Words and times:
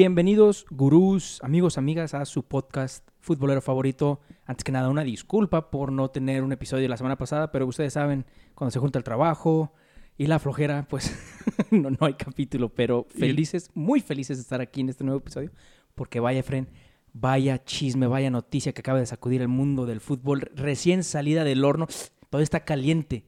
Bienvenidos, 0.00 0.64
gurús, 0.70 1.40
amigos, 1.42 1.76
amigas, 1.76 2.14
a 2.14 2.24
su 2.24 2.42
podcast 2.42 3.06
futbolero 3.18 3.60
favorito. 3.60 4.18
Antes 4.46 4.64
que 4.64 4.72
nada, 4.72 4.88
una 4.88 5.04
disculpa 5.04 5.70
por 5.70 5.92
no 5.92 6.08
tener 6.08 6.42
un 6.42 6.52
episodio 6.52 6.88
la 6.88 6.96
semana 6.96 7.18
pasada, 7.18 7.52
pero 7.52 7.66
ustedes 7.66 7.92
saben, 7.92 8.24
cuando 8.54 8.70
se 8.70 8.78
junta 8.78 8.98
el 8.98 9.04
trabajo 9.04 9.74
y 10.16 10.26
la 10.26 10.38
flojera, 10.38 10.86
pues 10.88 11.14
no, 11.70 11.90
no 11.90 11.98
hay 12.00 12.14
capítulo, 12.14 12.70
pero 12.70 13.08
felices, 13.10 13.70
muy 13.74 14.00
felices 14.00 14.38
de 14.38 14.40
estar 14.40 14.62
aquí 14.62 14.80
en 14.80 14.88
este 14.88 15.04
nuevo 15.04 15.20
episodio, 15.20 15.50
porque 15.94 16.18
vaya, 16.18 16.42
Fren, 16.42 16.70
vaya 17.12 17.62
chisme, 17.62 18.06
vaya 18.06 18.30
noticia 18.30 18.72
que 18.72 18.80
acaba 18.80 19.00
de 19.00 19.04
sacudir 19.04 19.42
el 19.42 19.48
mundo 19.48 19.84
del 19.84 20.00
fútbol, 20.00 20.50
recién 20.54 21.04
salida 21.04 21.44
del 21.44 21.62
horno, 21.62 21.88
todo 22.30 22.40
está 22.40 22.60
caliente. 22.60 23.26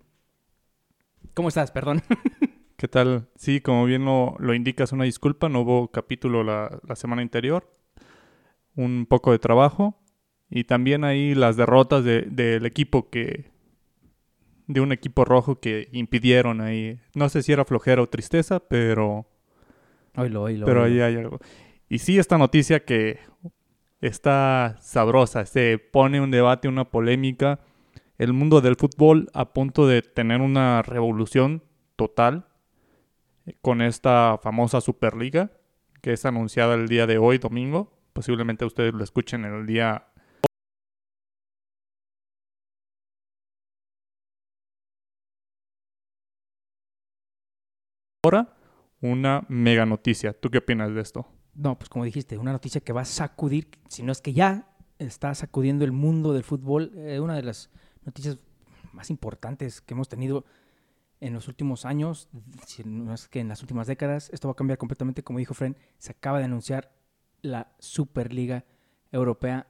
¿Cómo 1.34 1.48
estás? 1.48 1.70
Perdón. 1.70 2.00
¿Qué 2.82 2.88
tal? 2.88 3.28
Sí, 3.36 3.60
como 3.60 3.84
bien 3.84 4.04
lo, 4.04 4.34
lo 4.40 4.54
indicas, 4.54 4.90
una 4.90 5.04
disculpa, 5.04 5.48
no 5.48 5.60
hubo 5.60 5.92
capítulo 5.92 6.42
la, 6.42 6.80
la 6.84 6.96
semana 6.96 7.22
anterior, 7.22 7.72
un 8.74 9.06
poco 9.08 9.30
de 9.30 9.38
trabajo 9.38 10.02
y 10.50 10.64
también 10.64 11.04
ahí 11.04 11.36
las 11.36 11.56
derrotas 11.56 12.02
de- 12.02 12.22
del 12.22 12.66
equipo 12.66 13.08
que, 13.08 13.52
de 14.66 14.80
un 14.80 14.90
equipo 14.90 15.24
rojo 15.24 15.60
que 15.60 15.90
impidieron 15.92 16.60
ahí, 16.60 16.98
no 17.14 17.28
sé 17.28 17.44
si 17.44 17.52
era 17.52 17.64
flojera 17.64 18.02
o 18.02 18.08
tristeza, 18.08 18.58
pero, 18.58 19.28
Oílo, 20.16 20.42
oílo. 20.42 20.66
pero 20.66 20.82
ahí 20.82 20.98
hay 21.00 21.14
algo. 21.18 21.38
Y 21.88 22.00
sí, 22.00 22.18
esta 22.18 22.36
noticia 22.36 22.84
que 22.84 23.20
está 24.00 24.76
sabrosa, 24.80 25.46
se 25.46 25.78
pone 25.78 26.20
un 26.20 26.32
debate, 26.32 26.66
una 26.66 26.90
polémica, 26.90 27.60
el 28.18 28.32
mundo 28.32 28.60
del 28.60 28.74
fútbol 28.74 29.30
a 29.34 29.52
punto 29.52 29.86
de 29.86 30.02
tener 30.02 30.40
una 30.40 30.82
revolución 30.82 31.62
total 31.94 32.48
con 33.60 33.82
esta 33.82 34.38
famosa 34.42 34.80
Superliga 34.80 35.50
que 36.02 36.12
es 36.12 36.26
anunciada 36.26 36.74
el 36.74 36.88
día 36.88 37.06
de 37.06 37.16
hoy, 37.16 37.38
domingo. 37.38 37.92
Posiblemente 38.12 38.64
ustedes 38.64 38.92
lo 38.92 39.04
escuchen 39.04 39.44
el 39.44 39.64
día 39.66 40.08
ahora. 48.24 48.54
Una 49.00 49.44
mega 49.48 49.86
noticia. 49.86 50.32
¿Tú 50.32 50.50
qué 50.50 50.58
opinas 50.58 50.92
de 50.94 51.00
esto? 51.00 51.26
No, 51.54 51.78
pues 51.78 51.88
como 51.88 52.04
dijiste, 52.04 52.36
una 52.36 52.52
noticia 52.52 52.80
que 52.80 52.92
va 52.92 53.02
a 53.02 53.04
sacudir, 53.04 53.68
si 53.88 54.02
no 54.02 54.12
es 54.12 54.20
que 54.20 54.32
ya 54.32 54.68
está 54.98 55.34
sacudiendo 55.34 55.84
el 55.84 55.92
mundo 55.92 56.32
del 56.32 56.44
fútbol, 56.44 56.92
eh, 56.96 57.20
una 57.20 57.34
de 57.34 57.42
las 57.42 57.70
noticias 58.04 58.38
más 58.92 59.10
importantes 59.10 59.80
que 59.80 59.94
hemos 59.94 60.08
tenido 60.08 60.44
en 61.22 61.32
los 61.32 61.46
últimos 61.46 61.84
años, 61.86 62.28
si 62.66 62.82
no 62.84 63.14
es 63.14 63.28
que 63.28 63.38
en 63.38 63.48
las 63.48 63.62
últimas 63.62 63.86
décadas, 63.86 64.28
esto 64.32 64.48
va 64.48 64.52
a 64.52 64.56
cambiar 64.56 64.76
completamente, 64.76 65.22
como 65.22 65.38
dijo 65.38 65.54
Fren, 65.54 65.76
se 65.98 66.10
acaba 66.10 66.38
de 66.40 66.46
anunciar 66.46 66.92
la 67.42 67.72
Superliga 67.78 68.64
Europea. 69.12 69.68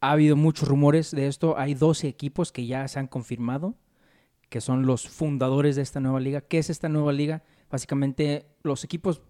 Ha 0.00 0.12
habido 0.12 0.36
muchos 0.36 0.68
rumores 0.68 1.10
de 1.10 1.26
esto, 1.26 1.58
hay 1.58 1.74
12 1.74 2.06
equipos 2.06 2.52
que 2.52 2.66
ya 2.66 2.86
se 2.86 3.00
han 3.00 3.08
confirmado, 3.08 3.74
que 4.48 4.60
son 4.60 4.86
los 4.86 5.08
fundadores 5.08 5.74
de 5.74 5.82
esta 5.82 5.98
nueva 5.98 6.20
liga. 6.20 6.40
¿Qué 6.40 6.58
es 6.58 6.70
esta 6.70 6.88
nueva 6.88 7.12
liga? 7.12 7.42
Básicamente 7.68 8.46
los 8.62 8.84
equipos 8.84 9.22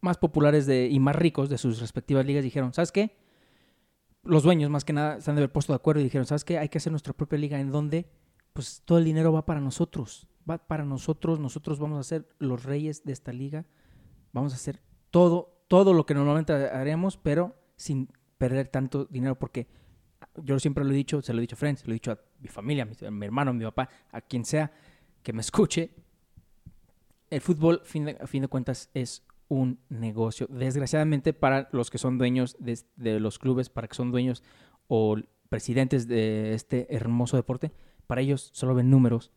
más 0.00 0.16
populares 0.16 0.64
de, 0.66 0.88
y 0.88 1.00
más 1.00 1.16
ricos 1.16 1.50
de 1.50 1.58
sus 1.58 1.80
respectivas 1.80 2.24
ligas 2.24 2.44
dijeron, 2.44 2.72
¿sabes 2.72 2.92
qué? 2.92 3.18
Los 4.22 4.42
dueños 4.42 4.70
más 4.70 4.86
que 4.86 4.94
nada 4.94 5.20
se 5.20 5.30
han 5.30 5.36
de 5.36 5.42
haber 5.42 5.52
puesto 5.52 5.74
de 5.74 5.76
acuerdo 5.76 6.00
y 6.00 6.04
dijeron, 6.04 6.26
¿sabes 6.26 6.44
qué? 6.44 6.58
Hay 6.58 6.70
que 6.70 6.78
hacer 6.78 6.92
nuestra 6.92 7.12
propia 7.12 7.38
liga 7.38 7.60
en 7.60 7.70
donde 7.70 8.10
pues 8.54 8.82
todo 8.84 8.98
el 8.98 9.04
dinero 9.04 9.32
va 9.32 9.44
para 9.44 9.60
nosotros, 9.60 10.29
va 10.48 10.58
para 10.58 10.84
nosotros, 10.84 11.38
nosotros 11.40 11.78
vamos 11.78 11.98
a 11.98 12.02
ser 12.02 12.28
los 12.38 12.64
reyes 12.64 13.04
de 13.04 13.12
esta 13.12 13.32
liga, 13.32 13.66
vamos 14.32 14.52
a 14.52 14.56
hacer 14.56 14.80
todo, 15.10 15.64
todo 15.68 15.94
lo 15.94 16.06
que 16.06 16.14
normalmente 16.14 16.52
haríamos, 16.52 17.16
pero 17.16 17.56
sin 17.76 18.08
perder 18.38 18.68
tanto 18.68 19.04
dinero 19.06 19.38
porque 19.38 19.68
yo 20.42 20.58
siempre 20.58 20.84
lo 20.84 20.90
he 20.90 20.94
dicho, 20.94 21.22
se 21.22 21.32
lo 21.32 21.38
he 21.38 21.42
dicho 21.42 21.56
a 21.56 21.58
Friends, 21.58 21.80
se 21.80 21.86
lo 21.86 21.92
he 21.92 21.94
dicho 21.94 22.12
a 22.12 22.18
mi 22.40 22.48
familia, 22.48 22.84
a 22.84 22.86
mi, 22.86 23.06
a 23.06 23.10
mi 23.10 23.26
hermano, 23.26 23.50
a 23.50 23.54
mi 23.54 23.64
papá, 23.64 23.88
a 24.12 24.20
quien 24.20 24.44
sea 24.44 24.72
que 25.22 25.32
me 25.32 25.40
escuche, 25.40 25.90
el 27.30 27.40
fútbol, 27.40 27.80
fin 27.84 28.08
a 28.20 28.26
fin 28.26 28.42
de 28.42 28.48
cuentas, 28.48 28.90
es 28.94 29.24
un 29.48 29.80
negocio. 29.88 30.46
Desgraciadamente, 30.48 31.32
para 31.32 31.68
los 31.72 31.90
que 31.90 31.98
son 31.98 32.18
dueños 32.18 32.56
de, 32.58 32.78
de 32.96 33.20
los 33.20 33.38
clubes, 33.38 33.68
para 33.68 33.88
que 33.88 33.94
son 33.94 34.10
dueños 34.10 34.42
o 34.88 35.16
presidentes 35.48 36.06
de 36.06 36.54
este 36.54 36.94
hermoso 36.94 37.36
deporte, 37.36 37.72
para 38.06 38.20
ellos 38.20 38.50
solo 38.52 38.74
ven 38.74 38.90
números. 38.90 39.32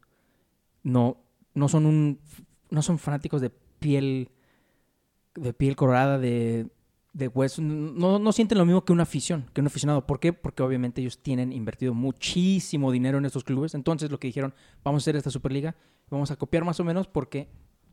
No, 0.83 1.17
no 1.53 1.67
son 1.67 1.85
un, 1.85 2.19
no 2.69 2.81
son 2.81 2.99
fanáticos 2.99 3.41
de 3.41 3.49
piel, 3.49 4.29
de 5.35 5.53
piel 5.53 5.75
colorada, 5.75 6.19
de, 6.19 6.67
de 7.13 7.27
hueso. 7.27 7.61
No, 7.61 8.19
no 8.19 8.31
sienten 8.31 8.57
lo 8.57 8.65
mismo 8.65 8.83
que 8.83 8.93
una 8.93 9.03
afición, 9.03 9.45
que 9.53 9.61
un 9.61 9.67
aficionado. 9.67 10.05
¿Por 10.05 10.19
qué? 10.19 10.33
Porque 10.33 10.63
obviamente 10.63 11.01
ellos 11.01 11.19
tienen 11.19 11.53
invertido 11.53 11.93
muchísimo 11.93 12.91
dinero 12.91 13.17
en 13.17 13.25
estos 13.25 13.43
clubes. 13.43 13.75
Entonces, 13.75 14.11
lo 14.11 14.19
que 14.19 14.27
dijeron, 14.27 14.53
vamos 14.83 15.01
a 15.01 15.03
hacer 15.03 15.15
esta 15.15 15.29
Superliga, 15.29 15.75
vamos 16.09 16.31
a 16.31 16.35
copiar 16.35 16.65
más 16.65 16.79
o 16.79 16.83
menos 16.83 17.07
porque 17.07 17.49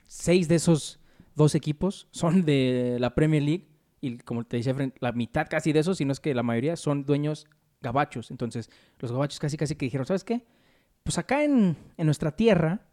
seis 0.06 0.48
de 0.48 0.56
esos 0.56 0.98
dos 1.36 1.54
equipos 1.54 2.08
son 2.10 2.44
de 2.44 2.96
la 2.98 3.14
Premier 3.14 3.42
League 3.42 3.68
y 4.00 4.18
como 4.18 4.44
te 4.44 4.56
decía, 4.56 4.74
la 5.00 5.12
mitad 5.12 5.46
casi 5.48 5.72
de 5.72 5.80
esos, 5.80 5.98
si 5.98 6.04
no 6.04 6.12
es 6.12 6.20
que 6.20 6.34
la 6.34 6.42
mayoría, 6.42 6.76
son 6.76 7.04
dueños 7.04 7.46
gabachos. 7.82 8.30
Entonces, 8.30 8.70
los 8.98 9.12
gabachos 9.12 9.38
casi 9.38 9.56
casi 9.56 9.74
que 9.74 9.86
dijeron, 9.86 10.06
¿sabes 10.06 10.24
qué? 10.24 10.44
Pues 11.02 11.18
acá 11.18 11.44
en, 11.44 11.76
en 11.96 12.06
nuestra 12.06 12.32
tierra, 12.36 12.86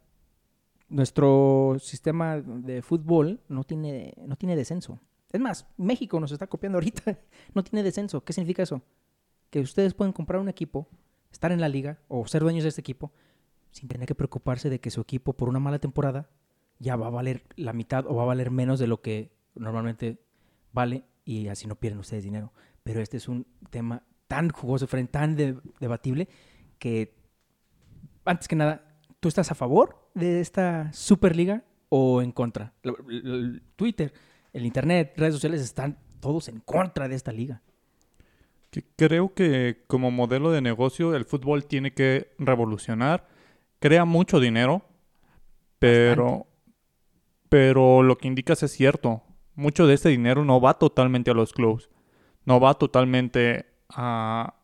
nuestro 0.88 1.76
sistema 1.80 2.38
de 2.40 2.82
fútbol 2.82 3.40
no 3.48 3.64
tiene, 3.64 4.14
no 4.26 4.36
tiene 4.36 4.56
descenso. 4.56 5.00
Es 5.30 5.40
más, 5.40 5.66
México 5.76 6.18
nos 6.18 6.32
está 6.32 6.46
copiando 6.46 6.76
ahorita, 6.78 7.18
no 7.54 7.62
tiene 7.62 7.82
descenso. 7.82 8.24
¿Qué 8.24 8.32
significa 8.32 8.62
eso? 8.62 8.82
Que 9.50 9.60
ustedes 9.60 9.94
pueden 9.94 10.12
comprar 10.12 10.40
un 10.40 10.48
equipo, 10.48 10.88
estar 11.30 11.52
en 11.52 11.60
la 11.60 11.68
liga 11.68 11.98
o 12.08 12.26
ser 12.26 12.42
dueños 12.42 12.62
de 12.64 12.70
este 12.70 12.80
equipo 12.80 13.12
sin 13.70 13.88
tener 13.88 14.06
que 14.06 14.14
preocuparse 14.14 14.70
de 14.70 14.80
que 14.80 14.90
su 14.90 15.02
equipo 15.02 15.34
por 15.34 15.48
una 15.50 15.58
mala 15.58 15.78
temporada 15.78 16.30
ya 16.78 16.96
va 16.96 17.08
a 17.08 17.10
valer 17.10 17.44
la 17.56 17.74
mitad 17.74 18.06
o 18.06 18.14
va 18.14 18.22
a 18.22 18.26
valer 18.26 18.50
menos 18.50 18.78
de 18.78 18.86
lo 18.86 19.02
que 19.02 19.30
normalmente 19.54 20.22
vale 20.72 21.04
y 21.24 21.48
así 21.48 21.66
no 21.66 21.74
pierden 21.74 21.98
ustedes 22.00 22.24
dinero. 22.24 22.52
Pero 22.82 23.02
este 23.02 23.18
es 23.18 23.28
un 23.28 23.46
tema 23.68 24.04
tan 24.26 24.48
jugoso, 24.48 24.86
tan 25.10 25.36
de- 25.36 25.58
debatible 25.80 26.28
que 26.78 27.17
antes 28.28 28.46
que 28.46 28.56
nada, 28.56 28.84
¿tú 29.20 29.28
estás 29.28 29.50
a 29.50 29.54
favor 29.54 30.10
de 30.14 30.40
esta 30.40 30.92
Superliga 30.92 31.64
o 31.88 32.22
en 32.22 32.32
contra? 32.32 32.74
Twitter, 33.76 34.12
el 34.52 34.66
Internet, 34.66 35.14
redes 35.16 35.34
sociales 35.34 35.62
están 35.62 35.98
todos 36.20 36.48
en 36.48 36.60
contra 36.60 37.08
de 37.08 37.14
esta 37.14 37.32
liga. 37.32 37.62
Que 38.70 38.84
creo 38.96 39.32
que 39.32 39.84
como 39.86 40.10
modelo 40.10 40.50
de 40.50 40.60
negocio 40.60 41.14
el 41.14 41.24
fútbol 41.24 41.64
tiene 41.64 41.94
que 41.94 42.34
revolucionar. 42.38 43.26
Crea 43.80 44.04
mucho 44.04 44.40
dinero, 44.40 44.82
pero, 45.78 46.46
pero 47.48 48.02
lo 48.02 48.18
que 48.18 48.28
indicas 48.28 48.62
es 48.62 48.72
cierto. 48.72 49.22
Mucho 49.54 49.86
de 49.86 49.94
ese 49.94 50.10
dinero 50.10 50.44
no 50.44 50.60
va 50.60 50.74
totalmente 50.74 51.30
a 51.30 51.34
los 51.34 51.52
clubes. 51.52 51.88
No 52.44 52.60
va 52.60 52.74
totalmente 52.74 53.66
a, 53.88 54.57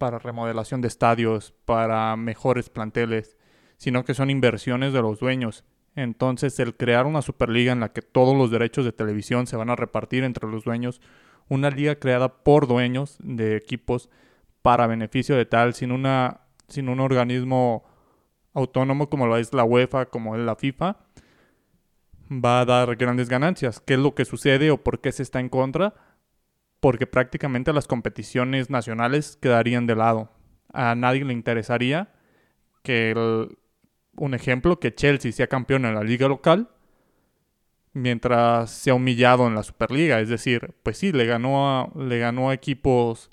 para 0.00 0.18
remodelación 0.18 0.80
de 0.80 0.88
estadios, 0.88 1.52
para 1.66 2.16
mejores 2.16 2.70
planteles, 2.70 3.36
sino 3.76 4.02
que 4.02 4.14
son 4.14 4.30
inversiones 4.30 4.94
de 4.94 5.02
los 5.02 5.20
dueños. 5.20 5.62
Entonces 5.94 6.58
el 6.58 6.74
crear 6.74 7.04
una 7.04 7.20
superliga 7.20 7.72
en 7.72 7.80
la 7.80 7.92
que 7.92 8.00
todos 8.00 8.34
los 8.34 8.50
derechos 8.50 8.86
de 8.86 8.92
televisión 8.92 9.46
se 9.46 9.56
van 9.56 9.68
a 9.68 9.76
repartir 9.76 10.24
entre 10.24 10.48
los 10.48 10.64
dueños 10.64 11.02
una 11.48 11.68
liga 11.68 11.96
creada 11.96 12.42
por 12.42 12.66
dueños 12.66 13.18
de 13.20 13.56
equipos 13.56 14.08
para 14.62 14.86
beneficio 14.86 15.36
de 15.36 15.44
tal, 15.44 15.74
sin 15.74 15.92
una 15.92 16.40
sin 16.68 16.88
un 16.88 17.00
organismo 17.00 17.84
autónomo 18.54 19.10
como 19.10 19.26
lo 19.26 19.36
es 19.36 19.52
la 19.52 19.64
UEFA, 19.64 20.06
como 20.06 20.34
es 20.34 20.40
la 20.40 20.56
FIFA, 20.56 20.96
va 22.30 22.60
a 22.60 22.64
dar 22.64 22.96
grandes 22.96 23.28
ganancias. 23.28 23.80
¿Qué 23.80 23.94
es 23.94 24.00
lo 24.00 24.14
que 24.14 24.24
sucede 24.24 24.70
o 24.70 24.82
por 24.82 25.00
qué 25.00 25.12
se 25.12 25.22
está 25.22 25.40
en 25.40 25.50
contra? 25.50 25.94
Porque 26.80 27.06
prácticamente 27.06 27.72
las 27.72 27.86
competiciones 27.86 28.70
nacionales 28.70 29.36
quedarían 29.40 29.86
de 29.86 29.96
lado. 29.96 30.30
A 30.72 30.94
nadie 30.94 31.24
le 31.24 31.32
interesaría 31.34 32.12
que 32.82 33.10
el- 33.10 33.58
un 34.16 34.34
ejemplo 34.34 34.80
que 34.80 34.94
Chelsea 34.94 35.32
sea 35.32 35.46
campeón 35.46 35.84
en 35.84 35.94
la 35.94 36.02
liga 36.02 36.28
local 36.28 36.70
mientras 37.92 38.70
sea 38.70 38.94
humillado 38.94 39.46
en 39.46 39.54
la 39.54 39.62
Superliga. 39.62 40.20
Es 40.20 40.28
decir, 40.28 40.74
pues 40.82 40.98
sí, 40.98 41.12
le 41.12 41.26
ganó 41.26 41.80
a, 41.80 41.92
le 41.98 42.18
ganó 42.18 42.50
a 42.50 42.54
equipos 42.54 43.30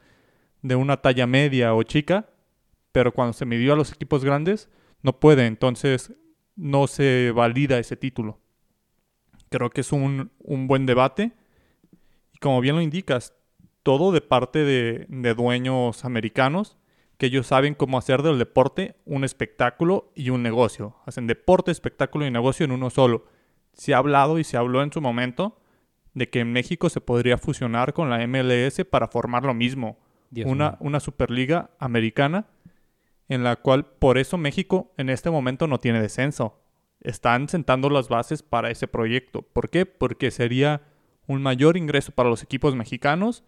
de 0.62 0.76
una 0.76 0.98
talla 0.98 1.28
media 1.28 1.74
o 1.74 1.84
chica, 1.84 2.30
pero 2.92 3.14
cuando 3.14 3.34
se 3.34 3.46
midió 3.46 3.74
a 3.74 3.76
los 3.76 3.92
equipos 3.92 4.26
grandes, 4.26 4.70
no 5.04 5.20
puede. 5.20 5.46
Entonces, 5.46 6.14
no 6.56 6.88
se 6.88 7.32
valida 7.36 7.78
ese 7.80 7.96
título. 7.96 8.40
Creo 9.50 9.70
que 9.70 9.82
es 9.82 9.92
un, 9.92 10.32
un 10.40 10.68
buen 10.68 10.86
debate. 10.86 11.32
Y 12.34 12.40
como 12.40 12.62
bien 12.62 12.76
lo 12.76 12.82
indicas, 12.82 13.34
todo 13.88 14.12
de 14.12 14.20
parte 14.20 14.66
de, 14.66 15.06
de 15.08 15.34
dueños 15.34 16.04
americanos 16.04 16.76
que 17.18 17.28
ellos 17.28 17.48
saben 17.48 17.74
cómo 17.74 17.98
hacer 17.98 18.22
del 18.22 18.38
deporte 18.38 18.98
un 19.06 19.24
espectáculo 19.24 20.12
y 20.14 20.30
un 20.30 20.44
negocio. 20.44 20.98
Hacen 21.06 21.26
deporte, 21.26 21.72
espectáculo 21.72 22.26
y 22.26 22.32
negocio 22.32 22.66
en 22.66 22.74
uno 22.74 22.90
solo. 22.90 23.28
Se 23.72 23.94
ha 23.94 24.00
hablado 24.00 24.40
y 24.40 24.44
se 24.44 24.58
habló 24.58 24.84
en 24.84 24.92
su 24.92 25.00
momento 25.00 25.58
de 26.14 26.30
que 26.30 26.42
en 26.42 26.52
México 26.52 26.90
se 26.90 27.00
podría 27.00 27.38
fusionar 27.38 27.94
con 27.94 28.10
la 28.10 28.28
MLS 28.28 28.84
para 28.84 29.08
formar 29.08 29.44
lo 29.44 29.54
mismo, 29.54 29.98
una, 30.44 30.76
una 30.82 31.00
Superliga 31.00 31.70
americana 31.80 32.48
en 33.30 33.46
la 33.46 33.56
cual 33.56 33.86
por 33.86 34.18
eso 34.18 34.38
México 34.38 34.92
en 34.98 35.10
este 35.10 35.30
momento 35.30 35.66
no 35.66 35.80
tiene 35.80 36.02
descenso. 36.02 36.60
Están 37.00 37.48
sentando 37.48 37.90
las 37.90 38.10
bases 38.10 38.44
para 38.44 38.70
ese 38.70 38.90
proyecto. 38.90 39.44
¿Por 39.44 39.70
qué? 39.70 39.86
Porque 39.86 40.30
sería 40.30 40.82
un 41.26 41.42
mayor 41.42 41.78
ingreso 41.78 42.12
para 42.12 42.28
los 42.28 42.44
equipos 42.44 42.76
mexicanos 42.76 43.46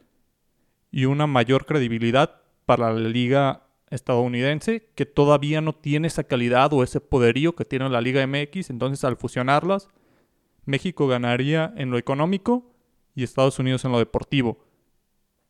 y 0.92 1.06
una 1.06 1.28
mayor 1.28 1.66
credibilidad 1.66 2.42
para 2.66 2.92
la 2.92 3.10
liga 3.10 3.64
estadounidense 3.90 4.90
que 4.96 5.06
todavía 5.06 5.62
no 5.62 5.74
tiene 5.74 6.08
esa 6.08 6.24
calidad 6.24 6.74
o 6.74 6.84
ese 6.84 7.02
poderío 7.02 7.56
que 7.56 7.66
tiene 7.66 7.90
la 7.90 8.02
liga 8.02 8.26
MX. 8.26 8.70
Entonces 8.70 9.04
al 9.04 9.18
fusionarlas, 9.18 9.90
México 10.66 11.08
ganaría 11.08 11.74
en 11.78 11.90
lo 11.92 11.98
económico 11.98 12.72
y 13.16 13.24
Estados 13.24 13.60
Unidos 13.60 13.86
en 13.86 13.92
lo 13.92 14.00
deportivo. 14.00 14.60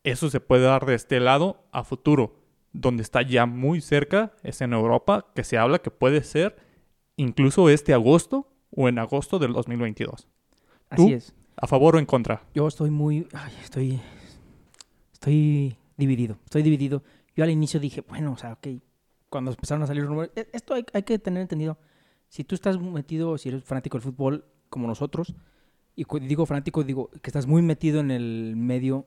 Eso 0.02 0.30
se 0.30 0.40
puede 0.40 0.62
dar 0.62 0.86
de 0.86 0.94
este 0.94 1.20
lado 1.20 1.64
a 1.72 1.84
futuro. 1.84 2.36
Donde 2.72 3.02
está 3.02 3.22
ya 3.22 3.46
muy 3.46 3.80
cerca 3.80 4.32
es 4.42 4.60
en 4.60 4.72
Europa, 4.72 5.26
que 5.34 5.44
se 5.44 5.58
habla 5.58 5.80
que 5.80 5.90
puede 5.90 6.22
ser 6.22 6.56
incluso 7.16 7.68
este 7.68 7.92
agosto 7.92 8.48
o 8.70 8.88
en 8.88 8.98
agosto 8.98 9.38
del 9.38 9.52
2022. 9.52 10.28
Así 10.88 11.12
es. 11.12 11.34
¿A 11.56 11.66
favor 11.66 11.96
o 11.96 11.98
en 11.98 12.06
contra? 12.06 12.44
Yo 12.54 12.68
estoy 12.68 12.90
muy... 12.90 13.26
Ay, 13.32 13.52
estoy... 13.62 14.00
Estoy 15.20 15.76
dividido. 15.98 16.38
Estoy 16.46 16.62
dividido. 16.62 17.02
Yo 17.36 17.44
al 17.44 17.50
inicio 17.50 17.78
dije, 17.78 18.00
bueno, 18.00 18.32
o 18.32 18.36
sea, 18.38 18.54
ok, 18.54 18.68
cuando 19.28 19.50
empezaron 19.50 19.82
a 19.82 19.86
salir 19.86 20.06
rumores, 20.06 20.30
e, 20.34 20.48
esto 20.54 20.72
hay, 20.72 21.02
que 21.02 21.18
tener 21.18 21.42
entendido. 21.42 21.76
Si 22.30 22.42
tú 22.42 22.54
estás 22.54 22.80
metido, 22.80 23.36
si 23.36 23.50
eres 23.50 23.62
fanático 23.62 23.98
del 23.98 24.02
fútbol 24.02 24.46
como 24.70 24.86
nosotros, 24.88 25.34
y 25.94 26.06
digo 26.20 26.46
fanático, 26.46 26.84
digo 26.84 27.10
que 27.20 27.28
estás 27.28 27.46
muy 27.46 27.60
metido 27.60 28.00
en 28.00 28.10
el 28.10 28.54
medio, 28.56 29.04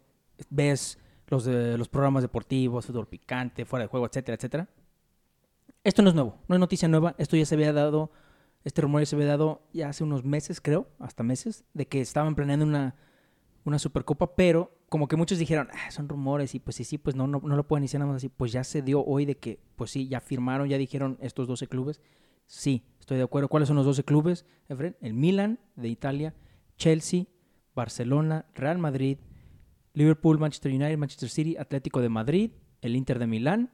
ves 0.51 0.99
los, 1.29 1.45
de, 1.45 1.79
los 1.79 1.89
programas 1.89 2.21
deportivos, 2.21 2.85
fútbol 2.85 3.07
picante, 3.07 3.65
fuera 3.65 3.85
de 3.85 3.89
juego, 3.89 4.05
etcétera, 4.05 4.35
etcétera. 4.35 4.69
Esto 5.83 6.03
no 6.03 6.09
es 6.09 6.15
nuevo, 6.15 6.37
no 6.47 6.53
es 6.53 6.59
noticia 6.59 6.87
nueva. 6.87 7.15
Esto 7.17 7.37
ya 7.37 7.47
se 7.47 7.55
había 7.55 7.73
dado, 7.73 8.11
este 8.63 8.83
rumor 8.83 9.01
ya 9.01 9.07
se 9.07 9.15
había 9.15 9.29
dado 9.29 9.63
ya 9.73 9.89
hace 9.89 10.03
unos 10.03 10.23
meses, 10.23 10.61
creo, 10.61 10.87
hasta 10.99 11.23
meses, 11.23 11.65
de 11.73 11.87
que 11.87 12.01
estaban 12.01 12.35
planeando 12.35 12.65
una, 12.65 12.93
una 13.65 13.79
supercopa, 13.79 14.35
pero 14.35 14.77
como 14.93 15.07
que 15.07 15.15
muchos 15.15 15.39
dijeron, 15.39 15.69
ah, 15.73 15.89
son 15.89 16.07
rumores 16.07 16.53
y 16.53 16.59
pues 16.59 16.75
sí, 16.75 16.83
sí, 16.83 16.99
pues 16.99 17.15
no, 17.15 17.25
no, 17.25 17.41
no 17.43 17.55
lo 17.55 17.67
pueden 17.67 17.81
decir 17.81 17.99
nada 17.99 18.11
más 18.11 18.17
así. 18.17 18.29
Pues 18.29 18.51
ya 18.51 18.63
se 18.63 18.83
dio 18.83 19.03
hoy 19.03 19.25
de 19.25 19.35
que, 19.35 19.59
pues 19.75 19.89
sí, 19.89 20.07
ya 20.07 20.21
firmaron, 20.21 20.69
ya 20.69 20.77
dijeron 20.77 21.17
estos 21.19 21.47
12 21.47 21.65
clubes. 21.65 21.99
Sí, 22.45 22.85
estoy 22.99 23.17
de 23.17 23.23
acuerdo. 23.23 23.47
¿Cuáles 23.47 23.65
son 23.65 23.75
los 23.75 23.87
12 23.87 24.03
clubes, 24.03 24.45
Efren? 24.69 24.95
El 25.01 25.15
Milan 25.15 25.57
de 25.75 25.87
Italia, 25.87 26.35
Chelsea, 26.77 27.23
Barcelona, 27.73 28.45
Real 28.53 28.77
Madrid, 28.77 29.17
Liverpool, 29.93 30.37
Manchester 30.37 30.71
United, 30.71 30.99
Manchester 30.99 31.29
City, 31.29 31.57
Atlético 31.57 31.99
de 31.99 32.09
Madrid, 32.09 32.51
el 32.81 32.95
Inter 32.95 33.17
de 33.17 33.25
Milán. 33.25 33.71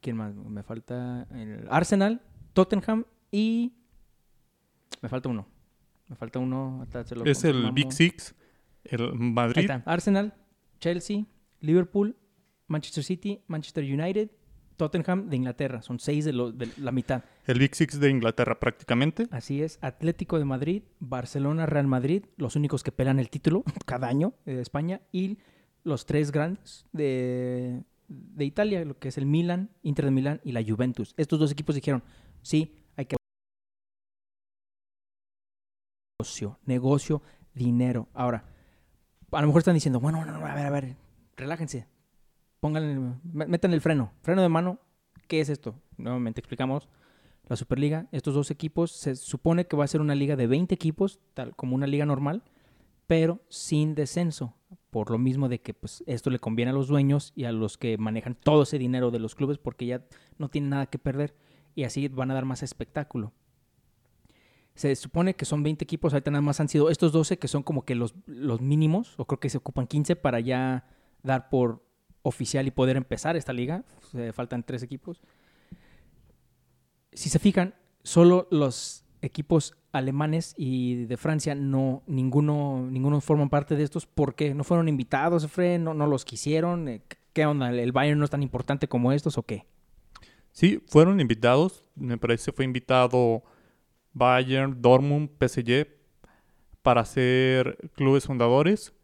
¿Quién 0.00 0.16
más? 0.16 0.34
Me 0.34 0.62
falta 0.62 1.26
el 1.30 1.66
Arsenal, 1.68 2.22
Tottenham 2.54 3.04
y 3.30 3.74
me 5.02 5.10
falta 5.10 5.28
uno. 5.28 5.46
Me 6.08 6.16
falta 6.16 6.38
uno. 6.38 6.86
Es 7.26 7.44
el 7.44 7.70
Big 7.72 7.92
Six, 7.92 8.34
el 8.90 9.12
Madrid. 9.14 9.70
Arsenal, 9.84 10.34
Chelsea, 10.80 11.24
Liverpool, 11.60 12.16
Manchester 12.68 13.04
City, 13.04 13.42
Manchester 13.46 13.84
United, 13.84 14.30
Tottenham 14.76 15.28
de 15.28 15.36
Inglaterra. 15.36 15.82
Son 15.82 15.98
seis 15.98 16.24
de, 16.24 16.32
de, 16.32 16.68
la 16.78 16.92
mitad. 16.92 17.24
El 17.46 17.58
Big 17.58 17.74
Six 17.74 17.98
de 17.98 18.10
Inglaterra 18.10 18.58
prácticamente. 18.60 19.26
Así 19.30 19.62
es. 19.62 19.78
Atlético 19.80 20.38
de 20.38 20.44
Madrid, 20.44 20.82
Barcelona, 21.00 21.66
Real 21.66 21.86
Madrid, 21.86 22.24
los 22.36 22.56
únicos 22.56 22.82
que 22.82 22.92
pelan 22.92 23.18
el 23.18 23.30
título 23.30 23.64
cada 23.86 24.08
año 24.08 24.34
de 24.44 24.60
España. 24.60 25.00
Y 25.12 25.38
los 25.84 26.06
tres 26.06 26.32
grandes 26.32 26.86
de, 26.92 27.82
de 28.08 28.44
Italia, 28.44 28.84
lo 28.84 28.98
que 28.98 29.08
es 29.08 29.18
el 29.18 29.26
Milan, 29.26 29.70
Inter 29.82 30.04
de 30.04 30.10
Milán 30.10 30.40
y 30.44 30.52
la 30.52 30.62
Juventus. 30.62 31.14
Estos 31.16 31.38
dos 31.38 31.50
equipos 31.52 31.74
dijeron, 31.74 32.02
sí, 32.42 32.74
hay 32.96 33.06
que... 33.06 33.16
Negocio, 36.18 36.58
negocio, 36.64 37.22
dinero. 37.54 38.08
Ahora, 38.14 38.44
a 39.36 39.40
lo 39.40 39.46
mejor 39.46 39.60
están 39.60 39.74
diciendo, 39.74 40.00
bueno, 40.00 40.24
no, 40.24 40.34
a 40.46 40.54
ver, 40.54 40.66
a 40.66 40.70
ver, 40.70 40.96
relájense 41.36 41.86
pongan, 42.60 43.20
metan 43.32 43.72
el 43.72 43.80
freno, 43.80 44.12
freno 44.22 44.42
de 44.42 44.48
mano. 44.48 44.80
¿Qué 45.28 45.40
es 45.40 45.48
esto? 45.48 45.74
Nuevamente 45.96 46.40
explicamos 46.40 46.88
la 47.48 47.56
Superliga. 47.56 48.08
Estos 48.12 48.34
dos 48.34 48.50
equipos 48.50 48.90
se 48.90 49.14
supone 49.16 49.66
que 49.66 49.76
va 49.76 49.84
a 49.84 49.88
ser 49.88 50.00
una 50.00 50.14
liga 50.14 50.36
de 50.36 50.46
20 50.46 50.74
equipos, 50.74 51.20
tal 51.34 51.54
como 51.54 51.74
una 51.74 51.86
liga 51.86 52.06
normal, 52.06 52.42
pero 53.06 53.40
sin 53.48 53.94
descenso. 53.94 54.54
Por 54.90 55.10
lo 55.10 55.18
mismo 55.18 55.48
de 55.48 55.60
que 55.60 55.74
pues, 55.74 56.02
esto 56.06 56.30
le 56.30 56.38
conviene 56.38 56.70
a 56.70 56.74
los 56.74 56.88
dueños 56.88 57.32
y 57.36 57.44
a 57.44 57.52
los 57.52 57.76
que 57.78 57.98
manejan 57.98 58.34
todo 58.34 58.62
ese 58.62 58.78
dinero 58.78 59.10
de 59.10 59.18
los 59.18 59.34
clubes 59.34 59.58
porque 59.58 59.86
ya 59.86 60.04
no 60.38 60.48
tienen 60.48 60.70
nada 60.70 60.86
que 60.86 60.98
perder 60.98 61.36
y 61.74 61.84
así 61.84 62.08
van 62.08 62.30
a 62.30 62.34
dar 62.34 62.46
más 62.46 62.62
espectáculo. 62.62 63.32
Se 64.76 64.94
supone 64.94 65.34
que 65.34 65.44
son 65.44 65.62
20 65.62 65.82
equipos, 65.82 66.12
ahorita 66.12 66.30
nada 66.30 66.42
más 66.42 66.60
han 66.60 66.68
sido 66.68 66.90
estos 66.90 67.10
12 67.10 67.38
que 67.38 67.48
son 67.48 67.62
como 67.62 67.84
que 67.84 67.94
los, 67.94 68.14
los 68.26 68.60
mínimos, 68.60 69.14
o 69.18 69.24
creo 69.26 69.40
que 69.40 69.50
se 69.50 69.58
ocupan 69.58 69.86
15 69.86 70.16
para 70.16 70.38
ya 70.38 70.84
dar 71.22 71.48
por 71.48 71.82
oficial 72.22 72.66
y 72.66 72.70
poder 72.70 72.96
empezar 72.96 73.36
esta 73.36 73.52
liga. 73.52 73.84
faltan 74.32 74.62
tres 74.62 74.82
equipos. 74.82 75.20
Si 77.12 77.28
se 77.28 77.38
fijan, 77.38 77.74
solo 78.02 78.46
los 78.50 79.04
equipos 79.22 79.74
alemanes 79.92 80.54
y 80.56 81.06
de 81.06 81.16
Francia 81.16 81.54
no 81.54 82.02
ninguno 82.06 82.86
ninguno 82.90 83.20
forman 83.20 83.48
parte 83.48 83.74
de 83.74 83.82
estos 83.82 84.06
porque 84.06 84.54
no 84.54 84.62
fueron 84.62 84.88
invitados, 84.88 85.46
Fred, 85.50 85.80
no, 85.80 85.94
no 85.94 86.06
los 86.06 86.24
quisieron. 86.24 86.88
Eh, 86.88 87.02
¿Qué 87.32 87.46
onda? 87.46 87.70
¿El 87.70 87.92
Bayern 87.92 88.18
no 88.18 88.24
es 88.24 88.30
tan 88.30 88.42
importante 88.42 88.88
como 88.88 89.12
estos 89.12 89.38
o 89.38 89.42
qué? 89.42 89.66
Sí, 90.52 90.82
fueron 90.86 91.20
invitados. 91.20 91.84
Me 91.94 92.18
parece 92.18 92.52
fue 92.52 92.64
invitado 92.64 93.42
Bayern, 94.16 94.80
Dortmund, 94.80 95.28
PSG 95.38 95.88
para 96.82 97.04
ser 97.04 97.90
clubes 97.94 98.24
fundadores, 98.24 98.94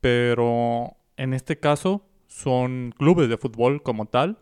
pero 0.00 0.96
en 1.16 1.34
este 1.34 1.58
caso 1.58 2.06
son 2.28 2.94
clubes 2.96 3.28
de 3.28 3.38
fútbol 3.38 3.82
como 3.82 4.06
tal, 4.06 4.38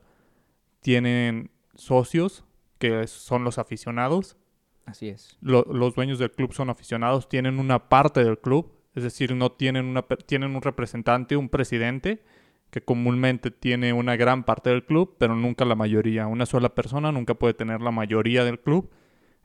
tienen 0.81 1.50
socios 1.75 2.45
que 2.79 3.07
son 3.07 3.45
los 3.45 3.59
aficionados. 3.59 4.37
Así 4.85 5.09
es. 5.09 5.38
los 5.40 5.95
dueños 5.95 6.19
del 6.19 6.31
club 6.31 6.52
son 6.52 6.69
aficionados, 6.69 7.29
tienen 7.29 7.59
una 7.59 7.88
parte 7.88 8.23
del 8.23 8.38
club, 8.38 8.73
es 8.95 9.02
decir, 9.02 9.35
no 9.35 9.52
tienen, 9.52 9.87
una, 9.87 10.02
tienen 10.02 10.55
un 10.55 10.61
representante, 10.61 11.37
un 11.37 11.49
presidente, 11.49 12.23
que 12.71 12.83
comúnmente 12.83 13.50
tiene 13.50 13.93
una 13.93 14.17
gran 14.17 14.45
parte 14.45 14.69
del 14.69 14.85
club, 14.85 15.14
pero 15.17 15.35
nunca 15.35 15.64
la 15.64 15.76
mayoría. 15.76 16.26
Una 16.26 16.45
sola 16.45 16.75
persona 16.75 17.12
nunca 17.12 17.35
puede 17.35 17.55
tener 17.55 17.81
la 17.81 17.93
mayoría 17.93 18.45
del 18.45 18.61
club. 18.61 18.90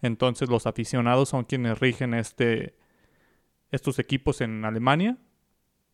Entonces 0.02 0.50
los 0.50 0.66
aficionados 0.68 1.30
son 1.30 1.44
quienes 1.44 1.80
rigen 1.80 2.14
este, 2.14 2.76
estos 3.72 4.00
equipos 4.00 4.42
en 4.42 4.66
Alemania. 4.66 5.18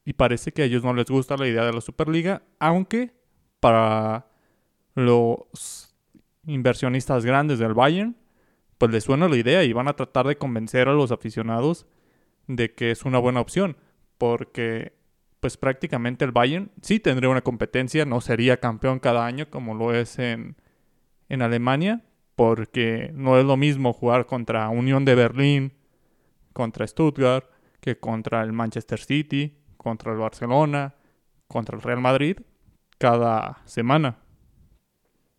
Y 0.05 0.13
parece 0.13 0.51
que 0.51 0.61
a 0.61 0.65
ellos 0.65 0.83
no 0.83 0.93
les 0.93 1.07
gusta 1.07 1.35
la 1.37 1.47
idea 1.47 1.65
de 1.65 1.73
la 1.73 1.81
Superliga, 1.81 2.43
aunque 2.59 3.13
para 3.59 4.27
los 4.93 5.95
inversionistas 6.45 7.25
grandes 7.25 7.57
del 7.57 7.73
Bayern, 7.73 8.15
pues 8.77 8.91
les 8.91 9.03
suena 9.03 9.27
la 9.27 9.37
idea 9.37 9.63
y 9.63 9.73
van 9.73 9.87
a 9.87 9.95
tratar 9.95 10.27
de 10.27 10.37
convencer 10.37 10.87
a 10.87 10.93
los 10.93 11.11
aficionados 11.11 11.87
de 12.47 12.73
que 12.73 12.91
es 12.91 13.03
una 13.03 13.17
buena 13.17 13.39
opción, 13.39 13.77
porque 14.17 14.93
pues 15.39 15.57
prácticamente 15.57 16.25
el 16.25 16.31
Bayern 16.31 16.71
sí 16.81 16.99
tendría 16.99 17.29
una 17.29 17.41
competencia, 17.41 18.05
no 18.05 18.21
sería 18.21 18.59
campeón 18.59 18.99
cada 18.99 19.25
año 19.25 19.49
como 19.49 19.73
lo 19.73 19.93
es 19.93 20.19
en, 20.19 20.55
en 21.29 21.41
Alemania, 21.41 22.03
porque 22.35 23.11
no 23.13 23.37
es 23.37 23.45
lo 23.45 23.57
mismo 23.57 23.93
jugar 23.93 24.25
contra 24.25 24.69
Unión 24.69 25.05
de 25.05 25.15
Berlín, 25.15 25.73
contra 26.53 26.85
Stuttgart, 26.87 27.45
que 27.79 27.99
contra 27.99 28.41
el 28.43 28.51
Manchester 28.51 28.99
City, 28.99 29.57
contra 29.77 30.11
el 30.11 30.17
Barcelona, 30.17 30.95
contra 31.47 31.75
el 31.75 31.81
Real 31.81 32.01
Madrid, 32.01 32.37
cada 32.97 33.61
semana. 33.65 34.17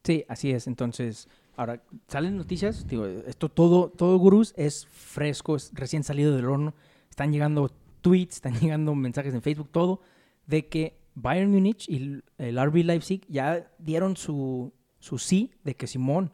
Sí, 0.04 0.24
así 0.28 0.52
es. 0.52 0.66
Entonces, 0.66 1.28
ahora 1.56 1.82
salen 2.08 2.36
noticias. 2.36 2.86
Digo, 2.86 3.06
esto 3.06 3.48
todo, 3.48 3.90
todo 3.90 4.16
gurús 4.18 4.54
es 4.56 4.86
fresco, 4.86 5.56
es 5.56 5.72
recién 5.74 6.04
salido 6.04 6.34
del 6.34 6.46
horno. 6.46 6.74
Están 7.10 7.32
llegando 7.32 7.70
tweets, 8.00 8.36
están 8.36 8.54
llegando 8.60 8.94
mensajes 8.94 9.34
en 9.34 9.42
Facebook, 9.42 9.70
todo 9.70 10.00
de 10.46 10.68
que 10.68 10.98
Bayern 11.14 11.50
Munich 11.50 11.88
y 11.88 12.22
el 12.38 12.58
RB 12.58 12.84
Leipzig 12.84 13.22
ya 13.28 13.70
dieron 13.78 14.16
su, 14.16 14.72
su 14.98 15.18
sí 15.18 15.52
de 15.64 15.74
que 15.74 15.86
Simón, 15.86 16.32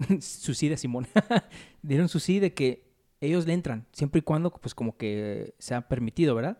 su 0.20 0.52
de 0.52 0.76
Simón, 0.76 1.06
dieron 1.82 2.08
su 2.08 2.20
sí 2.20 2.40
de 2.40 2.54
que 2.54 2.90
ellos 3.20 3.46
le 3.46 3.52
entran, 3.52 3.86
siempre 3.92 4.20
y 4.20 4.22
cuando, 4.22 4.50
pues 4.50 4.74
como 4.74 4.96
que 4.96 5.54
sea 5.58 5.88
permitido, 5.88 6.34
¿verdad? 6.34 6.58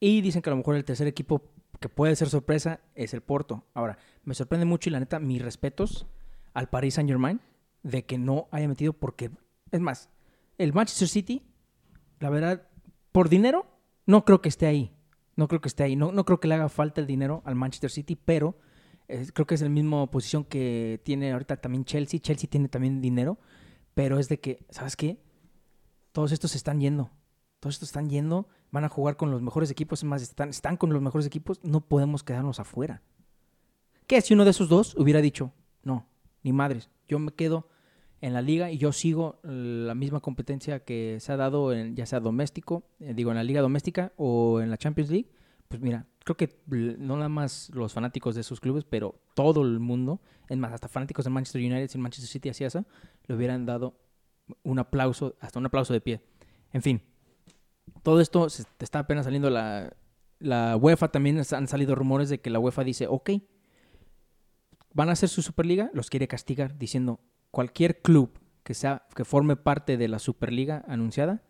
Y 0.00 0.20
dicen 0.20 0.42
que 0.42 0.50
a 0.50 0.52
lo 0.52 0.56
mejor 0.56 0.76
el 0.76 0.84
tercer 0.84 1.06
equipo 1.06 1.50
que 1.80 1.88
puede 1.88 2.16
ser 2.16 2.28
sorpresa 2.28 2.80
es 2.94 3.14
el 3.14 3.20
Porto. 3.20 3.64
Ahora, 3.74 3.98
me 4.24 4.34
sorprende 4.34 4.66
mucho 4.66 4.88
y 4.88 4.92
la 4.92 5.00
neta, 5.00 5.18
mis 5.20 5.40
respetos 5.40 6.06
al 6.52 6.68
Paris 6.68 6.94
Saint 6.94 7.08
Germain 7.08 7.40
de 7.82 8.04
que 8.04 8.18
no 8.18 8.48
haya 8.50 8.66
metido 8.66 8.92
porque, 8.92 9.30
es 9.70 9.80
más, 9.80 10.10
el 10.58 10.72
Manchester 10.72 11.08
City, 11.08 11.42
la 12.20 12.30
verdad, 12.30 12.66
por 13.12 13.28
dinero 13.28 13.66
No 14.06 14.24
creo 14.24 14.40
que 14.40 14.48
esté 14.48 14.66
ahí. 14.66 14.92
No 15.36 15.48
creo 15.48 15.60
que 15.60 15.68
esté 15.68 15.82
ahí. 15.82 15.96
No, 15.96 16.12
no 16.12 16.24
creo 16.24 16.40
que 16.40 16.48
le 16.48 16.54
haga 16.54 16.68
falta 16.68 17.00
el 17.00 17.06
dinero 17.06 17.42
al 17.44 17.54
Manchester 17.54 17.90
City, 17.90 18.16
pero 18.16 18.58
eh, 19.08 19.26
creo 19.32 19.46
que 19.46 19.54
es 19.54 19.62
la 19.62 19.68
misma 19.68 20.10
posición 20.10 20.44
que 20.44 21.00
tiene 21.04 21.32
ahorita 21.32 21.56
también 21.56 21.84
Chelsea. 21.84 22.20
Chelsea 22.20 22.48
tiene 22.48 22.68
también 22.68 23.00
dinero, 23.00 23.38
pero 23.94 24.18
es 24.18 24.28
de 24.28 24.40
que, 24.40 24.64
¿sabes 24.70 24.96
qué? 24.96 25.18
Todos 26.12 26.32
estos 26.32 26.52
se 26.52 26.56
están 26.56 26.80
yendo. 26.80 27.10
Todos 27.60 27.76
estos 27.76 27.88
están 27.88 28.10
yendo, 28.10 28.48
van 28.70 28.84
a 28.84 28.88
jugar 28.88 29.16
con 29.16 29.30
los 29.30 29.40
mejores 29.40 29.70
equipos, 29.70 30.00
es 30.00 30.04
más, 30.04 30.20
están, 30.20 30.50
están 30.50 30.76
con 30.76 30.92
los 30.92 31.00
mejores 31.00 31.26
equipos, 31.26 31.60
no 31.62 31.80
podemos 31.80 32.22
quedarnos 32.22 32.60
afuera. 32.60 33.02
¿Qué 34.06 34.20
si 34.20 34.34
uno 34.34 34.44
de 34.44 34.50
esos 34.50 34.68
dos 34.68 34.94
hubiera 34.98 35.22
dicho, 35.22 35.52
no, 35.82 36.06
ni 36.42 36.52
madres, 36.52 36.90
yo 37.08 37.18
me 37.18 37.32
quedo 37.32 37.68
en 38.20 38.34
la 38.34 38.42
liga 38.42 38.70
y 38.70 38.76
yo 38.76 38.92
sigo 38.92 39.38
la 39.42 39.94
misma 39.94 40.20
competencia 40.20 40.80
que 40.80 41.18
se 41.20 41.32
ha 41.32 41.36
dado 41.36 41.72
en, 41.72 41.96
ya 41.96 42.04
sea 42.04 42.20
doméstico, 42.20 42.84
eh, 43.00 43.14
digo 43.14 43.30
en 43.30 43.36
la 43.36 43.44
liga 43.44 43.62
doméstica 43.62 44.12
o 44.16 44.60
en 44.60 44.70
la 44.70 44.76
Champions 44.76 45.10
League, 45.10 45.30
pues 45.68 45.80
mira, 45.80 46.06
creo 46.24 46.36
que 46.36 46.60
no 46.98 47.16
nada 47.16 47.28
más 47.28 47.70
los 47.74 47.92
fanáticos 47.92 48.34
de 48.34 48.40
esos 48.40 48.60
clubes, 48.60 48.84
pero 48.84 49.20
todo 49.34 49.62
el 49.62 49.80
mundo, 49.80 50.20
es 50.48 50.56
más, 50.56 50.72
hasta 50.72 50.88
fanáticos 50.88 51.24
de 51.24 51.30
Manchester 51.30 51.60
United 51.60 51.90
y 51.94 51.98
Manchester 51.98 52.28
City 52.28 52.48
hacía 52.48 52.68
eso, 52.68 52.84
le 53.26 53.34
hubieran 53.34 53.66
dado 53.66 53.98
un 54.62 54.78
aplauso, 54.78 55.36
hasta 55.40 55.58
un 55.58 55.66
aplauso 55.66 55.92
de 55.92 56.00
pie. 56.00 56.22
En 56.72 56.82
fin, 56.82 57.02
todo 58.02 58.20
esto 58.20 58.48
se 58.48 58.64
está 58.78 59.00
apenas 59.00 59.24
saliendo 59.24 59.50
la, 59.50 59.94
la 60.38 60.76
UEFA, 60.76 61.08
también 61.08 61.38
han 61.38 61.68
salido 61.68 61.94
rumores 61.94 62.28
de 62.28 62.40
que 62.40 62.50
la 62.50 62.58
UEFA 62.58 62.84
dice, 62.84 63.06
ok, 63.06 63.30
van 64.92 65.08
a 65.08 65.12
hacer 65.12 65.28
su 65.28 65.42
Superliga, 65.42 65.90
los 65.92 66.10
quiere 66.10 66.28
castigar, 66.28 66.78
diciendo 66.78 67.20
cualquier 67.50 68.00
club 68.00 68.38
que, 68.62 68.74
sea, 68.74 69.06
que 69.14 69.24
forme 69.24 69.56
parte 69.56 69.96
de 69.96 70.08
la 70.08 70.18
Superliga 70.18 70.84
anunciada 70.88 71.42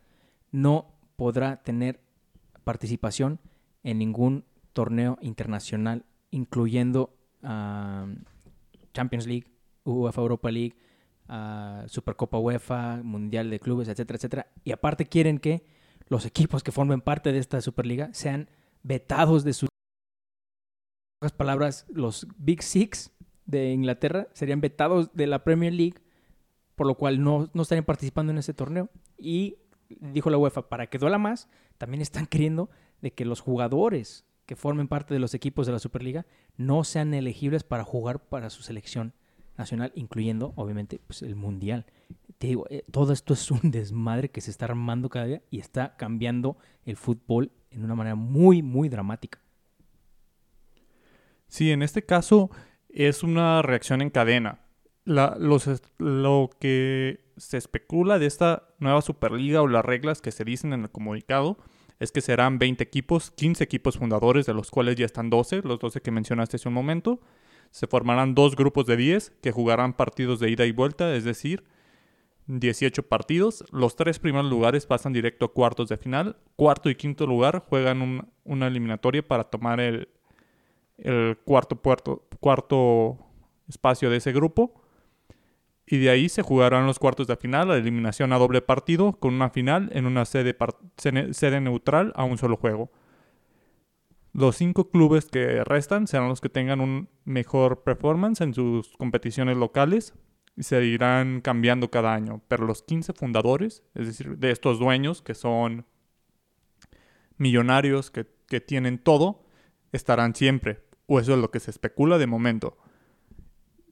no 0.51 0.95
podrá 1.17 1.63
tener 1.63 2.01
participación 2.65 3.41
en 3.85 3.99
ningún 3.99 4.45
torneo 4.73 5.19
internacional, 5.21 6.05
incluyendo 6.31 7.17
Champions 8.93 9.27
League, 9.27 9.53
UEFA 9.85 10.21
Europa 10.21 10.51
League, 10.51 10.77
Supercopa 11.87 12.39
UEFA, 12.39 13.03
Mundial 13.05 13.51
de 13.51 13.61
Clubes, 13.61 13.89
etcétera, 13.89 14.17
etcétera. 14.17 14.47
Y 14.65 14.73
aparte 14.73 15.07
quieren 15.07 15.39
que 15.39 15.67
los 16.09 16.27
equipos 16.27 16.63
que 16.63 16.73
formen 16.73 17.01
parte 17.01 17.33
de 17.33 17.39
esta 17.39 17.61
Superliga 17.61 18.13
sean 18.13 18.51
vetados 18.83 19.45
de 19.45 19.53
su... 19.53 19.67
En 19.67 19.69
otras 21.27 21.33
palabras, 21.33 21.87
los 21.89 22.27
Big 22.37 22.63
Six 22.63 23.13
de 23.47 23.73
Inglaterra 23.73 24.29
serían 24.33 24.61
vetados 24.61 25.15
de 25.15 25.27
la 25.27 25.45
Premier 25.45 25.73
League, 25.73 26.03
por 26.75 26.87
lo 26.87 26.97
cual 26.97 27.23
no, 27.23 27.51
no 27.55 27.63
estarían 27.63 27.85
participando 27.85 28.33
en 28.33 28.39
ese 28.39 28.55
torneo. 28.55 28.91
Y 29.17 29.59
dijo 29.89 30.31
la 30.31 30.39
UEFA, 30.39 30.69
para 30.69 30.89
que 30.89 30.99
duela 30.99 31.19
más, 31.19 31.49
también 31.79 32.03
están 32.03 32.27
queriendo 32.27 32.71
de 33.05 33.13
que 33.13 33.27
los 33.27 33.41
jugadores 33.41 34.25
que 34.47 34.57
formen 34.57 34.89
parte 34.89 35.13
de 35.13 35.21
los 35.21 35.35
equipos 35.35 35.67
de 35.67 35.73
la 35.75 35.79
Superliga 35.79 36.25
no 36.57 36.85
sean 36.85 37.13
elegibles 37.13 37.63
para 37.63 37.85
jugar 37.85 38.19
para 38.31 38.49
su 38.49 38.63
selección 38.63 39.13
nacional, 39.59 39.93
incluyendo, 39.95 40.55
obviamente, 40.57 40.99
pues, 41.07 41.21
el 41.21 41.37
Mundial. 41.37 41.85
Te 42.39 42.47
digo, 42.47 42.67
eh, 42.71 42.83
todo 42.91 43.13
esto 43.13 43.35
es 43.35 43.51
un 43.51 43.61
desmadre 43.71 44.31
que 44.31 44.41
se 44.41 44.51
está 44.51 44.65
armando 44.65 45.11
cada 45.11 45.27
día 45.27 45.43
y 45.51 45.61
está 45.61 45.97
cambiando 45.99 46.57
el 46.87 46.97
fútbol 46.97 47.53
en 47.71 47.85
una 47.85 47.95
manera 47.95 48.15
muy, 48.15 48.63
muy 48.63 48.89
dramática. 48.89 49.39
Sí, 51.47 51.73
en 51.73 51.83
este 51.83 52.07
caso 52.07 52.51
es 52.89 53.23
una 53.23 53.61
reacción 53.61 54.01
en 54.01 54.09
cadena. 54.09 54.61
lo 55.05 56.51
que 56.59 57.21
se 57.37 57.59
especula 57.59 58.19
de 58.19 58.25
esta 58.25 58.71
nueva 58.79 59.03
Superliga 59.03 59.61
o 59.61 59.69
las 59.69 59.85
reglas 59.85 60.23
que 60.23 60.33
se 60.33 60.45
dicen 60.45 60.73
en 60.73 60.85
el 60.85 60.91
comunicado 60.91 61.59
es 62.05 62.13
que 62.13 62.21
serán 62.21 62.59
20 62.59 62.85
equipos, 62.85 63.31
15 63.33 63.65
equipos 63.65 63.99
fundadores, 63.99 64.47
de 64.47 64.55
los 64.55 64.71
cuales 64.71 64.97
ya 64.97 65.07
están 65.07 65.31
12, 65.31 65.63
los 65.65 65.81
12 65.81 66.01
que 66.01 66.11
mencionaste 66.11 66.57
hace 66.57 66.69
un 66.69 66.75
momento. 66.75 67.21
Se 67.71 67.87
formarán 67.87 68.35
dos 68.35 68.55
grupos 68.55 68.87
de 68.87 68.97
10 68.97 69.33
que 69.43 69.51
jugarán 69.51 69.95
partidos 69.95 70.39
de 70.39 70.51
ida 70.51 70.65
y 70.67 70.73
vuelta, 70.73 71.15
es 71.17 71.25
decir, 71.25 71.65
18 72.47 73.05
partidos. 73.05 73.65
Los 73.73 73.97
tres 73.97 74.19
primeros 74.19 74.51
lugares 74.51 74.87
pasan 74.87 75.13
directo 75.13 75.47
a 75.47 75.53
cuartos 75.53 75.89
de 75.89 75.97
final. 75.97 76.37
Cuarto 76.57 76.91
y 76.91 76.95
quinto 76.95 77.27
lugar 77.27 77.65
juegan 77.69 78.31
una 78.45 78.67
eliminatoria 78.67 79.27
para 79.27 79.45
tomar 79.45 79.81
el, 79.81 80.09
cuarto, 81.45 81.81
cuarto 82.39 83.19
espacio 83.69 84.11
de 84.11 84.19
ese 84.19 84.33
grupo. 84.33 84.84
Y 85.87 85.99
de 85.99 86.11
ahí 86.11 86.29
se 86.29 86.43
jugarán 86.43 86.87
los 86.87 86.99
cuartos 86.99 87.27
de 87.27 87.37
final, 87.37 87.69
la 87.69 87.77
eliminación 87.77 88.33
a 88.33 88.39
doble 88.39 88.63
partido, 88.63 89.13
con 89.13 89.35
una 89.35 89.51
final 89.51 89.91
en 89.93 90.07
una 90.07 90.25
sede, 90.25 90.57
sede 90.97 91.61
neutral 91.61 92.13
a 92.17 92.25
un 92.25 92.39
solo 92.39 92.57
juego. 92.57 92.91
Los 94.33 94.57
cinco 94.57 94.91
clubes 94.91 95.27
que 95.27 95.63
restan 95.63 96.07
serán 96.07 96.29
los 96.29 96.41
que 96.41 96.49
tengan 96.49 96.81
un 96.81 97.09
mejor 97.25 97.85
performance 97.85 98.41
en 98.41 98.53
sus 98.53 98.97
competiciones 98.97 99.57
locales 99.57 100.15
y 100.57 100.65
se 100.65 100.85
irán 100.85 101.41
cambiando 101.41 101.91
cada 101.91 102.15
año. 102.15 102.43
Pero 102.49 102.67
los 102.67 102.83
15 102.83 103.13
fundadores, 103.13 103.85
es 103.95 104.07
decir, 104.07 104.37
de 104.39 104.51
estos 104.51 104.79
dueños 104.79 105.23
que 105.23 105.35
son 105.35 105.87
millonarios, 107.37 108.11
que, 108.11 108.27
que 108.49 108.61
tienen 108.61 108.99
todo, 108.99 109.45
estarán 109.93 110.35
siempre. 110.35 110.81
O 111.07 111.21
eso 111.21 111.35
es 111.35 111.39
lo 111.39 111.51
que 111.51 111.61
se 111.61 111.71
especula 111.71 112.19
de 112.19 112.27
momento. 112.27 112.77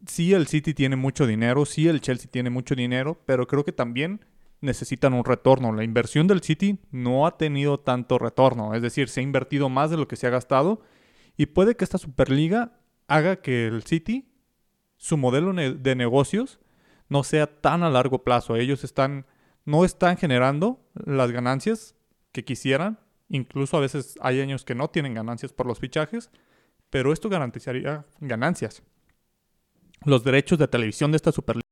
Sí, 0.07 0.33
el 0.33 0.47
City 0.49 0.75
tiene 0.75 0.97
mucho 0.97 1.27
dinero, 1.27 1.65
sí, 1.65 1.89
el 1.89 2.01
Chelsea 2.01 2.31
tiene 2.31 2.51
mucho 2.51 2.75
dinero, 2.75 3.21
pero 3.25 3.47
creo 3.47 3.65
que 3.65 3.73
también 3.73 4.25
necesitan 4.61 5.13
un 5.13 5.25
retorno. 5.25 5.73
La 5.73 5.85
inversión 5.85 6.27
del 6.27 6.43
City 6.43 6.79
no 6.91 7.27
ha 7.27 7.37
tenido 7.37 7.79
tanto 7.81 8.19
retorno, 8.19 8.75
es 8.75 8.83
decir, 8.83 9.09
se 9.09 9.21
ha 9.21 9.23
invertido 9.23 9.69
más 9.69 9.91
de 9.91 9.97
lo 9.97 10.09
que 10.09 10.17
se 10.17 10.27
ha 10.27 10.31
gastado 10.31 10.83
y 11.37 11.47
puede 11.47 11.77
que 11.77 11.85
esta 11.85 11.99
Superliga 11.99 12.81
haga 13.07 13.37
que 13.37 13.67
el 13.67 13.83
City 13.85 14.29
su 15.03 15.17
modelo 15.17 15.53
de 15.53 15.97
negocios 15.97 16.61
no 17.09 17.25
sea 17.25 17.49
tan 17.61 17.83
a 17.83 17.91
largo 17.91 18.23
plazo. 18.23 18.55
Ellos 18.55 18.85
están, 18.85 19.27
no 19.65 19.85
están 19.85 20.17
generando 20.17 20.81
las 20.95 21.33
ganancias 21.33 21.97
que 22.31 22.45
quisieran. 22.45 23.01
Incluso 23.29 23.77
a 23.77 23.81
veces 23.81 24.15
hay 24.21 24.41
años 24.41 24.65
que 24.65 24.77
no 24.77 24.91
tienen 24.91 25.15
ganancias 25.15 25.53
por 25.53 25.67
los 25.67 25.81
fichajes, 25.81 26.31
pero 26.89 27.13
esto 27.13 27.29
garantizaría 27.29 28.07
ganancias. 28.21 28.85
Los 30.05 30.25
derechos 30.25 30.59
de 30.59 30.69
televisión 30.69 31.13
de 31.13 31.17
esta 31.17 31.33
Superliga. 31.33 31.63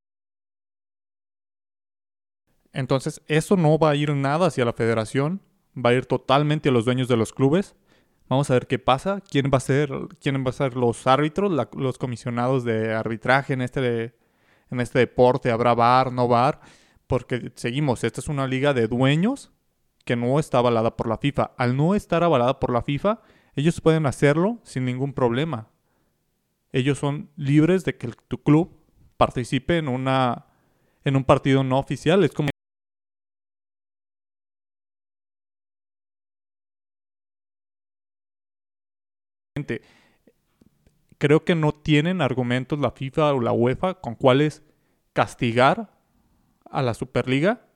Entonces, 2.73 3.21
eso 3.27 3.57
no 3.57 3.79
va 3.79 3.91
a 3.91 3.97
ir 3.97 4.15
nada 4.15 4.47
hacia 4.47 4.65
la 4.65 4.73
federación, 4.73 5.43
va 5.77 5.91
a 5.91 5.95
ir 5.95 6.07
totalmente 6.07 6.69
a 6.69 6.73
los 6.73 6.85
dueños 6.85 7.09
de 7.09 7.17
los 7.17 7.33
clubes. 7.33 7.75
Vamos 8.29 8.49
a 8.51 8.55
ver 8.55 8.69
qué 8.69 8.79
pasa, 8.79 9.21
quién 9.29 9.51
va 9.53 9.59
a 9.59 9.61
ser, 9.61 9.91
quién 10.21 10.45
va 10.45 10.51
a 10.51 10.53
ser 10.53 10.77
los 10.77 11.07
árbitros, 11.09 11.51
los 11.77 11.99
comisionados 11.99 12.63
de 12.63 12.95
arbitraje 12.95 13.55
en 13.55 13.63
este, 13.63 14.15
en 14.71 14.81
este 14.81 15.01
deporte, 15.01 15.51
habrá 15.51 15.75
bar, 15.75 16.13
no 16.13 16.29
bar, 16.29 16.61
porque 17.09 17.51
seguimos, 17.57 18.05
esta 18.05 18.21
es 18.21 18.29
una 18.29 18.47
liga 18.47 18.73
de 18.73 18.87
dueños 18.87 19.51
que 20.05 20.15
no 20.15 20.39
está 20.39 20.59
avalada 20.59 20.97
por 20.97 21.09
la 21.09 21.19
FIFA. 21.19 21.53
Al 21.57 21.77
no 21.77 21.97
estar 21.97 22.23
avalada 22.23 22.61
por 22.61 22.73
la 22.73 22.83
FIFA, 22.83 23.21
ellos 23.57 23.81
pueden 23.81 24.07
hacerlo 24.07 24.61
sin 24.63 24.85
ningún 24.85 25.13
problema. 25.13 25.69
Ellos 26.73 26.99
son 26.99 27.31
libres 27.37 27.85
de 27.85 27.97
que 27.97 28.09
tu 28.29 28.43
club 28.43 28.77
participe 29.17 29.79
en 29.79 29.89
una 29.89 30.47
en 31.05 31.17
un 31.17 31.25
partido 31.25 31.65
no 31.65 31.79
oficial, 31.79 32.25
es 32.25 32.33
como 32.33 32.51
creo 41.19 41.45
que 41.45 41.55
no 41.55 41.73
tienen 41.73 42.23
argumentos 42.23 42.79
la 42.79 42.91
FIFA 42.91 43.35
o 43.35 43.41
la 43.41 43.53
UEFA 43.53 44.01
con 44.01 44.15
cuáles 44.15 44.63
castigar 45.13 45.93
a 46.65 46.83
la 46.83 46.95
Superliga, 46.95 47.67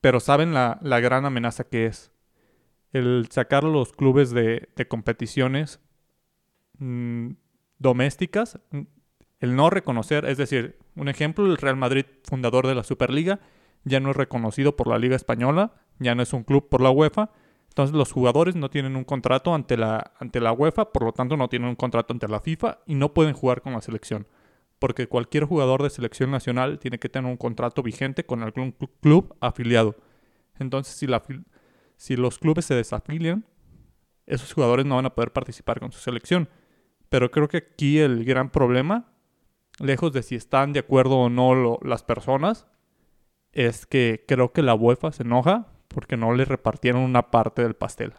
pero 0.00 0.20
saben 0.20 0.52
la, 0.52 0.78
gran 0.82 1.24
amenaza 1.24 1.64
que 1.64 1.86
es 1.86 2.12
el 2.92 3.28
sacar 3.30 3.64
los 3.64 3.92
clubes 3.92 4.30
de, 4.30 4.68
competiciones 4.88 5.80
mm, 6.80 7.30
domésticas, 7.78 8.58
mm, 8.70 8.80
el 9.38 9.56
no 9.56 9.70
reconocer, 9.70 10.24
es 10.24 10.36
decir, 10.36 10.78
un 10.96 11.08
ejemplo, 11.08 11.46
el 11.46 11.56
Real 11.56 11.76
Madrid, 11.76 12.04
fundador 12.24 12.66
de 12.66 12.74
la 12.74 12.82
Superliga, 12.82 13.40
ya 13.84 14.00
no 14.00 14.10
es 14.10 14.16
reconocido 14.16 14.76
por 14.76 14.88
la 14.88 14.98
Liga 14.98 15.16
Española, 15.16 15.72
ya 15.98 16.14
no 16.14 16.22
es 16.22 16.32
un 16.32 16.44
club 16.44 16.68
por 16.68 16.82
la 16.82 16.90
UEFA, 16.90 17.30
entonces 17.68 17.94
los 17.94 18.12
jugadores 18.12 18.56
no 18.56 18.68
tienen 18.68 18.96
un 18.96 19.04
contrato 19.04 19.54
ante 19.54 19.76
la, 19.76 20.12
ante 20.18 20.40
la 20.40 20.52
UEFA, 20.52 20.92
por 20.92 21.04
lo 21.04 21.12
tanto 21.12 21.36
no 21.36 21.48
tienen 21.48 21.68
un 21.68 21.76
contrato 21.76 22.12
ante 22.12 22.26
la 22.26 22.40
FIFA 22.40 22.80
y 22.84 22.96
no 22.96 23.14
pueden 23.14 23.32
jugar 23.32 23.62
con 23.62 23.72
la 23.72 23.80
selección. 23.80 24.26
Porque 24.80 25.06
cualquier 25.06 25.44
jugador 25.44 25.82
de 25.82 25.90
selección 25.90 26.30
nacional 26.30 26.78
tiene 26.78 26.98
que 26.98 27.08
tener 27.08 27.30
un 27.30 27.36
contrato 27.36 27.82
vigente 27.82 28.24
con 28.24 28.42
algún 28.42 28.74
club 29.00 29.36
afiliado. 29.40 29.94
Entonces 30.58 30.96
si, 30.96 31.06
la, 31.06 31.22
si 31.96 32.16
los 32.16 32.38
clubes 32.38 32.64
se 32.64 32.74
desafilian, 32.74 33.44
esos 34.26 34.52
jugadores 34.52 34.84
no 34.84 34.96
van 34.96 35.06
a 35.06 35.14
poder 35.14 35.32
participar 35.32 35.80
con 35.80 35.92
su 35.92 36.00
selección. 36.00 36.48
Pero 37.10 37.30
creo 37.30 37.48
que 37.48 37.58
aquí 37.58 37.98
el 37.98 38.24
gran 38.24 38.50
problema, 38.50 39.12
lejos 39.78 40.12
de 40.12 40.22
si 40.22 40.36
están 40.36 40.72
de 40.72 40.80
acuerdo 40.80 41.18
o 41.18 41.28
no 41.28 41.78
las 41.82 42.02
personas, 42.02 42.66
es 43.52 43.84
que 43.84 44.24
creo 44.26 44.52
que 44.52 44.62
la 44.62 44.74
UEFA 44.74 45.12
se 45.12 45.24
enoja 45.24 45.66
Porque 45.88 46.16
no 46.16 46.32
le 46.32 46.44
repartieron 46.44 47.02
una 47.02 47.32
parte 47.32 47.62
del 47.62 47.74
pastel. 47.74 48.12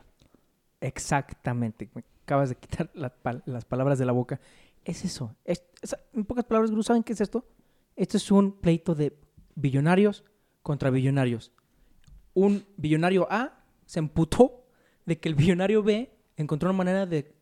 Exactamente. 0.81 1.89
Me 1.93 2.03
acabas 2.23 2.49
de 2.49 2.55
quitar 2.55 2.89
las 2.93 3.63
palabras 3.65 3.97
de 3.97 4.05
la 4.05 4.11
boca. 4.11 4.41
Es 4.83 5.05
eso. 5.05 5.35
Es- 5.45 5.63
es- 5.81 5.95
en 6.13 6.25
pocas 6.25 6.43
palabras, 6.43 6.71
¿saben 6.85 7.03
qué 7.03 7.13
es 7.13 7.21
esto? 7.21 7.45
Esto 7.95 8.17
es 8.17 8.29
un 8.29 8.59
pleito 8.59 8.93
de 8.93 9.17
billonarios 9.55 10.25
contra 10.63 10.89
billonarios. 10.89 11.53
Un 12.33 12.65
billonario 12.77 13.27
A 13.31 13.63
se 13.85 13.99
emputó 13.99 14.65
de 15.05 15.17
que 15.19 15.29
el 15.29 15.35
billonario 15.35 15.81
B 15.83 16.11
encontró 16.35 16.69
una 16.69 16.77
manera 16.77 17.05
de 17.05 17.33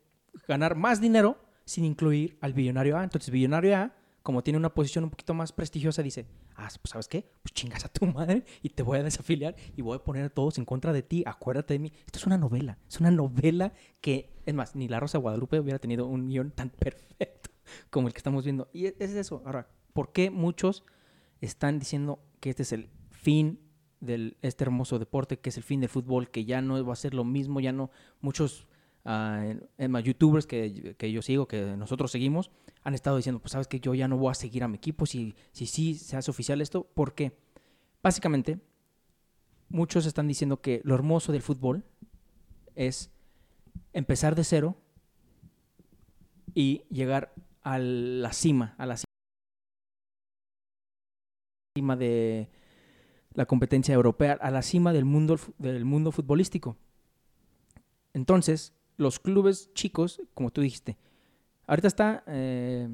ganar 0.47 0.75
más 0.75 1.01
dinero 1.01 1.37
sin 1.65 1.85
incluir 1.85 2.37
al 2.41 2.53
billonario 2.53 2.97
A. 2.97 3.03
Entonces, 3.03 3.29
billonario 3.29 3.75
A, 3.77 3.93
como 4.23 4.43
tiene 4.43 4.57
una 4.57 4.73
posición 4.73 5.03
un 5.03 5.09
poquito 5.09 5.33
más 5.33 5.51
prestigiosa, 5.51 6.03
dice, 6.03 6.27
ah, 6.55 6.67
pues 6.81 6.91
¿sabes 6.91 7.07
qué? 7.07 7.31
Pues 7.41 7.53
chingas 7.53 7.85
a 7.85 7.89
tu 7.89 8.05
madre 8.05 8.43
y 8.61 8.69
te 8.69 8.83
voy 8.83 8.99
a 8.99 9.03
desafiliar 9.03 9.55
y 9.75 9.81
voy 9.81 9.95
a 9.95 10.03
poner 10.03 10.25
a 10.25 10.29
todos 10.29 10.57
en 10.57 10.65
contra 10.65 10.93
de 10.93 11.03
ti. 11.03 11.23
Acuérdate 11.25 11.73
de 11.75 11.79
mí. 11.79 11.93
Esto 12.05 12.19
es 12.19 12.25
una 12.25 12.37
novela. 12.37 12.77
Es 12.87 12.99
una 12.99 13.11
novela 13.11 13.73
que, 14.01 14.33
es 14.45 14.53
más, 14.53 14.75
ni 14.75 14.87
La 14.87 14.99
Rosa 14.99 15.17
Guadalupe 15.17 15.59
hubiera 15.59 15.79
tenido 15.79 16.05
un 16.07 16.27
guion 16.27 16.51
tan 16.51 16.69
perfecto 16.69 17.49
como 17.89 18.07
el 18.07 18.13
que 18.13 18.19
estamos 18.19 18.43
viendo. 18.43 18.69
Y 18.73 18.87
es 18.87 18.99
eso. 18.99 19.41
Ahora, 19.45 19.69
¿por 19.93 20.11
qué 20.11 20.29
muchos 20.29 20.83
están 21.41 21.79
diciendo 21.79 22.19
que 22.39 22.49
este 22.49 22.63
es 22.63 22.71
el 22.73 22.89
fin 23.11 23.59
de 23.99 24.37
este 24.41 24.63
hermoso 24.63 24.99
deporte, 24.99 25.39
que 25.39 25.49
es 25.49 25.57
el 25.57 25.63
fin 25.63 25.81
del 25.81 25.89
fútbol, 25.89 26.29
que 26.29 26.45
ya 26.45 26.61
no 26.61 26.83
va 26.85 26.93
a 26.93 26.95
ser 26.95 27.13
lo 27.13 27.23
mismo, 27.23 27.59
ya 27.59 27.71
no 27.71 27.91
muchos 28.21 28.67
es 29.05 29.89
más, 29.89 30.03
youtubers 30.03 30.45
que, 30.45 30.95
que 30.97 31.11
yo 31.11 31.21
sigo, 31.21 31.47
que 31.47 31.77
nosotros 31.77 32.11
seguimos, 32.11 32.51
han 32.83 32.93
estado 32.93 33.17
diciendo, 33.17 33.39
pues 33.39 33.51
sabes 33.51 33.67
que 33.67 33.79
yo 33.79 33.93
ya 33.93 34.07
no 34.07 34.17
voy 34.17 34.31
a 34.31 34.35
seguir 34.35 34.63
a 34.63 34.67
mi 34.67 34.77
equipo 34.77 35.05
si 35.05 35.35
si 35.51 35.65
sí 35.65 35.95
se 35.95 36.17
hace 36.17 36.31
oficial 36.31 36.61
esto, 36.61 36.87
porque 36.93 37.37
básicamente 38.01 38.59
muchos 39.69 40.05
están 40.05 40.27
diciendo 40.27 40.61
que 40.61 40.81
lo 40.83 40.95
hermoso 40.95 41.31
del 41.31 41.41
fútbol 41.41 41.83
es 42.75 43.11
empezar 43.93 44.35
de 44.35 44.43
cero 44.43 44.77
y 46.53 46.83
llegar 46.89 47.33
a 47.61 47.77
la 47.77 48.33
cima, 48.33 48.75
a 48.77 48.85
la 48.85 48.97
cima 51.75 51.95
de 51.95 52.49
la 53.33 53.45
competencia 53.45 53.93
europea, 53.93 54.33
a 54.41 54.51
la 54.51 54.61
cima 54.61 54.91
del 54.91 55.05
mundo, 55.05 55.39
del 55.57 55.85
mundo 55.85 56.11
futbolístico. 56.11 56.77
Entonces, 58.13 58.73
los 58.99 59.19
clubes 59.19 59.73
chicos, 59.73 60.21
como 60.33 60.51
tú 60.51 60.61
dijiste, 60.61 60.97
ahorita 61.67 61.87
está 61.87 62.23
eh, 62.27 62.89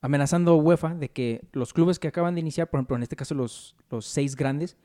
amenazando 0.00 0.56
UEFA 0.56 0.94
de 0.94 1.10
que 1.10 1.42
los 1.52 1.72
clubes 1.72 1.98
que 1.98 2.06
acaban 2.06 2.34
de 2.34 2.40
iniciar, 2.40 2.70
por 2.70 2.78
ejemplo, 2.78 2.96
en 2.96 3.02
este 3.02 3.16
caso 3.16 3.34
los, 3.34 3.74
los 3.90 4.06
seis 4.06 4.36
grandes, 4.36 4.76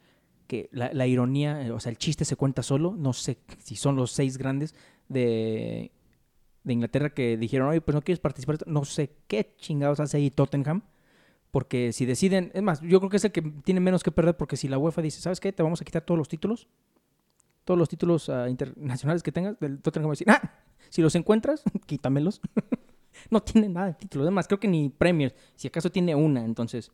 que 0.48 0.70
la, 0.72 0.92
la 0.92 1.06
ironía, 1.06 1.62
eh, 1.62 1.72
o 1.72 1.80
sea, 1.80 1.92
el 1.92 2.00
chiste 2.00 2.26
se 2.26 2.36
cuenta 2.36 2.64
solo, 2.64 2.96
no 2.98 3.14
sé 3.14 3.38
si 3.60 3.76
son 3.76 3.96
los 3.96 4.12
seis 4.12 4.40
grandes 4.40 4.74
de, 5.08 5.92
de 6.64 6.74
Inglaterra 6.74 7.12
que 7.12 7.38
dijeron, 7.38 7.68
oye, 7.70 7.80
pues 7.80 7.94
no 7.94 8.02
quieres 8.02 8.20
participar, 8.20 8.58
no 8.66 8.86
sé 8.86 9.12
qué 9.28 9.54
chingados 9.58 10.00
hace 10.00 10.18
ahí 10.18 10.32
Tottenham, 10.32 10.82
porque 11.52 11.94
si 11.94 12.08
deciden, 12.08 12.50
es 12.56 12.64
más, 12.64 12.82
yo 12.82 13.00
creo 13.00 13.12
que 13.12 13.18
es 13.18 13.26
el 13.26 13.32
que 13.32 13.44
tiene 13.44 13.82
menos 13.82 14.02
que 14.02 14.12
perder, 14.12 14.36
porque 14.36 14.58
si 14.58 14.68
la 14.68 14.80
UEFA 14.80 15.04
dice, 15.04 15.22
¿sabes 15.22 15.40
qué? 15.40 15.54
Te 15.54 15.62
vamos 15.62 15.80
a 15.80 15.86
quitar 15.86 16.02
todos 16.02 16.18
los 16.18 16.28
títulos, 16.28 16.68
todos 17.70 17.78
los 17.78 17.88
títulos 17.88 18.30
uh, 18.30 18.48
internacionales 18.48 19.22
que 19.22 19.32
tengas, 19.32 19.60
del 19.60 19.80
Tottenham 19.80 20.10
decir, 20.10 20.28
ah, 20.28 20.56
si 20.90 21.04
los 21.04 21.14
encuentras, 21.14 21.62
quítamelos. 21.86 22.42
no 23.30 23.44
tiene 23.44 23.70
nada 23.70 23.86
de 23.86 23.94
títulos, 23.94 24.26
además, 24.26 24.48
creo 24.48 24.60
que 24.60 24.68
ni 24.68 24.90
Premier, 24.90 25.36
si 25.54 25.68
acaso 25.68 25.92
tiene 25.92 26.16
una, 26.16 26.44
entonces, 26.44 26.92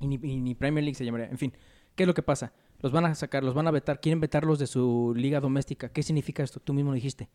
y 0.00 0.08
ni, 0.08 0.54
Premier 0.56 0.82
League 0.82 0.96
se 0.96 1.04
llamaría, 1.04 1.28
en 1.28 1.38
fin. 1.38 1.52
¿Qué 1.94 2.02
es 2.02 2.06
lo 2.08 2.14
que 2.14 2.24
pasa? 2.24 2.52
Los 2.80 2.90
van 2.90 3.04
a 3.04 3.14
sacar, 3.14 3.44
los 3.44 3.54
van 3.54 3.68
a 3.68 3.70
vetar, 3.70 4.00
quieren 4.00 4.18
vetarlos 4.18 4.58
de 4.58 4.66
su 4.66 5.14
liga 5.16 5.38
doméstica. 5.38 5.90
¿Qué 5.90 6.02
significa 6.02 6.42
esto? 6.42 6.58
Tú 6.58 6.74
mismo 6.74 6.90
lo 6.90 6.96
dijiste. 6.96 7.28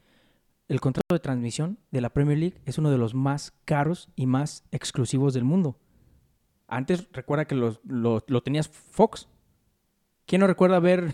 El 0.67 0.81
contrato 0.81 1.15
de 1.15 1.19
transmisión 1.21 1.79
de 1.91 2.01
la 2.01 2.09
Premier 2.09 2.37
League 2.37 2.61
es 2.65 2.77
uno 2.77 2.91
de 2.91 2.97
los 2.97 3.13
más 3.13 3.53
caros 3.63 4.09
y 4.17 4.25
más 4.25 4.65
exclusivos 4.71 5.33
del 5.33 5.45
mundo. 5.45 5.79
Antes 6.67 7.07
recuerda 7.13 7.45
que 7.45 7.55
lo, 7.55 7.79
lo 7.85 8.43
tenías 8.43 8.67
Fox. 8.67 9.29
¿Quién 10.25 10.41
no 10.41 10.47
recuerda 10.47 10.79
ver, 10.79 11.13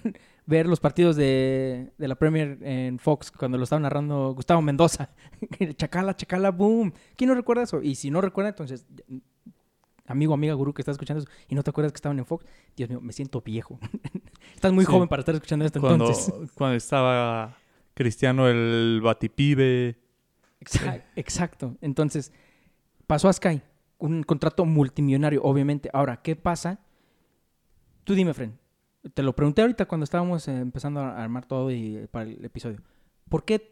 ver 0.49 0.65
los 0.65 0.79
partidos 0.79 1.15
de, 1.15 1.91
de, 1.97 2.07
la 2.07 2.15
Premier 2.15 2.57
en 2.61 2.97
Fox 2.97 3.31
cuando 3.31 3.57
lo 3.57 3.63
estaba 3.63 3.79
narrando 3.79 4.33
Gustavo 4.33 4.61
Mendoza? 4.61 5.11
chacala, 5.77 6.15
chacala, 6.15 6.51
boom. 6.51 6.91
¿Quién 7.15 7.29
no 7.29 7.35
recuerda 7.35 7.63
eso? 7.63 7.81
Y 7.81 7.95
si 7.95 8.09
no 8.09 8.19
recuerda, 8.19 8.49
entonces 8.49 8.85
amigo, 10.09 10.33
amiga, 10.33 10.53
gurú 10.55 10.73
que 10.73 10.81
estás 10.81 10.93
escuchando 10.93 11.23
eso 11.23 11.31
y 11.47 11.55
no 11.55 11.63
te 11.63 11.69
acuerdas 11.69 11.93
que 11.93 11.97
estaban 11.97 12.17
en 12.19 12.25
Fox, 12.25 12.45
Dios 12.75 12.89
mío, 12.89 12.99
me 12.99 13.13
siento 13.13 13.41
viejo. 13.41 13.79
Estás 14.55 14.73
muy 14.73 14.83
sí. 14.83 14.91
joven 14.91 15.07
para 15.07 15.21
estar 15.21 15.35
escuchando 15.35 15.65
esto 15.65 15.79
cuando, 15.79 16.05
entonces. 16.05 16.51
Cuando 16.55 16.75
estaba 16.75 17.55
Cristiano 17.93 18.47
el 18.47 18.99
Batipibe. 19.01 19.97
Exacto, 20.59 21.09
exacto. 21.15 21.77
Entonces, 21.79 22.33
pasó 23.07 23.29
a 23.29 23.33
Sky, 23.33 23.61
un 23.99 24.23
contrato 24.23 24.65
multimillonario, 24.65 25.41
obviamente. 25.43 25.89
Ahora, 25.93 26.21
¿qué 26.21 26.35
pasa? 26.35 26.79
Tú 28.03 28.15
dime, 28.15 28.33
Fren. 28.33 28.57
Te 29.13 29.23
lo 29.23 29.33
pregunté 29.33 29.61
ahorita 29.61 29.85
cuando 29.85 30.03
estábamos 30.03 30.47
empezando 30.47 30.99
a 30.99 31.21
armar 31.23 31.45
todo 31.45 31.71
y 31.71 32.07
para 32.11 32.29
el 32.29 32.43
episodio. 32.43 32.81
¿Por 33.29 33.45
qué 33.45 33.69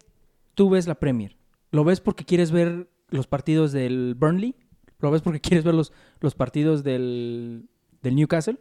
tú 0.55 0.69
ves 0.69 0.87
la 0.87 0.95
Premier? 0.95 1.35
¿Lo 1.71 1.83
ves 1.83 1.99
porque 1.99 2.23
quieres 2.25 2.51
ver 2.51 2.89
los 3.09 3.27
partidos 3.27 3.71
del 3.73 4.15
Burnley? 4.15 4.55
¿Lo 4.99 5.11
ves 5.11 5.21
porque 5.21 5.41
quieres 5.41 5.65
ver 5.65 5.75
los, 5.75 5.91
los 6.21 6.35
partidos 6.35 6.83
del, 6.83 7.67
del 8.01 8.15
Newcastle? 8.15 8.57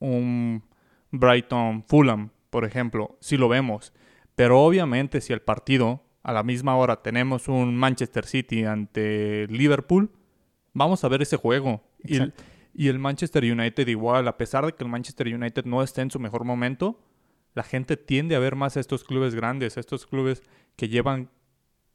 Un 0.00 0.62
Brighton 1.10 1.84
Fulham, 1.84 2.30
por 2.50 2.64
ejemplo, 2.64 3.16
si 3.20 3.36
lo 3.36 3.48
vemos. 3.48 3.92
Pero 4.34 4.60
obviamente 4.60 5.20
si 5.20 5.32
el 5.32 5.40
partido 5.40 6.02
a 6.22 6.32
la 6.32 6.42
misma 6.42 6.76
hora 6.76 7.02
tenemos 7.02 7.48
un 7.48 7.76
Manchester 7.76 8.26
City 8.26 8.64
ante 8.64 9.46
Liverpool, 9.48 10.10
vamos 10.74 11.02
a 11.04 11.08
ver 11.08 11.22
ese 11.22 11.36
juego. 11.36 11.82
Y, 12.04 12.18
y 12.74 12.88
el 12.88 12.98
Manchester 12.98 13.44
United 13.44 13.86
igual, 13.88 14.28
a 14.28 14.36
pesar 14.36 14.66
de 14.66 14.72
que 14.72 14.84
el 14.84 14.90
Manchester 14.90 15.28
United 15.28 15.64
no 15.64 15.82
esté 15.82 16.02
en 16.02 16.10
su 16.10 16.20
mejor 16.20 16.44
momento, 16.44 17.00
la 17.54 17.62
gente 17.62 17.96
tiende 17.96 18.36
a 18.36 18.38
ver 18.38 18.56
más 18.56 18.76
a 18.76 18.80
estos 18.80 19.04
clubes 19.04 19.34
grandes, 19.34 19.76
a 19.76 19.80
estos 19.80 20.06
clubes 20.06 20.42
que 20.76 20.88
llevan, 20.88 21.30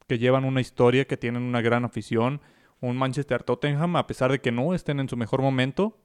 que 0.06 0.18
llevan 0.18 0.44
una 0.44 0.60
historia, 0.60 1.06
que 1.06 1.16
tienen 1.16 1.42
una 1.42 1.60
gran 1.60 1.84
afición. 1.84 2.40
Un 2.80 2.96
Manchester 2.96 3.42
Tottenham, 3.42 3.96
a 3.96 4.06
pesar 4.06 4.30
de 4.30 4.40
que 4.40 4.52
no 4.52 4.74
estén 4.74 5.00
en 5.00 5.08
su 5.08 5.16
mejor 5.16 5.40
momento, 5.40 5.98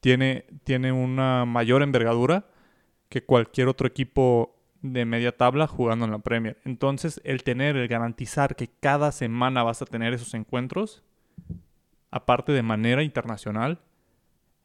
tiene, 0.00 0.46
tiene 0.64 0.92
una 0.92 1.44
mayor 1.44 1.82
envergadura 1.82 2.51
que 3.12 3.22
cualquier 3.22 3.68
otro 3.68 3.86
equipo 3.86 4.56
de 4.80 5.04
media 5.04 5.36
tabla 5.36 5.66
jugando 5.66 6.06
en 6.06 6.12
la 6.12 6.20
Premier. 6.20 6.56
Entonces, 6.64 7.20
el 7.24 7.42
tener, 7.42 7.76
el 7.76 7.86
garantizar 7.86 8.56
que 8.56 8.70
cada 8.80 9.12
semana 9.12 9.62
vas 9.62 9.82
a 9.82 9.84
tener 9.84 10.14
esos 10.14 10.32
encuentros, 10.32 11.02
aparte 12.10 12.52
de 12.52 12.62
manera 12.62 13.02
internacional, 13.02 13.82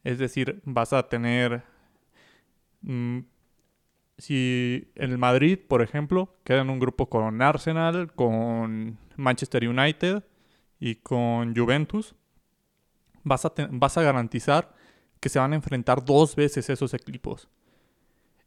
es 0.06 0.18
decir, 0.18 0.62
vas 0.64 0.94
a 0.94 1.10
tener... 1.10 1.64
Mmm, 2.84 3.20
si 4.18 4.94
el 4.96 5.18
Madrid, 5.18 5.60
por 5.68 5.82
ejemplo, 5.82 6.34
queda 6.46 6.62
en 6.62 6.70
un 6.70 6.80
grupo 6.80 7.10
con 7.10 7.42
Arsenal, 7.42 8.14
con 8.14 8.98
Manchester 9.18 9.68
United 9.68 10.24
y 10.80 10.96
con 10.96 11.54
Juventus, 11.54 12.16
vas 13.26 13.44
a, 13.44 13.52
vas 13.72 13.98
a 13.98 14.04
garantizar 14.04 14.74
que 15.20 15.28
se 15.28 15.38
van 15.38 15.52
a 15.52 15.58
enfrentar 15.58 16.06
dos 16.06 16.34
veces 16.34 16.70
esos 16.70 16.94
equipos. 16.94 17.50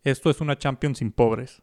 Esto 0.04 0.30
es 0.30 0.40
una 0.40 0.56
Champions 0.56 0.98
sin 0.98 1.12
pobres. 1.12 1.62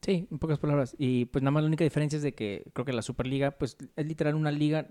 Sí, 0.00 0.26
en 0.30 0.38
pocas 0.38 0.58
palabras. 0.58 0.96
Y 0.98 1.26
pues 1.26 1.42
nada 1.42 1.52
más 1.52 1.62
la 1.62 1.68
única 1.68 1.84
diferencia 1.84 2.16
es 2.16 2.22
de 2.22 2.34
que 2.34 2.64
creo 2.72 2.84
que 2.84 2.92
la 2.92 3.02
Superliga 3.02 3.52
pues 3.52 3.76
es 3.94 4.06
literal 4.06 4.34
una 4.34 4.50
liga 4.50 4.88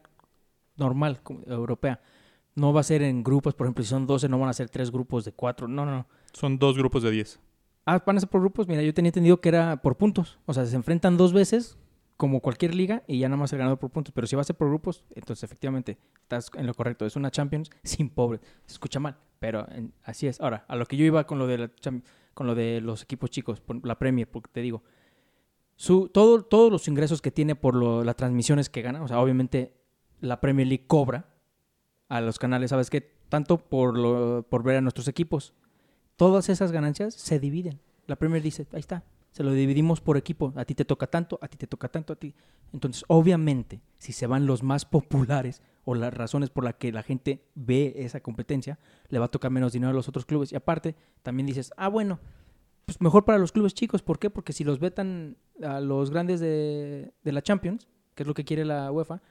normal, 0.78 1.19
europea. 1.47 2.02
No 2.56 2.74
va 2.74 2.82
a 2.82 2.84
ser 2.84 3.02
en 3.02 3.24
grupos, 3.24 3.54
por 3.54 3.67
ejemplo, 3.67 3.84
si 3.84 3.89
son 3.89 4.08
12 4.08 4.30
no 4.30 4.39
van 4.39 4.50
a 4.50 4.54
ser 4.54 4.69
tres 4.69 4.91
grupos 4.91 5.26
de 5.26 5.32
cuatro. 5.32 5.67
No, 5.67 5.86
no, 5.86 5.91
no. 5.91 6.08
Son 6.34 6.58
dos 6.58 6.78
grupos 6.78 7.04
de 7.04 7.12
10. 7.12 7.39
Ah, 7.86 8.02
van 8.06 8.17
a 8.17 8.19
ser 8.19 8.30
por 8.30 8.41
grupos. 8.41 8.67
Mira, 8.67 8.82
yo 8.82 8.93
tenía 8.93 9.10
entendido 9.10 9.41
que 9.41 9.50
era 9.50 9.82
por 9.82 9.97
puntos. 9.97 10.39
O 10.45 10.54
sea, 10.54 10.65
se 10.65 10.76
enfrentan 10.76 11.17
dos 11.17 11.34
veces 11.34 11.78
como 12.17 12.39
cualquier 12.39 12.76
liga 12.76 13.04
y 13.08 13.19
ya 13.19 13.30
nada 13.30 13.38
más 13.39 13.52
el 13.52 13.60
ganador 13.60 13.80
por 13.80 13.89
puntos. 13.89 14.13
Pero 14.13 14.28
si 14.28 14.36
va 14.36 14.43
a 14.43 14.45
ser 14.45 14.56
por 14.56 14.67
grupos, 14.67 15.04
entonces 15.15 15.43
efectivamente 15.43 15.97
estás 16.21 16.52
en 16.56 16.67
lo 16.67 16.74
correcto. 16.74 17.06
Es 17.06 17.15
una 17.15 17.32
Champions 17.32 17.69
sin 17.84 18.10
pobres. 18.10 18.41
Se 18.65 18.74
escucha 18.74 19.00
mal, 19.00 19.17
pero 19.39 19.67
en, 19.71 19.93
así 20.04 20.28
es. 20.28 20.39
Ahora, 20.39 20.63
a 20.67 20.76
lo 20.76 20.86
que 20.86 20.97
yo 20.97 21.06
iba 21.06 21.26
con 21.26 21.39
lo 21.39 21.47
de, 21.47 21.58
la, 21.58 21.71
con 22.41 22.47
lo 22.47 22.56
de 22.56 22.82
los 22.82 23.04
equipos 23.04 23.30
chicos, 23.30 23.62
por 23.62 23.86
la 23.86 23.99
Premier, 23.99 24.27
porque 24.27 24.49
te 24.51 24.62
digo, 24.62 24.82
su, 25.75 26.10
todo, 26.10 26.41
todos 26.41 26.71
los 26.71 26.88
ingresos 26.88 27.21
que 27.21 27.30
tiene 27.30 27.56
por 27.56 27.75
las 28.04 28.15
transmisiones 28.15 28.67
que 28.67 28.82
gana, 28.82 29.04
o 29.04 29.08
sea, 29.08 29.19
obviamente 29.19 29.75
la 30.21 30.41
Premier 30.41 30.65
League 30.65 30.88
cobra 30.88 31.30
a 32.10 32.19
los 32.19 32.39
canales, 32.39 32.71
¿sabes 32.71 32.89
qué? 32.89 33.13
Tanto 33.30 33.60
por, 33.60 33.95
lo, 33.95 34.43
por 34.49 34.63
ver 34.63 34.77
a 34.77 34.82
nuestros 34.82 35.08
equipos. 35.08 35.54
Todas 36.15 36.49
esas 36.49 36.71
ganancias 36.71 37.13
se 37.13 37.39
dividen. 37.39 37.80
La 38.08 38.15
Premier 38.15 38.41
dice, 38.41 38.65
ahí 38.73 38.80
está, 38.80 39.04
Se 39.32 39.44
lo 39.44 39.52
dividimos 39.54 40.02
por 40.02 40.17
equipo. 40.17 40.54
A 40.56 40.65
ti 40.65 40.76
te 40.76 40.86
toca 40.86 41.08
tanto, 41.08 41.39
a 41.41 41.48
ti 41.48 41.58
te 41.58 41.67
toca 41.67 41.88
tanto, 41.88 42.13
a 42.13 42.15
ti. 42.15 42.36
Entonces, 42.74 43.04
obviamente, 43.08 43.82
si 43.98 44.12
se 44.12 44.28
van 44.28 44.46
los 44.46 44.62
más 44.62 44.86
populares 44.98 45.62
o 45.86 45.96
las 45.96 46.13
razones 46.13 46.50
por 46.50 46.63
las 46.63 46.76
que 46.76 46.91
la 46.91 47.04
gente 47.04 47.46
ve 47.56 47.94
esa 47.98 48.20
competencia, 48.20 48.78
le 49.10 49.20
va 49.20 49.26
a 49.26 49.32
tocar 49.32 49.52
menos 49.52 49.74
dinero 49.74 49.91
a 49.91 49.94
los 49.94 50.10
otros 50.10 50.26
clubes. 50.26 50.52
Y 50.52 50.56
aparte, 50.56 50.96
también 51.24 51.48
dices, 51.48 51.72
ah, 51.78 51.88
bueno, 51.88 52.20
pues 52.86 53.00
mejor 53.00 53.24
para 53.24 53.38
los 53.38 53.52
clubes 53.52 53.74
chicos. 53.74 54.02
¿Por 54.04 54.20
qué? 54.20 54.30
Porque 54.30 54.54
si 54.54 54.63
los 54.63 54.80
vetan 54.80 55.38
a 55.63 55.80
los 55.80 56.12
grandes 56.12 56.39
de, 56.39 57.13
de 57.24 57.32
la 57.32 57.41
Champions, 57.41 57.88
que 58.15 58.24
es 58.24 58.28
lo 58.28 58.34
que 58.34 58.44
quiere 58.44 58.65
la 58.65 58.91
UEFA, 58.91 59.22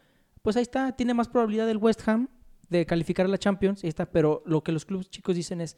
pues 0.42 0.56
ahí 0.56 0.62
está, 0.62 0.92
tiene 0.92 1.12
más 1.12 1.28
probabilidad 1.28 1.68
el 1.68 1.76
West 1.76 2.08
Ham 2.08 2.28
de 2.70 2.86
calificar 2.86 3.26
a 3.26 3.28
la 3.28 3.38
Champions, 3.38 3.84
ahí 3.84 3.88
está, 3.88 4.10
pero 4.10 4.42
lo 4.46 4.62
que 4.62 4.72
los 4.72 4.86
clubes 4.86 5.10
chicos 5.10 5.36
dicen 5.36 5.60
es, 5.60 5.76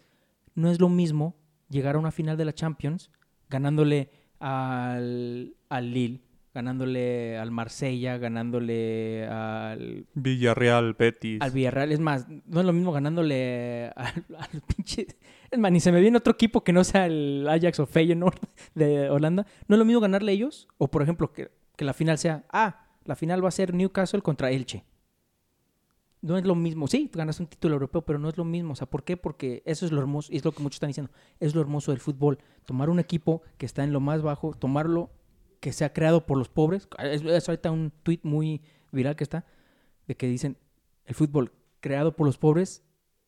no 0.55 0.71
es 0.71 0.79
lo 0.79 0.89
mismo 0.89 1.35
llegar 1.69 1.97
a 1.97 1.99
una 1.99 2.13
final 2.13 2.37
de 2.37 2.45
la 2.45 2.53
Champions 2.53 3.11
ganándole 3.53 4.09
al, 4.41 5.55
al 5.69 5.93
Lille, 5.93 6.21
ganándole 6.55 7.39
al 7.39 7.51
Marsella, 7.51 8.19
ganándole 8.19 9.27
al... 9.27 10.07
Villarreal, 10.15 10.95
Betis. 10.95 11.41
Al 11.41 11.51
Villarreal, 11.53 11.93
es 11.93 12.01
más, 12.01 12.27
no 12.29 12.61
es 12.61 12.67
lo 12.67 12.73
mismo 12.73 12.93
ganándole 12.93 13.93
al, 13.95 14.25
al 14.39 14.63
pinche... 14.63 15.07
Es 15.51 15.59
más, 15.59 15.71
ni 15.71 15.81
se 15.81 15.93
me 15.93 16.01
viene 16.01 16.17
otro 16.17 16.33
equipo 16.33 16.65
que 16.65 16.73
no 16.73 16.83
sea 16.83 17.07
el 17.07 17.47
Ajax 17.49 17.79
o 17.81 17.87
Feyenoord 17.87 18.41
de 18.75 19.11
Holanda. 19.11 19.47
No 19.69 19.77
es 19.77 19.79
lo 19.79 19.85
mismo 19.85 20.01
ganarle 20.01 20.33
a 20.33 20.35
ellos, 20.35 20.67
o 20.79 20.91
por 20.91 21.03
ejemplo, 21.03 21.33
que, 21.33 21.51
que 21.77 21.85
la 21.85 21.93
final 21.93 22.17
sea, 22.17 22.45
ah, 22.51 22.87
la 23.05 23.17
final 23.17 23.45
va 23.45 23.49
a 23.49 23.53
ser 23.53 23.75
Newcastle 23.75 24.23
contra 24.23 24.51
Elche 24.51 24.85
no 26.23 26.39
es 26.39 26.45
lo 26.45 26.55
mismo. 26.55 26.87
Sí, 26.87 27.11
ganas 27.13 27.41
un 27.41 27.47
título 27.47 27.75
europeo, 27.75 28.03
pero 28.03 28.19
no 28.19 28.29
es 28.29 28.37
lo 28.37 28.45
mismo. 28.45 28.73
O 28.73 28.77
sea, 28.77 28.89
¿por 28.89 29.05
qué? 29.05 29.17
Porque 29.17 29.63
eso 29.67 29.85
es 29.85 29.93
lo 29.93 30.01
hermoso, 30.01 30.33
y 30.33 30.37
es 30.37 30.45
lo 30.45 30.53
que 30.53 30.63
muchos 30.63 30.77
están 30.77 30.89
diciendo, 30.89 31.13
es 31.41 31.55
lo 31.55 31.61
hermoso 31.61 31.91
del 31.91 32.01
fútbol. 32.01 32.39
Tomar 32.65 32.89
un 32.89 33.01
equipo 33.01 33.43
que 33.59 33.67
está 33.67 33.85
en 33.85 33.93
lo 33.93 34.01
más 34.01 34.23
bajo, 34.23 34.55
tomarlo 34.55 35.11
que 35.61 35.73
sea 35.73 35.93
creado 35.93 36.25
por 36.25 36.39
los 36.39 36.49
pobres. 36.49 36.89
Es, 36.99 37.49
ahorita 37.49 37.71
un 37.71 37.93
tweet 38.03 38.21
muy 38.23 38.63
viral 38.93 39.17
que 39.17 39.25
está, 39.25 39.45
de 40.07 40.17
que 40.17 40.27
dicen, 40.29 40.57
el 41.05 41.15
fútbol 41.15 41.53
creado 41.81 42.15
por 42.17 42.27
los 42.27 42.39
pobres 42.39 42.85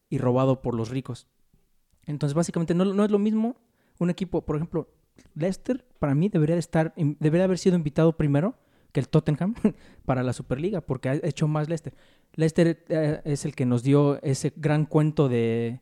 y 0.08 0.18
robado 0.18 0.62
por 0.62 0.74
los 0.74 0.90
ricos. 0.90 1.26
Entonces, 2.06 2.34
básicamente, 2.34 2.74
no, 2.74 2.84
no 2.84 3.04
es 3.04 3.10
lo 3.10 3.18
mismo 3.18 3.56
un 3.98 4.10
equipo, 4.10 4.44
por 4.44 4.56
ejemplo, 4.56 4.88
Leicester, 5.34 5.84
para 5.98 6.14
mí 6.14 6.28
debería 6.28 6.56
de 6.56 6.60
estar, 6.60 6.92
debería 6.96 7.44
haber 7.44 7.58
sido 7.58 7.76
invitado 7.76 8.16
primero 8.16 8.56
que 8.94 9.00
el 9.00 9.08
Tottenham 9.08 9.54
para 10.06 10.22
la 10.22 10.32
Superliga, 10.32 10.80
porque 10.80 11.08
ha 11.08 11.14
hecho 11.14 11.48
más 11.48 11.68
Leicester. 11.68 11.94
Leicester 12.34 12.84
eh, 12.88 13.20
es 13.24 13.44
el 13.44 13.54
que 13.54 13.66
nos 13.66 13.82
dio 13.82 14.22
ese 14.22 14.52
gran 14.54 14.86
cuento 14.86 15.28
de, 15.28 15.80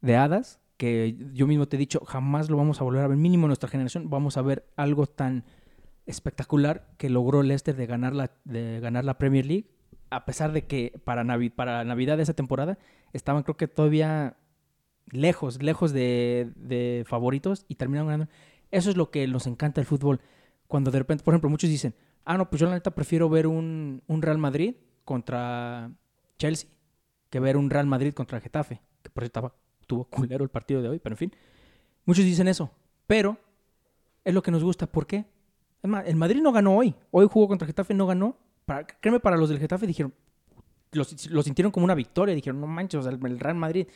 de 0.00 0.16
hadas, 0.16 0.60
que 0.76 1.16
yo 1.32 1.46
mismo 1.46 1.68
te 1.68 1.76
he 1.76 1.78
dicho, 1.78 2.00
jamás 2.04 2.50
lo 2.50 2.56
vamos 2.56 2.80
a 2.80 2.84
volver 2.84 3.04
a 3.04 3.06
ver, 3.06 3.16
mínimo 3.16 3.46
en 3.46 3.50
nuestra 3.50 3.68
generación, 3.68 4.10
vamos 4.10 4.36
a 4.36 4.42
ver 4.42 4.66
algo 4.76 5.06
tan 5.06 5.44
espectacular 6.06 6.90
que 6.98 7.08
logró 7.08 7.44
Leicester 7.44 7.76
de 7.76 7.86
ganar 7.86 8.14
la, 8.16 8.32
de 8.44 8.80
ganar 8.80 9.04
la 9.04 9.16
Premier 9.16 9.46
League, 9.46 9.70
a 10.10 10.24
pesar 10.24 10.50
de 10.50 10.66
que 10.66 11.00
para, 11.04 11.22
Navidad 11.22 12.16
de 12.16 12.22
esa 12.24 12.34
temporada 12.34 12.78
estaban 13.12 13.44
creo 13.44 13.56
que 13.56 13.68
todavía 13.68 14.38
lejos, 15.12 15.62
lejos 15.62 15.92
de, 15.92 16.50
de 16.56 17.04
favoritos 17.06 17.64
y 17.68 17.76
terminaron 17.76 18.08
ganando. 18.08 18.32
Eso 18.72 18.90
es 18.90 18.96
lo 18.96 19.12
que 19.12 19.28
nos 19.28 19.46
encanta 19.46 19.80
el 19.80 19.86
fútbol. 19.86 20.20
Cuando 20.66 20.90
de 20.90 20.98
repente, 20.98 21.22
por 21.22 21.32
ejemplo, 21.34 21.50
muchos 21.50 21.70
dicen, 21.70 21.94
ah, 22.24 22.36
no, 22.36 22.48
pues 22.48 22.60
yo 22.60 22.66
la 22.66 22.74
neta 22.74 22.90
prefiero 22.90 23.28
ver 23.28 23.46
un, 23.46 24.02
un 24.06 24.22
Real 24.22 24.38
Madrid 24.38 24.74
contra 25.04 25.90
Chelsea 26.38 26.70
que 27.30 27.40
ver 27.40 27.56
un 27.56 27.70
Real 27.70 27.86
Madrid 27.86 28.12
contra 28.12 28.40
Getafe, 28.40 28.80
que 29.02 29.10
por 29.10 29.22
cierto 29.22 29.54
tuvo 29.86 30.04
culero 30.04 30.44
el 30.44 30.50
partido 30.50 30.82
de 30.82 30.88
hoy, 30.88 30.98
pero 30.98 31.14
en 31.14 31.18
fin. 31.18 31.32
Muchos 32.04 32.24
dicen 32.24 32.48
eso, 32.48 32.70
pero 33.06 33.38
es 34.24 34.34
lo 34.34 34.42
que 34.42 34.50
nos 34.50 34.64
gusta. 34.64 34.86
¿Por 34.86 35.06
qué? 35.06 35.24
El 35.82 36.16
Madrid 36.16 36.40
no 36.42 36.52
ganó 36.52 36.76
hoy. 36.76 36.94
Hoy 37.10 37.26
jugó 37.30 37.48
contra 37.48 37.66
Getafe, 37.66 37.94
no 37.94 38.06
ganó. 38.06 38.36
Para, 38.66 38.86
créeme, 38.86 39.20
para 39.20 39.36
los 39.36 39.48
del 39.48 39.58
Getafe 39.58 39.86
dijeron, 39.86 40.12
lo, 40.92 41.42
sintieron 41.42 41.72
como 41.72 41.84
una 41.84 41.94
victoria. 41.94 42.34
Dijeron, 42.34 42.60
no 42.60 42.66
manches, 42.66 43.06
el 43.06 43.38
Real 43.38 43.56
Madrid, 43.56 43.86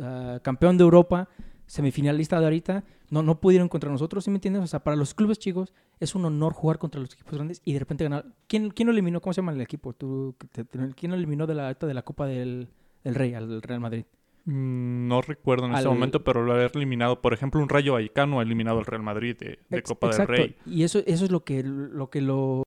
ah, 0.00 0.40
campeón 0.42 0.76
de 0.76 0.84
Europa, 0.84 1.28
semifinalista 1.70 2.40
de 2.40 2.46
ahorita, 2.46 2.84
no, 3.10 3.22
no 3.22 3.40
pudieron 3.40 3.68
contra 3.68 3.88
nosotros, 3.90 4.24
¿sí 4.24 4.30
me 4.30 4.38
entiendes? 4.38 4.64
O 4.64 4.66
sea, 4.66 4.82
para 4.82 4.96
los 4.96 5.14
clubes 5.14 5.38
chicos 5.38 5.72
es 6.00 6.16
un 6.16 6.24
honor 6.24 6.52
jugar 6.52 6.78
contra 6.78 7.00
los 7.00 7.14
equipos 7.14 7.32
grandes 7.32 7.62
y 7.64 7.74
de 7.74 7.78
repente 7.78 8.02
ganar. 8.02 8.26
¿Quién, 8.48 8.70
quién 8.70 8.86
lo 8.86 8.92
eliminó? 8.92 9.20
¿Cómo 9.20 9.32
se 9.32 9.40
llama 9.40 9.52
el 9.52 9.60
equipo? 9.60 9.92
¿Tú, 9.92 10.34
¿Quién 10.96 11.12
lo 11.12 11.16
eliminó 11.16 11.46
de 11.46 11.54
la, 11.54 11.72
de 11.72 11.94
la 11.94 12.02
Copa 12.02 12.26
del, 12.26 12.70
Rey 13.04 13.34
al 13.34 13.62
Real 13.62 13.78
Madrid? 13.78 14.04
Mm, 14.46 15.06
no 15.06 15.22
recuerdo 15.22 15.66
en 15.66 15.74
ese 15.74 15.86
momento, 15.86 16.24
pero 16.24 16.42
lo 16.42 16.54
haber 16.54 16.72
eliminado, 16.74 17.22
por 17.22 17.34
ejemplo, 17.34 17.62
un 17.62 17.68
Rayo 17.68 17.92
Vallecano 17.92 18.40
ha 18.40 18.42
eliminado 18.42 18.80
al 18.80 18.86
Real 18.86 19.04
Madrid 19.04 19.36
de, 19.38 19.82
Copa 19.84 20.08
del 20.08 20.26
Rey. 20.26 20.56
Y 20.66 20.82
eso, 20.82 20.98
eso 21.06 21.24
es 21.24 21.30
lo 21.30 21.44
que, 21.44 21.62
lo 21.62 22.10
que 22.10 22.20
lo 22.20 22.64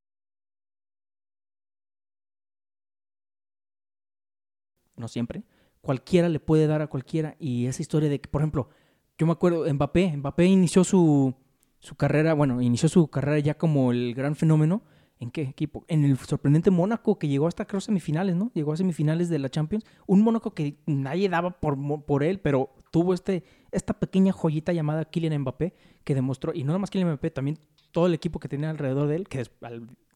no 4.96 5.10
siempre, 5.10 5.44
cualquiera 5.82 6.30
le 6.30 6.40
puede 6.40 6.68
dar 6.68 6.82
a 6.82 6.88
cualquiera. 6.88 7.36
Y 7.38 7.66
esa 7.66 7.82
historia 7.82 8.08
de 8.08 8.22
que, 8.22 8.30
por 8.30 8.42
ejemplo, 8.42 8.70
yo 9.18 9.26
me 9.26 9.34
acuerdo, 9.34 9.72
Mbappé, 9.72 10.18
Mbappé 10.18 10.46
inició 10.46 10.84
su, 10.84 11.34
su 11.80 11.96
carrera, 11.96 12.34
bueno, 12.34 12.62
inició 12.62 12.90
su 12.90 13.08
carrera 13.08 13.40
ya 13.40 13.58
como 13.58 13.92
el 13.92 14.14
gran 14.14 14.36
fenómeno. 14.36 14.84
¿En 15.20 15.32
qué 15.32 15.44
equipo? 15.44 15.86
En 15.88 16.04
el 16.04 16.18
sorprendente 16.18 16.70
Mónaco, 16.70 17.18
que 17.18 17.30
llegó 17.30 17.48
hasta 17.48 17.66
creo 17.66 17.80
semifinales, 17.80 18.36
¿no? 18.36 18.52
Llegó 18.54 18.74
a 18.74 18.78
semifinales 18.78 19.30
de 19.30 19.40
la 19.40 19.50
Champions. 19.50 19.86
Un 20.06 20.22
Mónaco 20.22 20.54
que 20.54 20.80
nadie 20.86 21.30
daba 21.30 21.52
por, 21.62 21.78
por 22.04 22.24
él, 22.24 22.40
pero 22.40 22.72
tuvo 22.92 23.14
este, 23.14 23.44
esta 23.72 23.94
pequeña 23.94 24.34
joyita 24.34 24.74
llamada 24.74 25.06
Kylian 25.06 25.42
Mbappé, 25.42 25.76
que 26.04 26.16
demostró, 26.16 26.52
y 26.54 26.64
no 26.64 26.68
nada 26.68 26.80
más 26.80 26.90
Kylian 26.90 27.10
Mbappé, 27.10 27.32
también 27.32 27.58
todo 27.92 28.08
el 28.08 28.14
equipo 28.14 28.40
que 28.40 28.50
tenía 28.50 28.70
alrededor 28.70 29.08
de 29.08 29.16
él, 29.16 29.28
que 29.30 29.46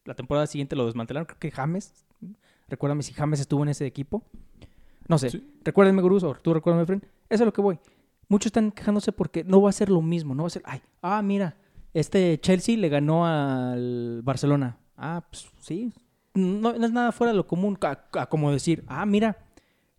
la 0.03 0.15
temporada 0.15 0.47
siguiente 0.47 0.75
lo 0.75 0.86
desmantelaron. 0.86 1.25
Creo 1.25 1.39
que 1.39 1.51
James, 1.51 2.05
recuérdame 2.67 3.03
si 3.03 3.13
James 3.13 3.39
estuvo 3.39 3.63
en 3.63 3.69
ese 3.69 3.86
equipo. 3.86 4.23
No 5.07 5.17
sé, 5.17 5.41
recuérdenme, 5.63 6.01
Gurús, 6.01 6.23
o 6.23 6.33
tú 6.33 6.53
recuérdame, 6.53 6.86
friend. 6.86 7.03
Eso 7.29 7.43
es 7.43 7.45
lo 7.45 7.53
que 7.53 7.62
voy. 7.62 7.79
Muchos 8.29 8.47
están 8.47 8.71
quejándose 8.71 9.11
porque 9.11 9.43
no 9.43 9.61
va 9.61 9.69
a 9.69 9.73
ser 9.73 9.89
lo 9.89 10.01
mismo, 10.01 10.35
no 10.35 10.43
va 10.43 10.47
a 10.47 10.51
ser, 10.51 10.61
ay, 10.65 10.81
ah, 11.01 11.21
mira, 11.21 11.57
este 11.93 12.39
Chelsea 12.39 12.77
le 12.77 12.89
ganó 12.89 13.25
al 13.25 14.21
Barcelona. 14.23 14.77
Ah, 14.97 15.25
pues 15.29 15.49
sí, 15.59 15.93
no, 16.33 16.71
es 16.71 16.91
nada 16.91 17.11
fuera 17.11 17.31
de 17.31 17.37
lo 17.37 17.47
común, 17.47 17.77
como 18.29 18.51
decir, 18.51 18.83
ah, 18.87 19.05
mira, 19.05 19.37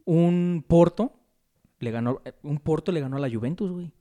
un 0.05 0.65
Porto 0.67 1.19
le 1.81 1.91
ganó, 1.91 2.21
un 2.43 2.59
Porto 2.59 2.93
le 2.93 3.01
ganó 3.01 3.17
a 3.17 3.21
la 3.21 3.31
Juventus, 3.31 3.71
güey. 3.71 3.93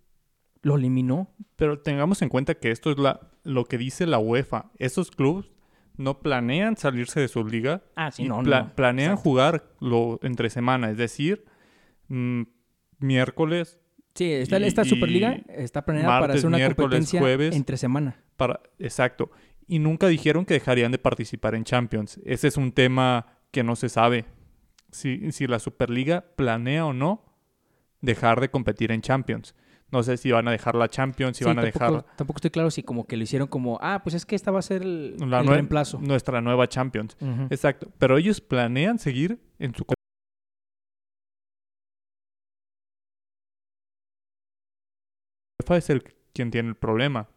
Lo 0.62 0.76
eliminó. 0.76 1.30
Pero 1.56 1.80
tengamos 1.80 2.22
en 2.22 2.30
cuenta 2.30 2.56
que 2.56 2.72
esto 2.72 2.92
es 2.92 2.98
la, 2.98 3.32
lo 3.44 3.66
que 3.66 3.78
dice 3.78 4.06
la 4.06 4.20
UEFA. 4.20 4.72
Esos 4.78 5.12
clubes 5.12 5.52
no 5.96 6.20
planean 6.20 6.78
salirse 6.78 7.20
de 7.20 7.28
su 7.28 7.46
liga. 7.46 7.84
Ah, 7.96 8.12
sí, 8.12 8.28
no, 8.28 8.42
Planean 8.76 9.16
jugar 9.16 9.70
lo, 9.80 10.20
entre 10.24 10.50
semana, 10.50 10.90
es 10.90 10.98
decir, 10.98 11.46
mm, 12.08 12.44
miércoles, 13.00 13.80
Sí, 14.18 14.32
esta 14.32 14.84
Superliga 14.84 15.40
está 15.48 15.86
planeada 15.86 16.20
para 16.20 16.34
hacer 16.34 16.48
una 16.48 16.66
competencia 16.66 17.22
entre 17.22 17.78
semana. 17.78 18.18
Para, 18.36 18.62
exacto. 18.80 19.30
Y 19.68 19.78
nunca 19.78 20.08
dijeron 20.08 20.44
que 20.44 20.56
dejarían 20.56 20.92
de 20.92 20.98
participar 20.98 21.54
en 21.54 21.64
Champions. 21.64 22.20
Ese 22.26 22.48
es 22.48 22.58
un 22.58 22.72
tema 22.72 23.28
que 23.52 23.64
no 23.64 23.76
se 23.76 23.90
sabe. 23.90 24.26
Si, 24.92 25.32
si 25.32 25.46
la 25.46 25.60
Superliga 25.60 26.26
planea 26.36 26.86
o 26.86 26.94
no 26.94 27.26
dejar 28.02 28.42
de 28.42 28.50
competir 28.50 28.92
en 28.92 29.02
Champions. 29.02 29.54
No 29.92 30.02
sé 30.02 30.18
si 30.18 30.32
van 30.32 30.48
a 30.48 30.52
dejar 30.52 30.76
la 30.76 30.90
Champions, 30.90 31.38
si 31.38 31.46
van 31.46 31.60
a 31.60 31.62
dejar... 31.62 32.04
Tampoco 32.16 32.38
estoy 32.38 32.52
claro 32.52 32.72
si 32.72 32.82
como 32.82 33.06
que 33.06 33.18
lo 33.18 33.24
hicieron 33.24 33.48
como, 33.48 33.78
ah, 33.82 34.02
pues 34.04 34.16
es 34.16 34.26
que 34.26 34.36
esta 34.36 34.50
va 34.50 34.60
a 34.60 34.64
ser 34.64 34.82
el, 34.82 35.16
reemplazo. 35.46 36.00
Nuestra 36.00 36.42
nueva 36.42 36.68
Champions. 36.68 37.16
Exacto. 37.52 37.92
Pero 38.00 38.18
ellos 38.18 38.42
planean 38.42 38.98
seguir 38.98 39.40
en 39.60 39.76
su 39.76 39.86
es 45.76 45.90
el 45.90 46.04
quien 46.34 46.52
tiene 46.52 46.70
el 46.70 46.76
problema. 46.76 47.30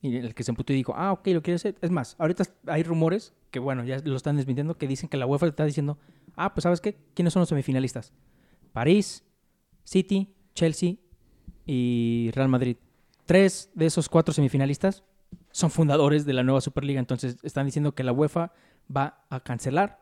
Y 0.00 0.16
el 0.16 0.34
que 0.34 0.42
se 0.42 0.50
emputó 0.50 0.72
y 0.72 0.76
dijo, 0.76 0.94
ah, 0.96 1.12
ok, 1.12 1.26
lo 1.28 1.42
quiere 1.42 1.56
hacer. 1.56 1.76
Es 1.80 1.90
más, 1.90 2.14
ahorita 2.18 2.44
hay 2.66 2.82
rumores 2.82 3.32
que, 3.50 3.58
bueno, 3.58 3.84
ya 3.84 3.98
lo 4.04 4.16
están 4.16 4.36
desmintiendo, 4.36 4.76
que 4.76 4.86
dicen 4.86 5.08
que 5.08 5.16
la 5.16 5.26
UEFA 5.26 5.46
está 5.46 5.64
diciendo, 5.64 5.98
ah, 6.36 6.52
pues 6.54 6.62
¿sabes 6.62 6.80
qué? 6.80 6.96
¿Quiénes 7.14 7.32
son 7.32 7.40
los 7.40 7.48
semifinalistas? 7.48 8.12
París, 8.72 9.24
City, 9.84 10.34
Chelsea 10.54 10.96
y 11.64 12.30
Real 12.34 12.48
Madrid. 12.48 12.76
Tres 13.24 13.70
de 13.74 13.86
esos 13.86 14.08
cuatro 14.08 14.34
semifinalistas 14.34 15.04
son 15.50 15.70
fundadores 15.70 16.26
de 16.26 16.34
la 16.34 16.42
nueva 16.42 16.60
Superliga. 16.60 17.00
Entonces 17.00 17.38
están 17.42 17.66
diciendo 17.66 17.94
que 17.94 18.04
la 18.04 18.12
UEFA 18.12 18.52
va 18.94 19.24
a 19.30 19.40
cancelar 19.40 20.00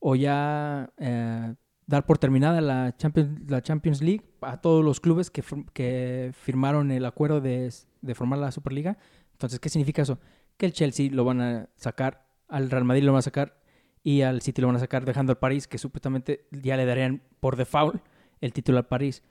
o 0.00 0.16
ya 0.16 0.92
eh, 0.98 1.54
dar 1.88 2.06
por 2.06 2.18
terminada 2.18 2.60
la 2.60 2.94
Champions, 2.96 3.50
la 3.50 3.62
Champions 3.62 4.02
League 4.02 4.22
a 4.42 4.60
todos 4.60 4.84
los 4.84 5.00
clubes 5.00 5.30
que, 5.30 6.32
firmaron 6.32 6.92
el 6.92 7.04
acuerdo 7.04 7.40
de, 7.40 7.72
de, 8.02 8.14
formar 8.14 8.38
la 8.38 8.52
Superliga. 8.52 8.98
Entonces, 9.32 9.58
¿qué 9.58 9.70
significa 9.70 10.02
eso? 10.02 10.20
Que 10.56 10.66
el 10.66 10.72
Chelsea 10.72 11.10
lo 11.10 11.24
van 11.24 11.40
a 11.40 11.68
sacar, 11.76 12.26
al 12.48 12.70
Real 12.70 12.84
Madrid 12.84 13.02
lo 13.02 13.12
van 13.12 13.20
a 13.20 13.22
sacar 13.22 13.58
y 14.04 14.20
al 14.20 14.42
City 14.42 14.60
lo 14.60 14.68
van 14.68 14.76
a 14.76 14.80
sacar 14.80 15.06
dejando 15.06 15.32
al 15.32 15.38
París, 15.38 15.66
que 15.66 15.78
supuestamente 15.78 16.46
ya 16.50 16.76
le 16.76 16.84
darían 16.84 17.22
por 17.40 17.56
default 17.56 18.02
el 18.40 18.52
título 18.52 18.78
al 18.78 18.86
París. 18.86 19.22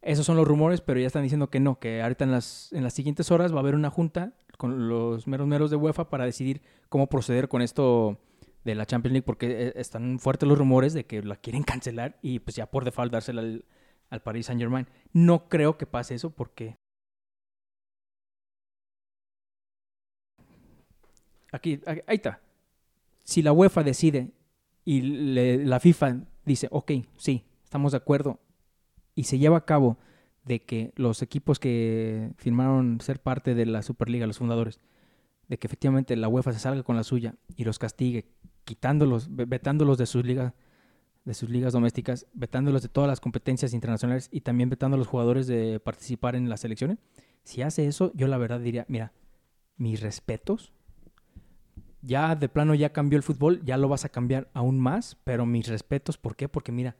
Esos 0.00 0.24
son 0.24 0.36
los 0.36 0.48
rumores, 0.48 0.80
pero 0.80 0.98
ya 0.98 1.06
están 1.06 1.22
diciendo 1.22 1.50
que 1.50 1.60
no, 1.60 1.78
que 1.78 2.00
ahorita 2.00 2.24
en 2.24 2.32
las, 2.32 2.72
en 2.72 2.82
las 2.82 2.94
siguientes 2.94 3.30
horas 3.30 3.52
va 3.52 3.56
a 3.56 3.60
haber 3.60 3.74
una 3.74 3.90
junta 3.90 4.32
con 4.56 4.88
los 4.88 5.26
meros 5.26 5.46
meros 5.46 5.70
de 5.70 5.76
UEFA 5.76 6.08
para 6.08 6.24
decidir 6.24 6.62
cómo 6.88 7.08
proceder 7.08 7.48
con 7.48 7.60
esto 7.60 8.18
de 8.66 8.74
la 8.74 8.84
Champions 8.84 9.12
League 9.12 9.24
porque 9.24 9.68
eh, 9.68 9.72
están 9.76 10.18
fuertes 10.18 10.48
los 10.48 10.58
rumores 10.58 10.92
de 10.92 11.06
que 11.06 11.22
la 11.22 11.36
quieren 11.36 11.62
cancelar 11.62 12.18
y 12.20 12.40
pues 12.40 12.56
ya 12.56 12.66
por 12.66 12.84
default 12.84 13.12
dársela 13.12 13.40
al, 13.40 14.22
Paris 14.22 14.46
Saint 14.46 14.60
Germain. 14.60 14.86
No 15.12 15.48
creo 15.48 15.78
que 15.78 15.86
pase 15.86 16.14
eso 16.14 16.30
porque... 16.30 16.76
Aquí, 21.52 21.80
ahí 21.86 22.16
está. 22.16 22.40
Si 23.24 23.40
la 23.40 23.52
UEFA 23.52 23.82
decide 23.82 24.32
y 24.84 25.00
la 25.64 25.80
FIFA 25.80 26.24
dice, 26.44 26.68
ok, 26.70 26.92
sí, 27.16 27.44
estamos 27.64 27.92
de 27.92 27.98
acuerdo, 27.98 28.40
y 29.16 29.24
se 29.24 29.38
lleva 29.38 29.56
a 29.56 29.64
cabo 29.64 29.98
de 30.44 30.62
que 30.62 30.92
los 30.94 31.22
equipos 31.22 31.58
que 31.58 32.30
firmaron 32.36 33.00
ser 33.00 33.20
parte 33.20 33.54
de 33.54 33.66
la 33.66 33.82
Superliga, 33.82 34.26
los 34.26 34.38
fundadores, 34.38 34.78
de 35.48 35.58
que 35.58 35.66
efectivamente 35.66 36.16
la 36.16 36.28
UEFA 36.28 36.52
se 36.52 36.58
salga 36.58 36.82
con 36.82 36.96
la 36.96 37.04
suya 37.04 37.34
y 37.56 37.64
los 37.64 37.78
castigue, 37.78 38.26
quitándolos, 38.64 39.28
vetándolos 39.30 39.98
de 39.98 40.06
sus 40.06 40.24
ligas, 40.24 40.52
de 41.24 41.34
sus 41.34 41.50
ligas 41.50 41.72
domésticas, 41.72 42.26
vetándolos 42.34 42.82
de 42.82 42.88
todas 42.88 43.08
las 43.08 43.20
competencias 43.20 43.72
internacionales 43.72 44.28
y 44.30 44.40
también 44.40 44.70
vetando 44.70 44.96
a 44.96 44.98
los 44.98 45.08
jugadores 45.08 45.46
de 45.46 45.80
participar 45.80 46.36
en 46.36 46.48
las 46.48 46.60
selecciones. 46.60 46.98
Si 47.44 47.62
hace 47.62 47.86
eso, 47.86 48.12
yo 48.14 48.26
la 48.26 48.38
verdad 48.38 48.60
diría, 48.60 48.86
mira, 48.88 49.12
mis 49.76 50.00
respetos. 50.00 50.72
Ya 52.02 52.34
de 52.36 52.48
plano 52.48 52.74
ya 52.74 52.92
cambió 52.92 53.16
el 53.16 53.22
fútbol, 53.22 53.64
ya 53.64 53.76
lo 53.76 53.88
vas 53.88 54.04
a 54.04 54.08
cambiar 54.08 54.48
aún 54.54 54.78
más, 54.78 55.16
pero 55.24 55.46
mis 55.46 55.66
respetos, 55.66 56.18
¿por 56.18 56.36
qué? 56.36 56.48
Porque 56.48 56.70
mira, 56.70 56.96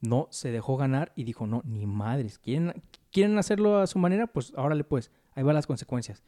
no 0.00 0.28
se 0.30 0.50
dejó 0.50 0.76
ganar 0.76 1.12
y 1.16 1.24
dijo, 1.24 1.46
no, 1.46 1.62
ni 1.64 1.86
madres, 1.86 2.38
¿quieren, 2.38 2.82
quieren 3.10 3.38
hacerlo 3.38 3.78
a 3.78 3.86
su 3.86 3.98
manera? 3.98 4.26
Pues 4.26 4.52
órale 4.56 4.84
pues, 4.84 5.10
ahí 5.34 5.42
van 5.42 5.54
las 5.54 5.66
consecuencias. 5.66 6.22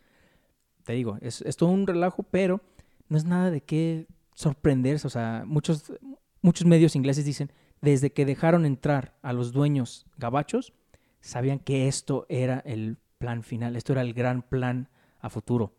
Te 0.88 0.94
digo, 0.94 1.18
es, 1.20 1.44
todo 1.58 1.68
un 1.68 1.86
relajo, 1.86 2.22
pero 2.22 2.62
no 3.10 3.18
es 3.18 3.26
nada 3.26 3.50
de 3.50 3.60
qué 3.60 4.06
sorprenderse. 4.32 5.06
O 5.06 5.10
sea, 5.10 5.44
muchos, 5.46 5.92
muchos 6.40 6.66
medios 6.66 6.96
ingleses 6.96 7.26
dicen, 7.26 7.52
desde 7.82 8.10
que 8.10 8.24
dejaron 8.24 8.64
entrar 8.64 9.18
a 9.20 9.34
los 9.34 9.52
dueños 9.52 10.06
gabachos, 10.16 10.72
sabían 11.20 11.58
que 11.58 11.88
esto 11.88 12.24
era 12.30 12.60
el 12.60 12.96
plan 13.18 13.42
final, 13.42 13.76
esto 13.76 13.92
era 13.92 14.00
el 14.00 14.14
gran 14.14 14.40
plan 14.40 14.88
a 15.20 15.28
futuro. 15.28 15.74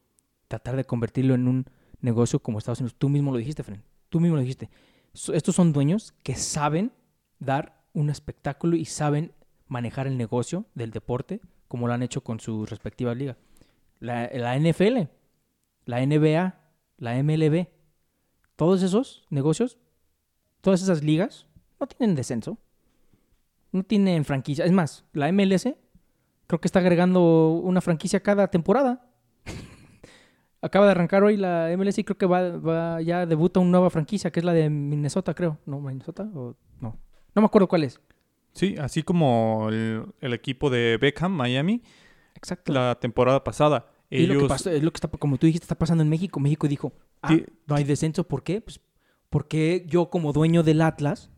Tratar 0.47 0.75
de 0.75 0.85
convertirlo 0.85 1.33
en 1.33 1.47
un 1.47 1.65
negocio 2.01 2.37
como 2.37 2.59
Estados 2.59 2.81
Unidos. 2.81 2.95
Tú 2.99 3.09
mismo 3.09 3.31
lo 3.31 3.39
dijiste, 3.39 3.63
Fren. 3.63 3.81
Tú 4.09 4.19
mismo 4.19 4.35
lo 4.35 4.43
dijiste. 4.43 4.69
Estos 5.33 5.55
son 5.55 5.73
dueños 5.73 6.13
que 6.21 6.35
saben 6.35 6.91
dar 7.39 7.81
un 7.93 8.11
espectáculo 8.11 8.75
y 8.75 8.85
saben 8.85 9.31
manejar 9.67 10.05
el 10.05 10.19
negocio 10.19 10.65
del 10.75 10.91
deporte 10.91 11.41
como 11.67 11.87
lo 11.87 11.93
han 11.93 12.03
hecho 12.03 12.21
con 12.21 12.39
sus 12.39 12.69
respectivas 12.69 13.17
ligas. 13.17 13.37
La, 13.99 14.57
NFL, 14.57 15.09
la 15.85 16.05
NBA, 16.05 16.55
la 16.97 17.23
MLB, 17.23 17.67
todos 18.55 18.81
esos 18.83 19.25
negocios, 19.29 19.77
todas 20.61 20.81
esas 20.81 21.03
ligas 21.03 21.47
no 21.79 21.87
tienen 21.87 22.15
descenso, 22.15 22.57
no 23.71 23.83
tienen 23.83 24.25
franquicia. 24.25 24.65
Es 24.65 24.71
más, 24.71 25.05
la 25.13 25.31
MLS 25.31 25.67
creo 26.47 26.59
que 26.59 26.67
está 26.67 26.79
agregando 26.79 27.51
una 27.63 27.81
franquicia 27.81 28.21
cada 28.21 28.47
temporada. 28.47 29.05
Acaba 30.61 30.85
de 30.85 30.91
arrancar 30.91 31.23
hoy 31.23 31.37
la 31.37 31.69
MLS 31.77 31.99
y 31.99 32.03
creo 32.03 32.17
que 32.17 32.25
va, 32.25 32.57
va, 32.57 33.01
ya 33.01 33.25
debuta 33.25 33.59
una 33.59 33.71
nueva 33.71 33.89
franquicia 33.89 34.31
que 34.31 34.39
es 34.39 34.45
la 34.45 34.53
de 34.53 34.69
Minnesota, 34.69 35.33
creo. 35.33 35.57
¿No, 35.65 35.79
Minnesota? 35.79 36.23
¿O 36.33 36.55
no? 36.81 36.97
No 37.35 37.41
me 37.41 37.45
acuerdo 37.45 37.67
cuál 37.67 37.83
es. 37.83 38.01
Sí, 38.53 38.75
así 38.79 39.03
como 39.03 39.69
el, 39.69 40.33
equipo 40.33 40.69
de 40.69 40.97
Beckham, 40.97 41.31
Miami. 41.31 41.81
Exacto. 42.39 42.73
La 42.73 42.97
temporada 42.99 43.43
pasada. 43.43 43.91
Y 44.09 44.25
lo 44.25 44.39
que 44.41 44.47
pasa, 44.47 44.71
es 44.71 44.81
lo 44.81 44.91
que 44.91 44.97
está, 44.97 45.07
como 45.07 45.37
tú 45.37 45.45
dijiste, 45.45 45.65
está 45.65 45.77
pasando 45.77 46.01
en 46.01 46.09
México. 46.09 46.39
México 46.39 46.67
dijo, 46.67 46.93
ah, 47.21 47.37
no 47.67 47.75
hay 47.75 47.83
descenso. 47.83 48.27
¿Por 48.27 48.43
qué? 48.43 48.61
Pues 48.61 48.81
porque 49.29 49.85
yo 49.87 50.09
como 50.09 50.33
dueño 50.33 50.63
del 50.63 50.81
Atlas 50.81 51.29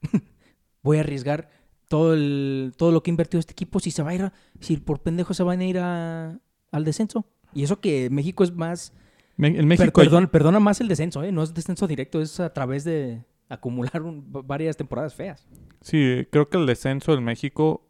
voy 0.82 0.96
a 0.96 1.00
arriesgar 1.00 1.50
todo, 1.86 2.14
el, 2.14 2.72
todo 2.76 2.92
lo 2.92 3.02
que 3.02 3.10
ha 3.10 3.12
invertido 3.12 3.38
este 3.38 3.52
equipo 3.52 3.80
si 3.80 3.90
se 3.90 4.02
va 4.02 4.10
a 4.10 4.14
ir, 4.14 4.32
si 4.60 4.78
por 4.78 5.00
pendejo 5.00 5.34
se 5.34 5.42
van 5.42 5.60
a 5.60 5.64
ir 5.64 5.78
al 5.78 6.84
descenso. 6.84 7.26
Y 7.52 7.64
eso 7.64 7.80
que 7.80 8.08
México 8.10 8.44
es 8.44 8.52
más... 8.52 8.92
En 9.36 9.68
México 9.68 10.02
perdona 10.32 10.58
más 10.58 10.80
el 10.80 10.88
descenso, 10.88 11.22
¿eh? 11.22 11.30
no 11.30 11.44
es 11.44 11.54
descenso 11.54 11.86
directo, 11.86 12.20
es 12.20 12.40
a 12.40 12.52
través 12.52 12.82
de, 12.82 13.22
acumular 13.48 14.02
varias 14.44 14.76
temporadas 14.76 15.14
feas. 15.14 15.46
Sí, 15.80 16.26
creo 16.30 16.48
que 16.48 16.58
el 16.58 16.66
descenso 16.66 17.14
en 17.14 17.24
México 17.24 17.87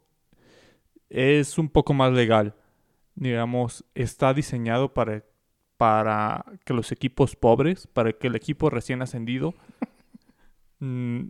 es 1.09 1.57
un 1.57 1.69
poco 1.69 1.93
más 1.93 2.11
legal. 2.13 2.55
Digamos, 3.15 3.85
está 3.95 4.33
diseñado 4.33 4.93
para, 4.93 5.23
para 5.77 6.45
que 6.65 6.73
los 6.73 6.91
equipos 6.91 7.35
pobres, 7.35 7.87
para 7.87 8.13
que 8.13 8.27
el 8.27 8.35
equipo 8.35 8.69
recién 8.69 9.01
ascendido 9.01 9.53
mm, 10.79 11.21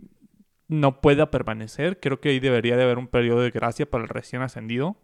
no 0.67 1.01
pueda 1.01 1.31
permanecer. 1.31 1.99
Creo 1.99 2.19
que 2.19 2.29
ahí 2.29 2.39
debería 2.39 2.77
de 2.77 2.83
haber 2.83 2.97
un 2.97 3.07
periodo 3.07 3.41
de 3.41 3.51
gracia 3.51 3.89
para 3.89 4.03
el 4.03 4.09
recién 4.09 4.41
ascendido. 4.41 4.97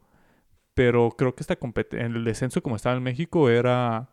Pero 0.76 1.12
creo 1.12 1.36
que 1.36 1.42
esta 1.42 1.58
el 1.92 2.24
descenso 2.26 2.62
como 2.62 2.76
estaba 2.76 2.98
en 2.98 3.04
México 3.04 3.50
era, 3.50 4.10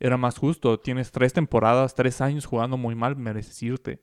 era 0.00 0.16
más 0.16 0.38
justo. 0.38 0.80
Tienes 0.80 1.12
tres 1.12 1.32
temporadas, 1.34 1.94
tres 1.94 2.20
años 2.20 2.46
jugando 2.46 2.76
muy 2.78 2.94
mal, 2.94 3.16
mereces 3.16 3.62
irte. 3.62 4.00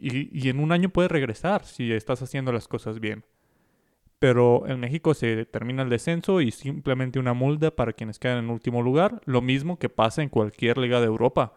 Y, 0.00 0.48
en 0.48 0.60
un 0.60 0.72
año 0.72 0.90
puedes 0.90 1.10
regresar 1.10 1.64
si 1.64 1.92
estás 1.92 2.22
haciendo 2.22 2.52
las 2.52 2.68
cosas 2.68 3.00
bien. 3.00 3.24
Pero 4.18 4.66
en 4.66 4.80
México 4.80 5.14
se 5.14 5.46
termina 5.46 5.82
el 5.82 5.90
descenso 5.90 6.40
y 6.40 6.50
simplemente 6.50 7.18
una 7.18 7.34
multa 7.34 7.70
para 7.70 7.92
quienes 7.92 8.18
quedan 8.18 8.44
en 8.44 8.50
último 8.50 8.82
lugar. 8.82 9.20
Lo 9.24 9.40
mismo 9.40 9.78
que 9.78 9.88
pasa 9.88 10.22
en 10.22 10.28
cualquier 10.28 10.78
liga 10.78 11.00
de 11.00 11.06
Europa. 11.06 11.54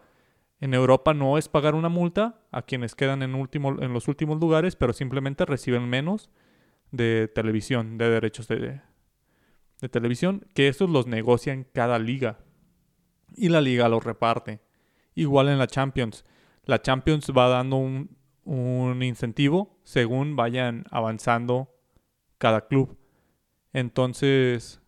En 0.60 0.74
Europa 0.74 1.12
no 1.12 1.38
es 1.38 1.48
pagar 1.48 1.74
una 1.74 1.88
multa 1.88 2.40
a 2.52 2.62
quienes 2.62 2.94
quedan 2.94 3.22
en, 3.22 3.34
último, 3.34 3.82
en 3.82 3.92
los 3.92 4.06
últimos 4.06 4.38
lugares, 4.38 4.76
pero 4.76 4.92
simplemente 4.92 5.44
reciben 5.44 5.88
menos 5.88 6.30
de 6.92 7.26
televisión, 7.26 7.98
de 7.98 8.08
derechos 8.08 8.46
de, 8.46 8.80
de 9.80 9.88
televisión, 9.88 10.46
que 10.54 10.68
esos 10.68 10.88
los 10.88 11.08
negocian 11.08 11.66
cada 11.72 11.98
liga. 11.98 12.38
Y 13.34 13.48
la 13.48 13.60
liga 13.60 13.88
los 13.88 14.04
reparte. 14.04 14.60
Igual 15.16 15.48
en 15.48 15.58
la 15.58 15.66
Champions. 15.66 16.24
La 16.64 16.80
Champions 16.80 17.32
va 17.36 17.48
dando 17.48 17.76
un, 17.76 18.16
un 18.44 19.02
incentivo 19.02 19.80
según 19.82 20.36
vayan 20.36 20.84
avanzando 20.90 21.71
cada 22.42 22.66
club. 22.66 22.98
Entonces, 23.72 24.80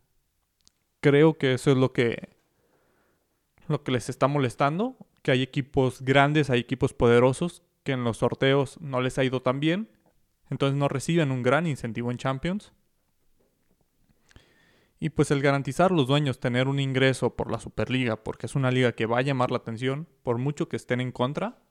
creo 0.99 1.39
que 1.39 1.55
eso 1.55 1.71
es 1.71 1.77
lo 1.77 1.93
que 1.93 2.35
lo 3.69 3.85
que 3.85 3.93
les 3.93 4.09
está 4.09 4.27
molestando, 4.27 4.97
que 5.23 5.31
hay 5.31 5.41
equipos 5.41 6.03
grandes, 6.03 6.51
hay 6.51 6.59
equipos 6.59 6.95
poderosos 6.95 7.63
que 7.85 7.93
en 7.93 8.03
los 8.03 8.19
sorteos 8.19 8.81
no 8.81 9.01
les 9.01 9.19
ha 9.19 9.25
ido 9.25 9.41
tan 9.41 9.61
bien, 9.61 9.89
entonces 10.51 10.77
no 10.77 10.89
reciben 10.89 11.31
un 11.31 11.45
gran 11.45 11.69
incentivo 11.69 12.11
en 12.11 12.19
Champions. 12.19 12.73
Y 14.99 15.11
pues 15.11 15.31
el 15.31 15.41
garantizar 15.41 15.93
a 15.93 15.95
los 15.95 16.09
dueños 16.09 16.41
tener 16.41 16.67
un 16.67 16.81
ingreso 16.81 17.37
por 17.37 17.53
la 17.53 17.61
Superliga, 17.61 18.17
porque 18.17 18.47
es 18.47 18.57
una 18.57 18.73
liga 18.73 18.93
que 18.93 19.07
va 19.07 19.19
a 19.19 19.23
llamar 19.23 19.53
la 19.53 19.59
atención, 19.59 20.09
por 20.25 20.39
mucho 20.39 20.69
que 20.69 20.77
estén 20.77 21.01
en 21.01 21.13
contra, 21.13 21.63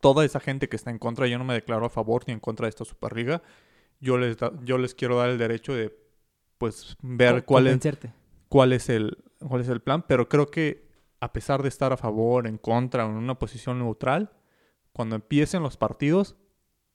toda 0.00 0.24
esa 0.24 0.38
gente 0.38 0.68
que 0.68 0.76
está 0.76 0.90
en 0.90 1.00
contra, 1.00 1.26
yo 1.26 1.36
no 1.36 1.44
me 1.44 1.54
declaro 1.54 1.86
a 1.86 1.90
favor 1.90 2.22
ni 2.28 2.32
en 2.32 2.40
contra 2.40 2.66
de 2.66 2.70
esta 2.70 2.84
Superliga. 2.84 3.42
Yo 4.00 4.18
les, 4.18 4.36
yo 4.64 4.78
les 4.78 4.94
quiero 4.94 5.16
dar 5.16 5.28
el 5.30 5.38
derecho 5.38 5.74
de, 5.74 5.96
pues, 6.58 6.96
ver 7.02 7.44
cuál 7.44 7.66
es, 7.66 7.80
cuál, 8.48 8.72
es 8.72 8.88
el, 8.88 9.18
cuál 9.38 9.60
es 9.60 9.68
el 9.68 9.80
plan. 9.80 10.04
Pero 10.06 10.28
creo 10.28 10.50
que 10.50 10.88
a 11.20 11.32
pesar 11.32 11.62
de 11.62 11.68
estar 11.68 11.92
a 11.92 11.96
favor, 11.96 12.46
en 12.46 12.56
contra 12.56 13.06
o 13.06 13.10
en 13.10 13.16
una 13.16 13.38
posición 13.38 13.78
neutral, 13.78 14.32
cuando 14.92 15.16
empiecen 15.16 15.62
los 15.62 15.76
partidos, 15.76 16.36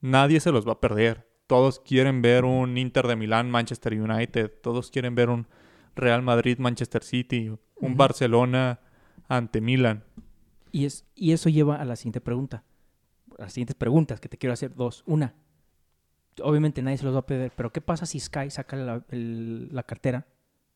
nadie 0.01 0.39
se 0.39 0.51
los 0.51 0.67
va 0.67 0.73
a 0.73 0.81
perder. 0.81 1.29
Todos 1.47 1.79
quieren 1.79 2.21
ver 2.21 2.43
un 2.43 2.77
Inter 2.77 3.07
de 3.07 3.15
Milán, 3.15 3.51
Manchester 3.51 3.93
United. 3.93 4.51
Todos 4.63 4.89
quieren 4.89 5.13
ver 5.13 5.29
un 5.29 5.47
Real 5.95 6.23
Madrid, 6.23 6.57
Manchester 6.57 7.03
City. 7.03 7.55
Un 7.75 7.97
Barcelona 7.97 8.79
ante 9.27 9.61
Milan. 9.61 10.03
Y, 10.71 10.85
es, 10.85 11.05
y 11.13 11.33
eso 11.33 11.49
lleva 11.49 11.75
a 11.75 11.85
la 11.85 11.95
siguiente 11.95 12.19
pregunta 12.19 12.63
las 13.37 13.53
siguientes 13.53 13.75
preguntas 13.75 14.19
que 14.19 14.29
te 14.29 14.37
quiero 14.37 14.53
hacer. 14.53 14.75
Dos. 14.75 15.03
Una, 15.05 15.35
obviamente 16.41 16.81
nadie 16.81 16.97
se 16.97 17.05
los 17.05 17.13
va 17.13 17.19
a 17.19 17.25
pedir, 17.25 17.51
pero 17.55 17.71
¿qué 17.71 17.81
pasa 17.81 18.05
si 18.05 18.19
Sky 18.19 18.49
saca 18.49 18.75
la, 18.75 19.83
cartera 19.83 20.27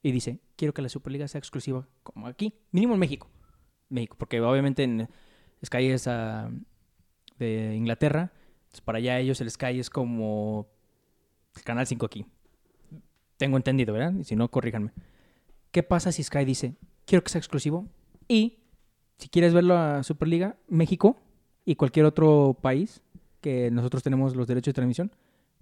y 0.01 0.11
dice, 0.11 0.39
quiero 0.55 0.73
que 0.73 0.81
la 0.81 0.89
Superliga 0.89 1.27
sea 1.27 1.39
exclusiva 1.39 1.87
como 2.03 2.27
aquí, 2.27 2.53
mínimo 2.71 2.93
en 2.93 2.99
México? 2.99 3.29
México, 3.89 4.15
porque 4.17 4.39
obviamente 4.41 4.83
en 4.83 5.09
Sky 5.65 5.87
es 5.87 6.07
ah, 6.07 6.49
de 7.37 7.75
Inglaterra, 7.75 8.31
entonces 8.61 8.81
para 8.81 8.99
allá 8.99 9.19
ellos 9.19 9.41
el 9.41 9.49
Sky 9.49 9.79
es 9.79 9.89
como 9.89 10.67
el 11.55 11.63
Canal 11.63 11.87
5 11.87 12.05
aquí. 12.05 12.25
Tengo 13.37 13.57
entendido, 13.57 13.93
¿verdad? 13.93 14.13
Y 14.19 14.25
si 14.25 14.35
no, 14.35 14.49
corríjanme. 14.51 14.91
¿Qué 15.71 15.81
pasa 15.81 16.11
si 16.11 16.23
Sky 16.23 16.45
dice, 16.45 16.75
quiero 17.05 17.23
que 17.23 17.29
sea 17.29 17.39
exclusivo? 17.39 17.87
Y 18.27 18.59
si 19.17 19.29
quieres 19.29 19.53
verlo 19.53 19.77
a 19.77 20.03
Superliga, 20.03 20.57
México 20.67 21.17
y 21.65 21.75
cualquier 21.75 22.05
otro 22.05 22.57
país 22.61 23.01
que 23.41 23.71
nosotros 23.71 24.03
tenemos 24.03 24.35
los 24.35 24.47
derechos 24.47 24.71
de 24.71 24.75
transmisión, 24.75 25.11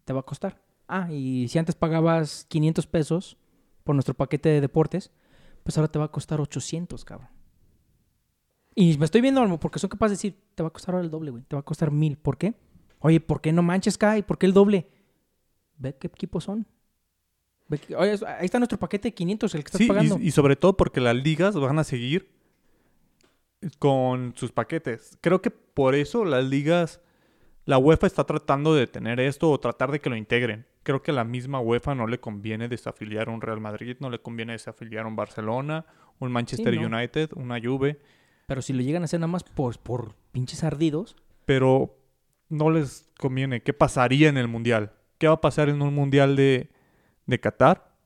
te 0.07 0.13
va 0.13 0.21
a 0.21 0.23
costar. 0.23 0.63
Ah, 0.87 1.11
y 1.11 1.49
si 1.49 1.59
antes 1.59 1.75
pagabas 1.75 2.45
500 2.47 2.87
pesos 2.87 3.37
por 3.83 3.93
nuestro 3.93 4.13
paquete 4.13 4.47
de 4.47 4.61
deportes, 4.61 5.11
pues 5.63 5.77
ahora 5.77 5.91
te 5.91 5.99
va 5.99 6.05
a 6.05 6.11
costar 6.11 6.39
800, 6.39 7.03
cabrón. 7.03 7.27
Y 8.73 8.97
me 8.97 9.03
estoy 9.03 9.19
viendo 9.19 9.59
porque 9.59 9.79
son 9.79 9.89
capaces 9.89 10.17
de 10.17 10.29
decir, 10.29 10.43
te 10.55 10.63
va 10.63 10.69
a 10.69 10.71
costar 10.71 10.95
ahora 10.95 11.03
el 11.03 11.11
doble, 11.11 11.31
güey. 11.31 11.43
Te 11.43 11.57
va 11.57 11.59
a 11.59 11.65
costar 11.65 11.91
mil. 11.91 12.17
¿Por 12.17 12.37
qué? 12.37 12.53
Oye, 12.99 13.19
¿por 13.19 13.41
qué 13.41 13.51
no 13.51 13.63
manches, 13.63 13.97
Kai? 13.97 14.23
¿Por 14.23 14.37
qué 14.37 14.45
el 14.45 14.53
doble? 14.53 14.87
Ve 15.77 15.93
qué 15.97 16.07
equipos 16.07 16.45
son. 16.45 16.65
Oye, 17.69 18.15
ahí 18.25 18.45
está 18.45 18.59
nuestro 18.59 18.79
paquete 18.79 19.09
de 19.09 19.13
500, 19.13 19.55
el 19.55 19.63
que 19.65 19.67
estás 19.67 19.87
pagando. 19.87 20.17
Y, 20.19 20.27
y 20.27 20.31
sobre 20.31 20.55
todo 20.55 20.77
porque 20.77 21.01
las 21.01 21.17
ligas 21.17 21.55
van 21.55 21.79
a 21.79 21.83
seguir 21.83 22.31
con 23.77 24.33
sus 24.37 24.53
paquetes. 24.53 25.17
Creo 25.19 25.41
que 25.41 25.51
por 25.51 25.95
eso 25.95 26.23
las 26.23 26.45
ligas, 26.45 27.01
la 27.67 27.77
UEFA 27.77 28.07
está 28.07 28.23
tratando 28.23 28.73
de 28.73 28.87
tener 28.87 29.19
esto 29.19 29.51
o 29.51 29.59
tratar 29.59 29.91
de 29.91 29.99
que 29.99 30.09
lo 30.09 30.15
integren. 30.15 30.65
Creo 30.83 31.01
que 31.03 31.11
a 31.11 31.13
la 31.13 31.25
misma 31.25 31.59
UEFA 31.59 31.95
no 31.95 32.07
le 32.07 32.17
conviene 32.17 32.69
desafiliar 32.69 33.27
a 33.27 33.31
un 33.31 33.41
Real 33.41 33.59
Madrid, 33.59 33.97
no 33.99 34.09
le 34.09 34.19
conviene 34.19 34.53
desafiliar 34.53 35.03
a 35.03 35.09
un 35.09 35.17
Barcelona, 35.17 35.85
un 36.17 36.31
Manchester 36.31 36.77
United, 36.77 37.31
una 37.35 37.59
Juve. 37.61 37.99
Pero 38.45 38.61
si 38.61 38.71
lo 38.71 38.81
llegan 38.81 39.01
a 39.01 39.05
hacer 39.05 39.19
nada 39.19 39.29
más 39.29 39.43
por, 39.43 39.77
por 39.79 40.15
pinches 40.31 40.63
ardidos. 40.63 41.17
Pero 41.43 41.99
no 42.47 42.69
les 42.69 43.11
conviene. 43.19 43.61
¿Qué 43.61 43.73
pasaría 43.73 44.29
en 44.29 44.37
el 44.37 44.47
Mundial? 44.47 44.93
¿Qué 45.17 45.27
va 45.27 45.33
a 45.33 45.41
pasar 45.41 45.67
en 45.67 45.81
un 45.81 45.93
Mundial 45.93 46.37
de, 46.37 46.71
de 47.25 47.39
Qatar? 47.41 47.97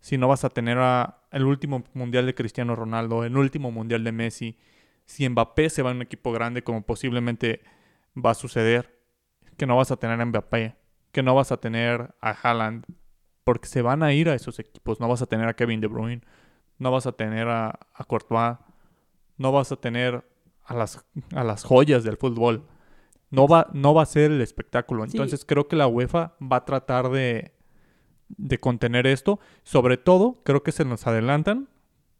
Si 0.00 0.18
no 0.18 0.28
vas 0.28 0.44
a 0.44 0.50
tener 0.50 0.76
a 0.76 1.22
el 1.32 1.44
último 1.44 1.84
Mundial 1.94 2.26
de 2.26 2.34
Cristiano 2.34 2.76
Ronaldo, 2.76 3.24
el 3.24 3.38
último 3.38 3.70
Mundial 3.70 4.04
de 4.04 4.12
Messi. 4.12 4.58
Si 5.06 5.26
Mbappé 5.26 5.70
se 5.70 5.80
va 5.80 5.88
a 5.88 5.94
un 5.94 6.02
equipo 6.02 6.32
grande 6.32 6.62
como 6.62 6.82
posiblemente 6.82 7.62
va 8.14 8.32
a 8.32 8.34
suceder. 8.34 8.95
Que 9.56 9.66
no 9.66 9.76
vas 9.76 9.90
a 9.90 9.96
tener 9.96 10.20
a 10.20 10.24
Mbappé. 10.24 10.76
Que 11.12 11.22
no 11.22 11.34
vas 11.34 11.52
a 11.52 11.56
tener 11.56 12.14
a 12.20 12.30
Haaland. 12.30 12.84
Porque 13.44 13.68
se 13.68 13.82
van 13.82 14.02
a 14.02 14.12
ir 14.12 14.28
a 14.28 14.34
esos 14.34 14.58
equipos. 14.58 15.00
No 15.00 15.08
vas 15.08 15.22
a 15.22 15.26
tener 15.26 15.48
a 15.48 15.54
Kevin 15.54 15.80
De 15.80 15.86
Bruyne. 15.86 16.22
No 16.78 16.90
vas 16.90 17.06
a 17.06 17.12
tener 17.12 17.48
a, 17.48 17.78
a 17.94 18.04
Courtois 18.04 18.58
no 19.38 19.52
vas 19.52 19.72
a 19.72 19.76
tener 19.76 20.24
a 20.64 20.74
las, 20.74 21.04
a 21.34 21.44
las 21.44 21.64
joyas 21.64 22.04
del 22.04 22.16
fútbol. 22.16 22.64
No 23.30 23.46
va, 23.48 23.68
no 23.72 23.92
va 23.92 24.02
a 24.02 24.06
ser 24.06 24.30
el 24.30 24.40
espectáculo. 24.40 25.04
Entonces 25.04 25.44
creo 25.44 25.68
que 25.68 25.76
la 25.76 25.86
UEFA 25.86 26.34
va 26.40 26.58
a 26.58 26.64
tratar 26.64 27.10
de, 27.10 27.52
de 28.28 28.58
contener 28.58 29.06
esto. 29.06 29.40
Sobre 29.62 29.96
todo, 29.96 30.40
creo 30.44 30.62
que 30.62 30.72
se 30.72 30.84
nos 30.84 31.06
adelantan 31.06 31.68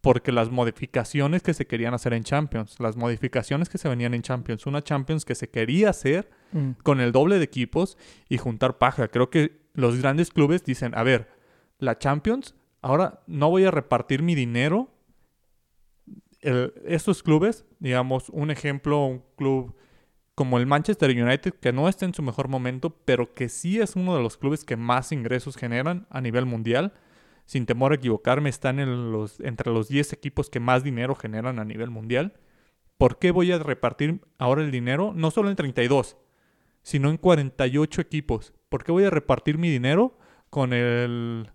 porque 0.07 0.31
las 0.31 0.53
modificaciones 0.53 1.42
que 1.42 1.53
se 1.53 1.66
querían 1.66 1.92
hacer 1.92 2.12
en 2.12 2.23
Champions, 2.23 2.79
las 2.79 2.97
modificaciones 2.97 3.69
que 3.69 3.77
se 3.77 3.88
venían 3.88 4.14
en 4.14 4.23
Champions, 4.23 4.64
una 4.64 4.81
Champions 4.81 5.25
que 5.25 5.35
se 5.35 5.51
quería 5.51 5.90
hacer 5.90 6.31
mm. 6.53 6.71
con 6.85 7.01
el 7.01 7.11
doble 7.11 7.38
de 7.38 7.45
equipos 7.45 7.99
y 8.29 8.38
juntar 8.38 8.79
paja. 8.79 9.09
Creo 9.09 9.31
que 9.31 9.66
los 9.75 10.01
grandes 10.01 10.31
clubes 10.31 10.64
dicen, 10.64 10.92
a 10.97 11.03
ver, 11.03 11.29
la 11.81 11.99
Champions, 11.99 12.55
ahora 12.83 13.25
no 13.27 13.51
voy 13.51 13.64
a 13.64 13.73
repartir 13.73 14.23
mi 14.23 14.37
dinero 14.37 14.92
estos 16.40 17.25
clubes, 17.25 17.64
digamos, 17.81 18.29
un 18.29 18.53
ejemplo, 18.53 19.05
un 19.05 19.25
club 19.35 19.75
como 20.37 20.59
el 20.59 20.66
Manchester 20.66 21.11
United, 21.11 21.55
que 21.55 21.73
no 21.73 21.88
está 21.88 22.05
en 22.05 22.14
su 22.14 22.23
mejor 22.23 22.47
momento, 22.47 22.90
pero 23.05 23.35
que 23.35 23.49
sí 23.49 23.81
es 23.81 23.97
uno 23.97 24.14
de 24.16 24.23
los 24.23 24.37
clubes 24.37 24.64
que 24.64 24.77
más 24.77 25.11
ingresos 25.11 25.57
generan 25.57 26.07
a 26.11 26.21
nivel 26.21 26.47
mundial. 26.47 26.92
Sin 27.46 27.64
temor 27.64 27.92
a 27.92 27.94
equivocarme, 27.94 28.50
están 28.50 28.78
entre 28.78 29.72
los 29.72 29.88
10 29.88 30.12
equipos 30.12 30.50
que 30.50 30.61
más 30.61 30.85
dinero 30.85 31.14
generan 31.14 31.59
a 31.59 31.64
nivel 31.64 31.90
mundial. 31.90 32.35
¿Por 32.98 33.18
qué 33.18 33.30
voy 33.30 33.52
a 33.52 33.59
repartir 33.59 34.20
ahora 34.38 34.62
el 34.62 34.70
dinero? 34.70 35.12
No 35.14 35.30
solo 35.30 35.48
en 35.48 35.56
32, 35.56 36.16
sino 36.82 37.09
en 37.09 37.16
48 37.16 38.00
equipos. 38.00 38.52
¿Por 38.68 38.85
qué 38.85 38.92
voy 38.92 39.04
a 39.04 39.11
repartir 39.11 39.59
mi 39.59 39.70
dinero 39.70 40.18
con 40.50 40.72
el 40.72 41.50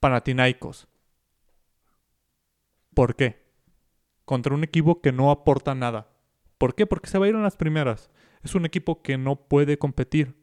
Panathinaikos? 0.00 0.88
¿Por 2.94 3.14
qué? 3.14 3.48
contra 4.28 4.54
un 4.54 4.62
equipo 4.62 5.00
que 5.00 5.10
no 5.10 5.30
aporta 5.30 5.74
nada. 5.74 6.12
¿Por 6.58 6.74
qué? 6.74 6.86
Porque 6.86 7.08
se 7.08 7.18
va 7.18 7.24
a 7.24 7.28
ir 7.30 7.34
en 7.34 7.42
las 7.42 7.56
primeras. 7.56 8.10
Es 8.42 8.54
un 8.54 8.66
equipo 8.66 9.00
que 9.00 9.16
no 9.16 9.36
puede 9.36 9.78
competir. 9.78 10.36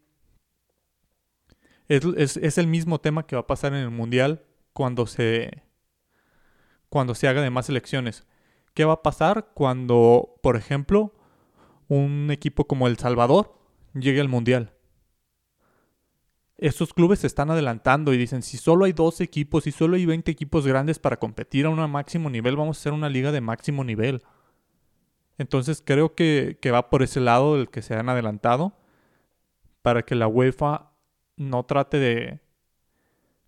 Es, 1.88 2.58
el 2.58 2.66
mismo 2.66 3.00
tema 3.00 3.28
que 3.28 3.36
va 3.36 3.44
a 3.44 3.48
pasar 3.48 3.74
en 3.74 3.82
el 3.82 3.92
Mundial 3.92 4.44
cuando 4.76 5.08
se, 5.08 5.64
cuando 6.90 7.16
se 7.16 7.30
haga 7.30 7.42
de 7.42 7.50
más 7.50 7.70
elecciones. 7.70 8.28
¿Qué 8.74 8.84
va 8.84 8.94
a 8.94 9.04
pasar 9.04 9.52
cuando, 9.54 10.36
por 10.44 10.58
ejemplo, 10.58 11.16
un 11.88 12.30
equipo 12.30 12.68
como 12.68 12.88
El 12.88 12.98
Salvador 12.98 13.58
llegue 13.94 14.20
al 14.20 14.28
Mundial? 14.28 14.76
estos 16.58 16.94
clubes 16.94 17.20
se 17.20 17.28
están 17.28 17.52
adelantando 17.52 18.14
y 18.14 18.18
dicen, 18.18 18.42
si 18.42 18.58
solo 18.58 18.86
hay 18.86 18.94
dos 18.94 19.20
equipos, 19.22 19.66
si 19.66 19.72
solo 19.72 19.96
hay 19.96 20.06
20 20.06 20.32
equipos 20.32 20.66
grandes 20.66 21.00
para 21.00 21.18
competir 21.18 21.66
a 21.66 21.70
un 21.70 21.92
máximo 21.92 22.30
nivel, 22.30 22.56
vamos 22.56 22.78
a 22.78 22.80
hacer 22.80 22.94
una 22.94 23.10
liga 23.10 23.32
de 23.32 23.42
máximo 23.42 23.84
nivel. 23.84 24.24
Entonces 25.38 25.84
creo 25.86 26.16
que, 26.16 26.58
va 26.74 26.90
por 26.90 27.04
ese 27.04 27.20
lado 27.20 27.58
el 27.58 27.70
que 27.70 27.82
se 27.82 27.96
han 27.96 28.08
adelantado 28.08 28.78
para 29.82 30.04
que 30.04 30.16
la 30.16 30.28
UEFA 30.28 30.92
no 31.36 31.64
trate 31.64 32.00
de, 32.00 32.40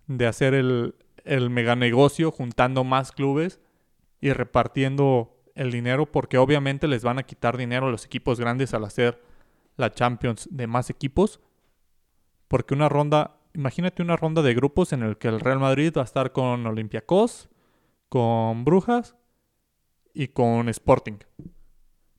de 0.08 0.28
hacer 0.28 0.54
el, 0.54 0.96
el 1.28 1.50
mega 1.50 1.76
negocio 1.76 2.32
juntando 2.32 2.84
más 2.84 3.12
clubes 3.12 3.60
y 4.22 4.32
repartiendo 4.34 5.36
el 5.56 5.72
dinero 5.72 6.06
porque 6.12 6.38
obviamente 6.38 6.88
les 6.88 7.04
van 7.04 7.20
a 7.20 7.24
quitar 7.24 7.58
dinero 7.58 7.88
a 7.88 7.92
los 7.92 8.06
equipos 8.06 8.40
grandes 8.40 8.74
al 8.74 8.86
hacer 8.86 9.22
la 9.76 9.92
Champions 9.92 10.48
de 10.52 10.68
más 10.68 10.90
equipos 10.90 11.40
porque 12.48 12.74
una 12.74 12.90
ronda, 12.90 13.38
imagínate 13.54 14.02
una 14.02 14.16
ronda 14.16 14.42
de 14.42 14.54
grupos 14.54 14.94
en 14.94 15.04
el 15.04 15.18
que 15.18 15.28
el 15.28 15.40
Real 15.40 15.60
Madrid 15.60 15.94
va 15.96 16.02
a 16.02 16.06
estar 16.06 16.32
con 16.32 16.66
Olympiacos, 16.66 17.50
con 18.10 18.64
Brujas 18.64 19.16
y 20.14 20.30
con 20.30 20.70
Sporting. 20.70 21.18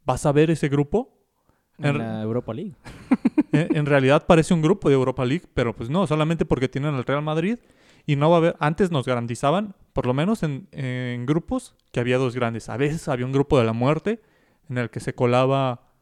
¿Vas 0.04 0.26
a 0.26 0.32
ver 0.32 0.50
ese 0.50 0.68
grupo? 0.68 1.14
En, 1.78 1.98
la 1.98 2.22
Europa 2.22 2.52
League. 2.52 2.74
en, 3.52 3.86
realidad 3.86 4.26
parece 4.26 4.52
un 4.52 4.62
grupo 4.62 4.88
de 4.88 4.96
Europa 4.96 5.24
League, 5.24 5.46
pero 5.54 5.74
pues 5.74 5.88
no, 5.88 6.06
solamente 6.06 6.44
porque 6.44 6.68
tienen 6.68 6.94
el 6.94 7.04
Real 7.04 7.22
Madrid 7.22 7.58
y 8.08 8.16
no 8.16 8.30
va 8.30 8.36
a 8.36 8.38
haber, 8.38 8.56
antes 8.58 8.90
nos 8.90 9.06
garantizaban, 9.06 9.76
por 9.92 10.06
lo 10.06 10.14
menos 10.14 10.42
en, 10.42 10.66
en, 10.72 11.26
grupos, 11.26 11.76
que 11.92 12.00
había 12.00 12.18
dos 12.18 12.34
grandes. 12.34 12.68
A 12.68 12.76
veces 12.76 13.06
había 13.06 13.26
un 13.26 13.32
grupo 13.32 13.58
de 13.58 13.66
la 13.66 13.72
muerte 13.72 14.20
en 14.68 14.78
el 14.78 14.90
que 14.90 14.98
se 14.98 15.14
colaba 15.14 15.92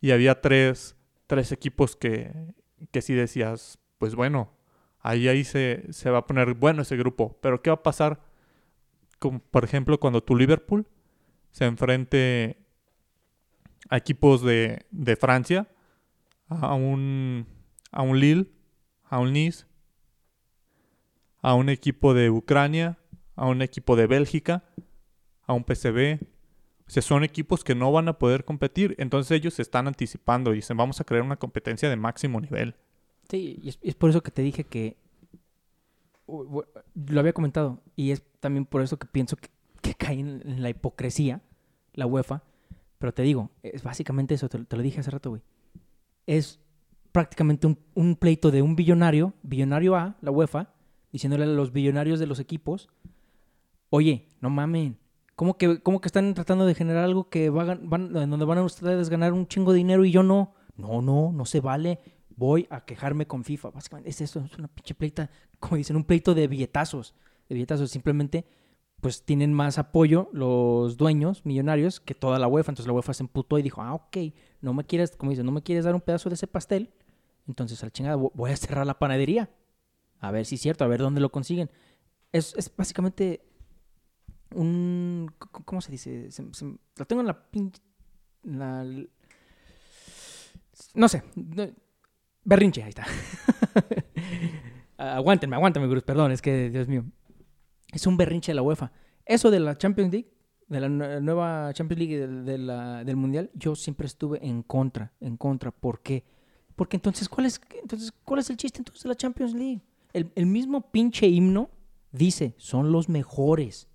y 0.00 0.12
había 0.12 0.40
tres, 0.40 0.96
tres 1.26 1.52
equipos 1.52 1.96
que 1.96 2.54
que 2.90 3.02
si 3.02 3.14
decías, 3.14 3.78
pues 3.98 4.14
bueno, 4.14 4.52
ahí, 5.00 5.28
ahí 5.28 5.44
se, 5.44 5.84
se 5.90 6.10
va 6.10 6.18
a 6.18 6.26
poner 6.26 6.54
bueno 6.54 6.82
ese 6.82 6.96
grupo. 6.96 7.38
Pero 7.40 7.62
¿qué 7.62 7.70
va 7.70 7.76
a 7.76 7.82
pasar, 7.82 8.20
con, 9.18 9.40
por 9.40 9.64
ejemplo, 9.64 9.98
cuando 9.98 10.22
tu 10.22 10.36
Liverpool 10.36 10.86
se 11.52 11.64
enfrente 11.64 12.58
a 13.88 13.96
equipos 13.96 14.42
de, 14.42 14.86
de 14.90 15.16
Francia, 15.16 15.68
a 16.48 16.74
un, 16.74 17.46
a 17.90 18.02
un 18.02 18.20
Lille, 18.20 18.50
a 19.04 19.18
un 19.18 19.32
Nice, 19.32 19.64
a 21.46 21.54
un 21.54 21.68
equipo 21.68 22.12
de 22.12 22.28
Ucrania, 22.28 22.98
a 23.36 23.46
un 23.46 23.62
equipo 23.62 23.94
de 23.94 24.08
Bélgica, 24.08 24.64
a 25.46 25.52
un 25.52 25.62
PCB. 25.62 26.18
O 26.88 26.90
sea, 26.90 27.02
son 27.02 27.22
equipos 27.22 27.62
que 27.62 27.76
no 27.76 27.92
van 27.92 28.08
a 28.08 28.18
poder 28.18 28.44
competir. 28.44 28.96
Entonces 28.98 29.30
ellos 29.30 29.54
se 29.54 29.62
están 29.62 29.86
anticipando 29.86 30.52
y 30.52 30.56
dicen, 30.56 30.76
vamos 30.76 31.00
a 31.00 31.04
crear 31.04 31.22
una 31.22 31.36
competencia 31.36 31.88
de 31.88 31.94
máximo 31.94 32.40
nivel. 32.40 32.74
Sí, 33.30 33.60
y 33.62 33.68
es, 33.88 33.94
por 33.94 34.10
eso 34.10 34.24
que 34.24 34.32
te 34.32 34.42
dije 34.42 34.64
que 34.64 34.96
lo 36.26 37.20
había 37.20 37.32
comentado 37.32 37.80
y 37.94 38.10
es 38.10 38.24
también 38.40 38.66
por 38.66 38.82
eso 38.82 38.98
que 38.98 39.06
pienso 39.06 39.36
que, 39.36 39.48
cae 39.94 40.18
en, 40.18 40.60
la 40.60 40.70
hipocresía 40.70 41.42
la 41.92 42.06
UEFA. 42.06 42.42
Pero 42.98 43.14
te 43.14 43.22
digo, 43.22 43.52
es 43.62 43.84
básicamente 43.84 44.34
eso, 44.34 44.48
te, 44.48 44.58
lo 44.58 44.82
dije 44.82 44.98
hace 44.98 45.12
rato, 45.12 45.30
güey. 45.30 45.42
Es 46.26 46.58
prácticamente 47.12 47.68
un, 47.68 47.78
un, 47.94 48.16
pleito 48.16 48.50
de 48.50 48.62
un 48.62 48.74
billonario, 48.74 49.32
billonario 49.44 49.94
A, 49.94 50.16
la 50.20 50.32
UEFA, 50.32 50.72
diciéndole 51.12 51.44
a 51.44 51.48
los 51.48 51.72
billonarios 51.72 52.18
de 52.18 52.26
los 52.26 52.38
equipos, 52.40 52.88
oye, 53.90 54.28
no 54.40 54.50
mamen, 54.50 54.98
¿cómo 55.34 55.56
que, 55.56 55.80
cómo 55.82 56.00
que 56.00 56.08
están 56.08 56.34
tratando 56.34 56.66
de 56.66 56.74
generar 56.74 57.04
algo 57.04 57.28
que 57.28 57.50
van, 57.50 57.88
van, 57.88 58.12
donde 58.12 58.44
van 58.44 58.58
a 58.58 58.62
ustedes 58.62 59.08
ganar 59.08 59.32
un 59.32 59.46
chingo 59.46 59.72
de 59.72 59.78
dinero 59.78 60.04
y 60.04 60.10
yo 60.10 60.22
no? 60.22 60.54
No, 60.76 61.00
no, 61.00 61.32
no 61.32 61.46
se 61.46 61.60
vale 61.60 62.00
voy 62.36 62.66
a 62.70 62.84
quejarme 62.84 63.26
con 63.26 63.42
FIFA. 63.42 63.70
Básicamente 63.70 64.10
es 64.10 64.20
eso, 64.20 64.40
es 64.40 64.56
una 64.58 64.68
pinche 64.68 64.94
pleita, 64.94 65.30
como 65.58 65.76
dicen, 65.76 65.96
un 65.96 66.04
pleito 66.04 66.34
de 66.34 66.46
billetazos. 66.46 67.14
De 67.48 67.54
billetazos, 67.54 67.90
simplemente 67.90 68.44
pues 69.00 69.22
tienen 69.24 69.52
más 69.52 69.78
apoyo 69.78 70.30
los 70.32 70.96
dueños 70.96 71.44
millonarios 71.44 72.00
que 72.00 72.14
toda 72.14 72.38
la 72.38 72.48
UEFA. 72.48 72.72
Entonces 72.72 72.86
la 72.86 72.94
UEFA 72.94 73.14
se 73.14 73.22
emputó 73.22 73.58
y 73.58 73.62
dijo, 73.62 73.82
ah, 73.82 73.94
ok, 73.94 74.16
no 74.60 74.72
me 74.72 74.84
quieres, 74.84 75.16
como 75.16 75.30
dicen, 75.30 75.46
no 75.46 75.52
me 75.52 75.62
quieres 75.62 75.84
dar 75.84 75.94
un 75.94 76.00
pedazo 76.00 76.28
de 76.28 76.34
ese 76.34 76.46
pastel. 76.46 76.90
Entonces 77.46 77.82
al 77.82 77.92
chingada 77.92 78.16
voy 78.16 78.50
a 78.50 78.56
cerrar 78.56 78.86
la 78.86 78.98
panadería. 78.98 79.50
A 80.20 80.30
ver 80.30 80.46
si 80.46 80.54
es 80.56 80.60
cierto, 80.60 80.84
a 80.84 80.88
ver 80.88 81.00
dónde 81.00 81.20
lo 81.20 81.30
consiguen. 81.30 81.70
Es, 82.32 82.54
es 82.56 82.74
básicamente 82.74 83.42
un... 84.54 85.30
¿Cómo 85.38 85.80
se 85.80 85.92
dice? 85.92 86.28
lo 86.96 87.06
tengo 87.06 87.20
en 87.20 87.26
la 87.26 87.50
pinche... 87.50 87.80
no 90.94 91.08
sé. 91.08 91.22
Berrinche, 92.44 92.82
ahí 92.82 92.90
está. 92.90 93.06
aguántenme, 94.96 95.56
aguántenme, 95.56 95.88
Bruce, 95.88 96.06
perdón, 96.06 96.32
es 96.32 96.40
que, 96.42 96.70
Dios 96.70 96.88
mío. 96.88 97.04
Es 97.92 98.06
un 98.06 98.16
berrinche 98.16 98.52
de 98.52 98.56
la 98.56 98.62
UEFA. 98.62 98.92
Eso 99.24 99.50
de 99.50 99.60
la 99.60 99.76
Champions 99.76 100.12
League, 100.12 100.32
de 100.68 100.80
la 100.80 100.88
nue- 100.88 101.20
nueva 101.20 101.72
Champions 101.72 101.98
League 101.98 102.26
de 102.26 103.04
del 103.04 103.16
Mundial, 103.16 103.50
yo 103.54 103.74
siempre 103.74 104.06
estuve 104.06 104.44
en 104.46 104.62
contra, 104.62 105.12
en 105.20 105.36
contra. 105.36 105.70
¿Por 105.70 106.00
qué? 106.02 106.24
Porque 106.76 106.96
entonces, 106.96 107.28
¿cuál 107.28 107.46
es, 107.46 107.60
entonces, 107.82 108.12
¿cuál 108.24 108.40
es 108.40 108.50
el 108.50 108.56
chiste 108.56 108.78
entonces 108.78 109.02
de 109.02 109.08
la 109.08 109.14
Champions 109.16 109.54
League? 109.54 109.82
El, 110.16 110.32
el 110.34 110.46
mismo 110.46 110.90
pinche 110.90 111.26
himno 111.26 111.70
dice, 112.10 112.54
son 112.56 112.90
los 112.90 113.08
mejores, 113.08 113.88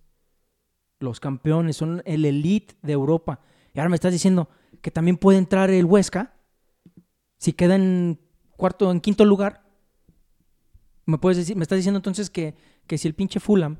los 0.99 1.19
campeones, 1.19 1.77
son 1.77 2.01
el 2.05 2.25
elite 2.25 2.75
de 2.81 2.93
Europa. 2.93 3.39
Y 3.73 3.79
ahora 3.79 3.89
me 3.89 3.95
estás 3.95 4.11
diciendo 4.11 4.49
que 4.81 4.91
también 4.91 5.17
puede 5.17 5.37
entrar 5.37 5.69
el 5.69 5.85
Huesca 5.85 6.33
si 7.37 7.53
queda 7.53 7.75
en 7.75 8.19
cuarto, 8.55 8.91
en 8.91 9.01
quinto 9.01 9.25
lugar. 9.25 9.63
Me 11.05 11.17
puedes 11.17 11.37
decir, 11.37 11.55
me 11.55 11.63
estás 11.63 11.77
diciendo 11.77 11.97
entonces 11.97 12.29
que, 12.29 12.55
que 12.85 12.97
si 12.97 13.07
el 13.07 13.15
pinche 13.15 13.39
Fulham, 13.39 13.77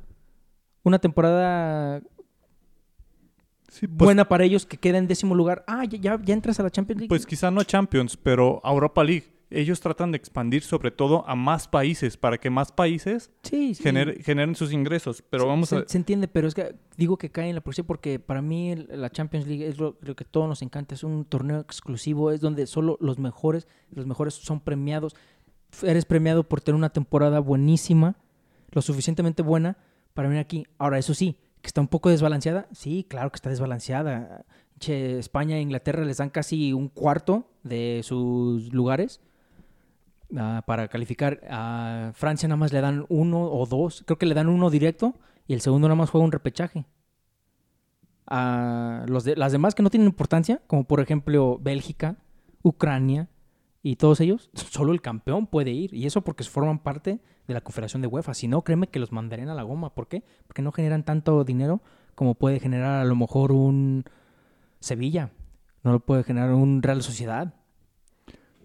una 0.84 1.00
temporada 1.00 2.02
Sí, 3.70 3.88
pues, 3.88 4.06
buena 4.06 4.28
para 4.28 4.44
ellos 4.44 4.66
que 4.66 4.78
queda 4.78 4.98
en 4.98 5.08
décimo 5.08 5.34
lugar, 5.34 5.64
ah, 5.66 5.86
ya, 5.86 5.98
ya, 5.98 6.22
ya 6.22 6.34
entras 6.34 6.60
a 6.60 6.64
la 6.64 6.70
Champions 6.70 7.00
League. 7.02 7.10
pues 7.10 7.26
quizá 7.26 7.50
no 7.50 7.64
Champions, 7.64 8.18
pero 8.18 8.60
a 8.66 8.72
Europa 8.72 9.02
League. 9.02 9.32
Ellos 9.52 9.82
tratan 9.82 10.12
de 10.12 10.18
expandir 10.18 10.64
sobre 10.64 10.92
todo 10.92 11.28
a 11.28 11.36
más 11.36 11.68
países 11.68 12.16
para 12.18 12.38
que 12.38 12.50
más 12.50 12.72
países 12.72 13.32
sí, 13.44 13.76
sí. 13.76 13.84
gener- 13.84 14.24
generen 14.24 14.56
sus 14.56 14.72
ingresos. 14.72 15.22
Pero 15.30 15.44
Se- 15.44 15.48
vamos 15.50 15.70
se, 15.70 15.76
a... 15.76 15.84
se 15.86 15.98
entiende, 15.98 16.28
pero 16.30 16.48
es 16.48 16.54
que 16.56 16.74
digo 16.98 17.18
que 17.18 17.30
cae 17.30 17.50
en 17.50 17.56
la 17.56 17.62
poesía 17.62 17.84
porque 17.84 18.18
para 18.18 18.42
mí 18.42 18.76
la 18.76 19.10
Champions 19.10 19.46
League 19.48 19.68
es 19.68 19.78
lo, 19.78 19.98
lo 20.02 20.16
que 20.16 20.24
todos 20.26 20.48
nos 20.48 20.62
encanta. 20.62 20.96
Es 20.96 21.04
un 21.04 21.26
torneo 21.26 21.60
exclusivo, 21.60 22.32
es 22.32 22.40
donde 22.40 22.66
solo 22.66 22.98
los 23.02 23.20
mejores, 23.20 23.68
los 23.92 24.06
mejores 24.06 24.34
son 24.36 24.62
premiados. 24.62 25.16
Eres 25.84 26.06
premiado 26.06 26.48
por 26.48 26.62
tener 26.62 26.76
una 26.78 26.90
temporada 26.90 27.40
buenísima, 27.40 28.16
lo 28.72 28.82
suficientemente 28.82 29.42
buena 29.44 29.78
para 30.14 30.28
venir 30.30 30.42
aquí. 30.42 30.66
Ahora, 30.78 30.98
eso 30.98 31.14
sí, 31.14 31.38
que 31.62 31.68
está 31.68 31.82
un 31.82 31.88
poco 31.88 32.10
desbalanceada. 32.10 32.68
Sí, 32.72 33.06
claro 33.08 33.30
que 33.32 33.36
está 33.36 33.50
desbalanceada. 33.50 34.46
Che, 34.80 35.20
España 35.20 35.58
e 35.58 35.62
Inglaterra 35.62 36.04
les 36.06 36.18
dan 36.18 36.30
casi 36.30 36.74
un 36.74 36.88
cuarto 36.90 37.48
de 37.64 38.02
sus 38.04 38.74
lugares 38.74 39.20
ah, 40.38 40.64
para 40.66 40.88
calificar. 40.88 41.42
A 41.50 42.12
Francia 42.14 42.48
nada 42.48 42.58
más 42.58 42.74
le 42.74 42.82
dan 42.82 43.06
uno 43.10 43.44
o 43.44 43.66
dos. 43.66 44.04
Creo 44.06 44.18
que 44.18 44.26
le 44.26 44.36
dan 44.36 44.50
uno 44.50 44.70
directo 44.70 45.16
y 45.48 45.54
el 45.54 45.62
segundo 45.62 45.88
nada 45.88 45.96
más 45.96 46.10
juega 46.10 46.26
un 46.26 46.32
repechaje. 46.32 46.86
A 48.28 49.06
los 49.08 49.24
de, 49.24 49.36
las 49.36 49.52
demás 49.52 49.76
que 49.76 49.84
no 49.84 49.90
tienen 49.90 50.08
importancia, 50.08 50.62
como 50.68 50.86
por 50.86 51.02
ejemplo 51.02 51.60
Bélgica, 51.62 52.18
Ucrania 52.64 53.28
y 53.84 53.98
todos 53.98 54.22
ellos, 54.22 54.50
solo 54.54 54.94
el 54.94 55.02
campeón 55.02 55.48
puede 55.48 55.72
ir. 55.72 55.94
Y 55.94 56.06
eso 56.06 56.22
porque 56.22 56.44
forman 56.44 56.80
parte 56.80 57.20
de 57.48 57.54
la 57.54 57.62
Confederación 57.62 58.02
de 58.02 58.08
UEFA. 58.08 58.34
Si 58.34 58.48
no, 58.48 58.64
créeme 58.64 58.88
que 58.88 59.00
los 59.00 59.12
mandarían 59.12 59.50
a 59.50 59.56
la 59.56 59.64
goma. 59.64 59.94
¿Por 59.94 60.08
qué? 60.08 60.24
Porque 60.48 60.62
no 60.62 60.72
generan 60.72 61.04
tanto 61.04 61.44
dinero 61.44 61.82
como 62.16 62.36
puede 62.36 62.60
generar 62.60 63.02
a 63.02 63.06
lo 63.06 63.16
mejor 63.16 63.52
un 63.52 64.06
Sevilla. 64.80 65.32
No 65.84 65.92
lo 65.92 66.00
puede 66.00 66.24
generar 66.24 66.54
un 66.54 66.84
Real 66.84 67.02
Sociedad. 67.02 67.56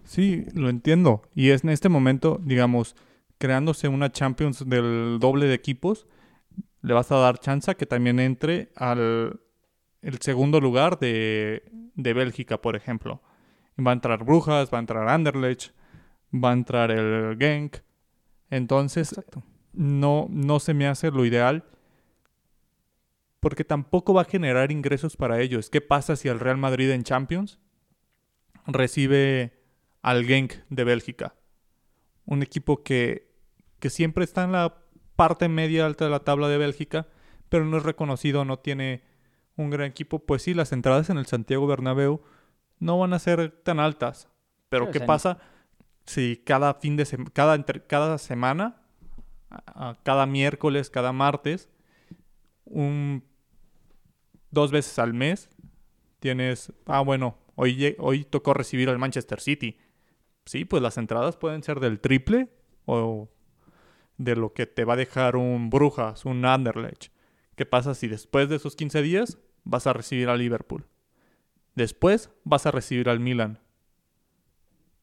Sí, 0.06 0.46
lo 0.54 0.68
entiendo. 0.70 1.22
Y 1.34 1.50
es 1.50 1.64
en 1.64 1.70
este 1.70 1.88
momento, 1.88 2.40
digamos, 2.42 2.96
creándose 3.38 3.88
una 3.88 4.10
Champions 4.10 4.66
del 4.66 5.18
doble 5.20 5.46
de 5.46 5.54
equipos, 5.54 6.06
le 6.80 6.94
vas 6.94 7.10
a 7.12 7.16
dar 7.16 7.38
chance 7.38 7.70
a 7.70 7.74
que 7.74 7.86
también 7.86 8.20
entre 8.20 8.70
al 8.76 9.40
el 10.02 10.20
segundo 10.20 10.60
lugar 10.60 11.00
de, 11.00 11.64
de 11.96 12.12
Bélgica, 12.12 12.62
por 12.62 12.76
ejemplo. 12.76 13.20
Va 13.84 13.90
a 13.90 13.94
entrar 13.94 14.24
Brujas, 14.24 14.70
va 14.72 14.78
a 14.78 14.80
entrar 14.80 15.08
Anderlecht, 15.08 15.72
va 16.32 16.50
a 16.50 16.52
entrar 16.52 16.92
el 16.92 17.36
Genk. 17.38 17.78
Entonces, 18.48 19.08
Exacto. 19.10 19.42
no, 19.72 20.28
no 20.30 20.60
se 20.60 20.74
me 20.74 20.86
hace 20.86 21.10
lo 21.10 21.26
ideal 21.26 21.64
porque 23.40 23.64
tampoco 23.64 24.14
va 24.14 24.22
a 24.22 24.26
generar 24.26 24.70
ingresos 24.70 25.16
para 25.16 25.40
ellos. 25.40 25.70
¿Qué 25.70 25.80
pasa 25.80 26.16
si 26.16 26.28
el 26.28 26.40
Real 26.40 26.56
Madrid 26.56 26.90
en 26.90 27.02
Champions 27.02 27.58
recibe 28.66 29.55
al 30.06 30.24
Genk 30.24 30.54
de 30.70 30.84
Bélgica? 30.84 31.34
Un 32.24 32.42
equipo 32.42 32.82
que, 32.82 33.28
que 33.80 33.90
siempre 33.90 34.24
está 34.24 34.44
en 34.44 34.52
la 34.52 34.78
parte 35.16 35.48
media 35.48 35.84
alta 35.86 36.04
de 36.04 36.10
la 36.10 36.20
tabla 36.20 36.48
de 36.48 36.58
Bélgica, 36.58 37.08
pero 37.48 37.64
no 37.64 37.76
es 37.76 37.82
reconocido, 37.82 38.44
no 38.44 38.58
tiene 38.58 39.02
un 39.56 39.70
gran 39.70 39.86
equipo. 39.88 40.18
Pues 40.20 40.42
sí, 40.42 40.54
las 40.54 40.72
entradas 40.72 41.10
en 41.10 41.18
el 41.18 41.26
Santiago 41.26 41.66
Bernabéu 41.66 42.20
no 42.78 42.98
van 42.98 43.14
a 43.14 43.18
ser 43.18 43.50
tan 43.64 43.80
altas. 43.80 44.28
Pero 44.68 44.86
¿qué 44.92 44.98
pasa 45.06 45.38
si 46.04 46.36
cada 46.44 46.74
fin 46.74 46.96
de 46.96 47.04
sem- 47.04 47.30
cada, 47.32 47.54
entre- 47.54 47.84
cada 47.86 48.18
semana, 48.18 48.82
a- 49.50 49.90
a- 49.90 49.98
cada 50.02 50.26
miércoles, 50.26 50.88
cada 50.90 51.12
martes, 51.12 51.68
un 52.64 53.24
dos 54.50 54.70
veces 54.70 54.98
al 54.98 55.14
mes 55.14 55.48
tienes, 56.20 56.72
ah 56.86 57.00
bueno, 57.00 57.38
hoy 57.56 57.94
hoy 57.98 58.24
tocó 58.24 58.54
recibir 58.54 58.88
al 58.88 58.98
Manchester 58.98 59.40
City. 59.40 59.78
Sí, 60.46 60.64
pues 60.64 60.82
las 60.82 60.96
entradas 60.96 61.36
pueden 61.36 61.62
ser 61.62 61.80
del 61.80 62.00
triple 62.00 62.48
o 62.86 63.28
de 64.16 64.36
lo 64.36 64.52
que 64.52 64.66
te 64.66 64.84
va 64.84 64.94
a 64.94 64.96
dejar 64.96 65.36
un 65.36 65.70
Brujas, 65.70 66.24
un 66.24 66.44
Anderlecht. 66.44 67.12
¿Qué 67.56 67.66
pasa 67.66 67.94
si 67.94 68.06
después 68.08 68.48
de 68.48 68.56
esos 68.56 68.76
15 68.76 69.02
días 69.02 69.38
vas 69.64 69.86
a 69.86 69.92
recibir 69.92 70.28
al 70.28 70.38
Liverpool? 70.38 70.86
Después 71.74 72.30
vas 72.44 72.64
a 72.64 72.70
recibir 72.70 73.08
al 73.08 73.20
Milan. 73.20 73.58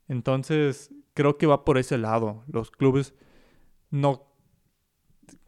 Entonces, 0.07 0.91
creo 1.13 1.37
que 1.37 1.45
va 1.45 1.65
por 1.65 1.77
ese 1.77 1.97
lado. 1.97 2.43
Los 2.47 2.71
clubes 2.71 3.13
no... 3.91 4.29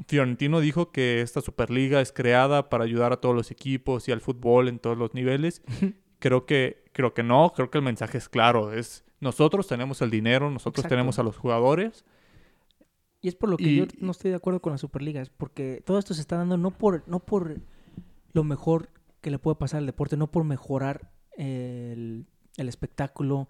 Fiorentino 0.07 0.59
dijo 0.59 0.91
que 0.91 1.21
esta 1.21 1.41
Superliga 1.41 2.01
es 2.01 2.11
creada 2.11 2.69
para 2.69 2.83
ayudar 2.83 3.11
a 3.13 3.21
todos 3.21 3.35
los 3.35 3.51
equipos 3.51 4.07
y 4.07 4.11
al 4.11 4.21
fútbol 4.21 4.67
en 4.67 4.79
todos 4.79 4.97
los 4.97 5.13
niveles. 5.13 5.61
creo 6.19 6.45
que 6.45 6.85
creo 6.91 7.13
que 7.13 7.23
no, 7.23 7.53
creo 7.55 7.69
que 7.69 7.77
el 7.77 7.83
mensaje 7.83 8.17
es 8.17 8.29
claro, 8.29 8.71
es 8.71 9.03
nosotros 9.25 9.67
tenemos 9.67 10.01
el 10.01 10.09
dinero, 10.09 10.49
nosotros 10.49 10.79
Exacto. 10.85 10.93
tenemos 10.95 11.19
a 11.19 11.23
los 11.23 11.35
jugadores. 11.35 12.05
Y 13.21 13.27
es 13.27 13.35
por 13.35 13.49
lo 13.49 13.57
que 13.57 13.63
Y- 13.63 13.75
yo 13.77 13.85
no 13.99 14.11
estoy 14.11 14.29
de 14.31 14.37
acuerdo 14.37 14.61
con 14.61 14.71
la 14.71 14.77
Superliga, 14.77 15.21
es 15.21 15.29
porque 15.29 15.81
todo 15.85 15.99
esto 15.99 16.13
se 16.13 16.21
está 16.21 16.37
dando 16.37 16.57
no 16.57 16.71
por, 16.71 17.03
no 17.07 17.19
por 17.19 17.59
lo 18.33 18.43
mejor 18.43 18.89
que 19.21 19.31
le 19.31 19.39
puede 19.39 19.55
pasar 19.55 19.79
al 19.79 19.85
deporte, 19.87 20.15
no 20.15 20.27
por 20.31 20.43
mejorar 20.43 21.11
el, 21.35 22.25
el 22.57 22.69
espectáculo 22.69 23.49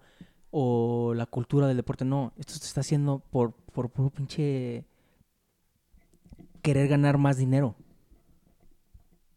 o 0.50 1.12
la 1.14 1.26
cultura 1.26 1.66
del 1.68 1.76
deporte, 1.76 2.04
no, 2.06 2.32
esto 2.38 2.54
se 2.54 2.64
está 2.64 2.80
haciendo 2.80 3.18
por, 3.30 3.52
por 3.52 3.90
puro 3.90 4.08
pinche 4.10 4.86
querer 6.62 6.88
ganar 6.88 7.18
más 7.18 7.36
dinero. 7.36 7.74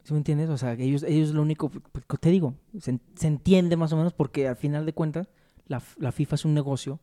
¿Sí 0.03 0.13
me 0.13 0.19
entiendes? 0.19 0.49
O 0.49 0.57
sea, 0.57 0.73
ellos, 0.73 1.03
ellos 1.03 1.31
lo 1.31 1.41
único, 1.41 1.69
pues, 1.69 2.05
te 2.19 2.29
digo, 2.29 2.55
se, 2.79 2.97
se 3.15 3.27
entiende 3.27 3.75
más 3.75 3.91
o 3.93 3.97
menos 3.97 4.13
porque 4.13 4.47
al 4.47 4.55
final 4.55 4.85
de 4.85 4.93
cuentas 4.93 5.29
la, 5.69 5.81
la 5.97 6.11
FIFA 6.11 6.35
es 6.35 6.45
un 6.45 6.53
negocio, 6.53 6.99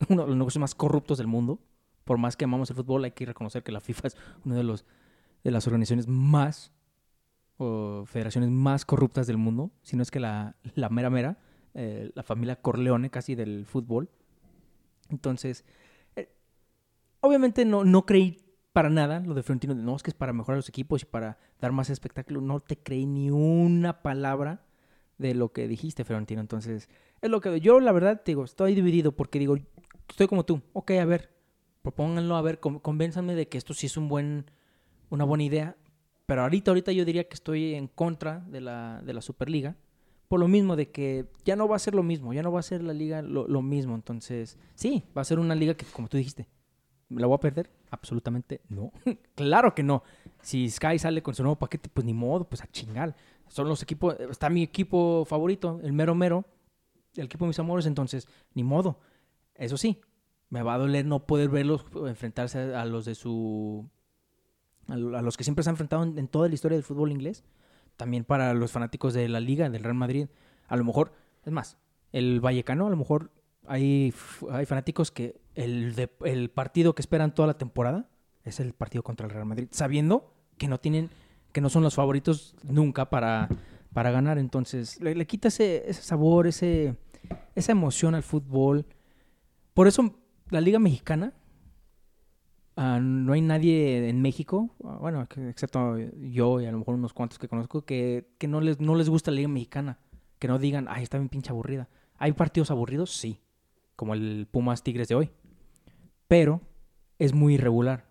uno 0.08 0.22
de 0.22 0.28
los 0.28 0.36
negocios 0.36 0.60
más 0.60 0.74
corruptos 0.74 1.18
del 1.18 1.26
mundo. 1.26 1.60
Por 2.04 2.16
más 2.18 2.36
que 2.36 2.44
amamos 2.44 2.70
el 2.70 2.76
fútbol, 2.76 3.04
hay 3.04 3.10
que 3.10 3.26
reconocer 3.26 3.62
que 3.62 3.72
la 3.72 3.80
FIFA 3.80 4.08
es 4.08 4.16
una 4.44 4.56
de, 4.56 4.62
las 4.62 5.66
organizaciones 5.66 6.06
más 6.06 6.72
o 7.56 8.04
federaciones 8.06 8.50
más 8.50 8.84
corruptas 8.84 9.26
del 9.26 9.36
mundo, 9.36 9.70
si 9.82 9.96
no 9.96 10.02
es 10.02 10.10
que 10.10 10.20
la, 10.20 10.56
mera 10.90 11.08
mera, 11.08 11.38
eh, 11.72 12.10
la 12.14 12.22
familia 12.22 12.56
Corleone 12.56 13.10
casi 13.10 13.34
del 13.34 13.64
fútbol. 13.64 14.10
Entonces, 15.08 15.64
eh, 16.16 16.30
obviamente 17.20 17.64
no, 17.64 17.84
no 17.84 18.04
creí 18.04 18.38
para 18.72 18.90
nada 18.90 19.20
lo 19.20 19.34
de 19.34 19.42
Florentino, 19.42 19.74
no, 19.74 19.96
es 19.96 20.02
que 20.02 20.10
es 20.10 20.16
para 20.16 20.32
mejorar 20.32 20.56
los 20.56 20.68
equipos 20.68 21.02
y 21.02 21.06
para 21.06 21.38
dar 21.60 21.72
más 21.72 21.88
espectáculo, 21.90 22.40
no 22.40 22.60
te 22.60 22.76
creí 22.76 23.06
ni 23.06 23.30
una 23.30 24.02
palabra 24.02 24.64
de 25.18 25.34
lo 25.34 25.52
que 25.52 25.68
dijiste, 25.68 26.04
Florentino. 26.04 26.40
Entonces, 26.40 26.88
es 27.20 27.30
lo 27.30 27.40
que 27.40 27.60
yo, 27.60 27.80
la 27.80 27.92
verdad, 27.92 28.22
te 28.24 28.32
digo, 28.32 28.44
estoy 28.44 28.74
dividido 28.74 29.12
porque 29.12 29.38
digo, 29.38 29.56
estoy 30.08 30.26
como 30.26 30.44
tú, 30.44 30.60
ok, 30.72 30.90
a 30.92 31.04
ver, 31.04 31.30
propónganlo, 31.82 32.36
a 32.36 32.42
ver, 32.42 32.60
con- 32.60 32.78
convénzanme 32.78 33.34
de 33.34 33.48
que 33.48 33.58
esto 33.58 33.74
sí 33.74 33.86
es 33.86 33.96
un 33.96 34.08
buen, 34.08 34.46
una 35.10 35.24
buena 35.24 35.44
idea. 35.44 35.76
Pero 36.26 36.42
ahorita, 36.42 36.70
ahorita 36.70 36.92
yo 36.92 37.04
diría 37.04 37.28
que 37.28 37.34
estoy 37.34 37.74
en 37.74 37.86
contra 37.88 38.40
de 38.48 38.60
la, 38.60 39.02
de 39.04 39.12
la 39.12 39.20
Superliga. 39.20 39.76
Por 40.28 40.40
lo 40.40 40.48
mismo 40.48 40.74
de 40.74 40.90
que 40.90 41.26
ya 41.44 41.54
no 41.54 41.68
va 41.68 41.76
a 41.76 41.78
ser 41.78 41.94
lo 41.94 42.02
mismo, 42.02 42.32
ya 42.32 42.42
no 42.42 42.50
va 42.50 42.60
a 42.60 42.62
ser 42.62 42.82
la 42.82 42.94
liga 42.94 43.20
lo, 43.20 43.46
lo 43.46 43.60
mismo. 43.60 43.94
Entonces, 43.94 44.58
sí, 44.74 45.04
va 45.16 45.20
a 45.20 45.24
ser 45.24 45.38
una 45.38 45.54
liga 45.54 45.74
que, 45.74 45.84
como 45.84 46.08
tú 46.08 46.16
dijiste, 46.16 46.48
¿la 47.10 47.26
voy 47.26 47.36
a 47.36 47.40
perder? 47.40 47.70
Absolutamente 47.90 48.62
no. 48.70 48.90
claro 49.34 49.74
que 49.74 49.82
no. 49.82 50.02
Si 50.40 50.68
Sky 50.70 50.98
sale 50.98 51.22
con 51.22 51.34
su 51.34 51.42
nuevo 51.42 51.56
paquete, 51.58 51.90
pues 51.92 52.06
ni 52.06 52.14
modo, 52.14 52.44
pues 52.48 52.62
a 52.62 52.66
chingar. 52.68 53.14
Son 53.54 53.68
los 53.68 53.80
equipos, 53.84 54.16
está 54.18 54.50
mi 54.50 54.64
equipo 54.64 55.24
favorito, 55.26 55.78
el 55.84 55.92
mero 55.92 56.16
mero, 56.16 56.44
el 57.14 57.26
equipo 57.26 57.44
de 57.44 57.50
mis 57.50 57.58
amores, 57.60 57.86
entonces, 57.86 58.26
ni 58.52 58.64
modo. 58.64 58.98
Eso 59.54 59.76
sí, 59.76 60.00
me 60.50 60.62
va 60.64 60.74
a 60.74 60.78
doler 60.78 61.06
no 61.06 61.24
poder 61.24 61.50
verlos 61.50 61.84
enfrentarse 62.04 62.74
a 62.74 62.84
los 62.84 63.04
de 63.04 63.14
su. 63.14 63.88
a 64.88 64.96
lo- 64.96 65.16
a 65.16 65.22
los 65.22 65.36
que 65.36 65.44
siempre 65.44 65.62
se 65.62 65.70
han 65.70 65.74
enfrentado 65.74 66.02
en, 66.02 66.26
toda 66.26 66.48
la 66.48 66.54
historia 66.54 66.74
del 66.76 66.82
fútbol 66.82 67.12
inglés. 67.12 67.44
También 67.96 68.24
para 68.24 68.54
los 68.54 68.72
fanáticos 68.72 69.14
de 69.14 69.28
la 69.28 69.38
Liga, 69.38 69.70
del 69.70 69.84
Real 69.84 69.94
Madrid. 69.94 70.26
A 70.66 70.74
lo 70.76 70.82
mejor, 70.82 71.12
es 71.44 71.52
más, 71.52 71.78
el 72.10 72.40
Vallecano, 72.40 72.88
a 72.88 72.90
lo 72.90 72.96
mejor 72.96 73.30
hay, 73.68 74.12
hay 74.50 74.66
fanáticos 74.66 75.12
que 75.12 75.40
el, 75.54 75.94
de- 75.94 76.10
el 76.24 76.50
partido 76.50 76.96
que 76.96 77.02
esperan 77.02 77.32
toda 77.36 77.46
la 77.46 77.56
temporada 77.56 78.08
es 78.42 78.58
el 78.58 78.72
partido 78.72 79.04
contra 79.04 79.28
el 79.28 79.32
Real 79.32 79.46
Madrid, 79.46 79.68
sabiendo 79.70 80.34
que 80.58 80.66
no 80.66 80.80
tienen 80.80 81.08
que 81.54 81.60
no 81.60 81.70
son 81.70 81.84
los 81.84 81.94
favoritos 81.94 82.56
nunca 82.64 83.08
para, 83.08 83.48
para 83.92 84.10
ganar. 84.10 84.38
Entonces, 84.38 85.00
le, 85.00 85.14
le 85.14 85.24
quita 85.24 85.48
ese, 85.48 85.90
sabor, 85.94 86.48
ese, 86.48 86.96
esa 87.54 87.72
emoción 87.72 88.16
al 88.16 88.24
fútbol. 88.24 88.84
Por 89.72 89.86
eso, 89.86 90.16
la 90.50 90.60
Liga 90.60 90.80
Mexicana, 90.80 91.32
ah, 92.74 92.98
no 93.00 93.32
hay 93.32 93.40
nadie 93.40 94.08
en 94.08 94.20
México, 94.20 94.74
ah, 94.82 94.98
bueno, 95.00 95.22
excepto 95.22 95.96
yo 95.96 96.60
y 96.60 96.66
a 96.66 96.72
lo 96.72 96.78
mejor 96.78 96.96
unos 96.96 97.12
cuantos 97.12 97.38
que 97.38 97.46
conozco, 97.46 97.84
que, 97.84 98.34
que 98.38 98.48
no, 98.48 98.60
les, 98.60 98.80
no 98.80 98.96
les 98.96 99.08
gusta 99.08 99.30
la 99.30 99.36
Liga 99.36 99.48
Mexicana. 99.48 100.00
Que 100.40 100.48
no 100.48 100.58
digan, 100.58 100.88
ay, 100.90 101.04
está 101.04 101.18
bien 101.18 101.28
pinche 101.28 101.50
aburrida. 101.50 101.88
¿Hay 102.18 102.32
partidos 102.32 102.72
aburridos? 102.72 103.16
Sí. 103.16 103.40
Como 103.94 104.14
el 104.14 104.48
Pumas 104.50 104.82
Tigres 104.82 105.06
de 105.06 105.14
hoy. 105.14 105.30
Pero 106.26 106.60
es 107.20 107.32
muy 107.32 107.54
irregular. 107.54 108.06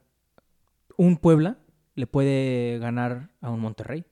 Un 0.96 1.18
Puebla 1.18 1.58
le 1.96 2.08
puede 2.08 2.80
ganar 2.80 3.30
a 3.42 3.50
un 3.50 3.60
Monterrey. 3.60 4.06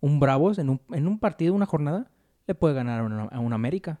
Un 0.00 0.20
Bravos 0.20 0.58
en 0.58 0.70
un, 0.70 0.80
en 0.90 1.06
un 1.06 1.18
partido, 1.18 1.54
una 1.54 1.66
jornada, 1.66 2.10
le 2.46 2.54
puede 2.54 2.74
ganar 2.74 3.00
a 3.30 3.40
un, 3.40 3.52
América. 3.52 4.00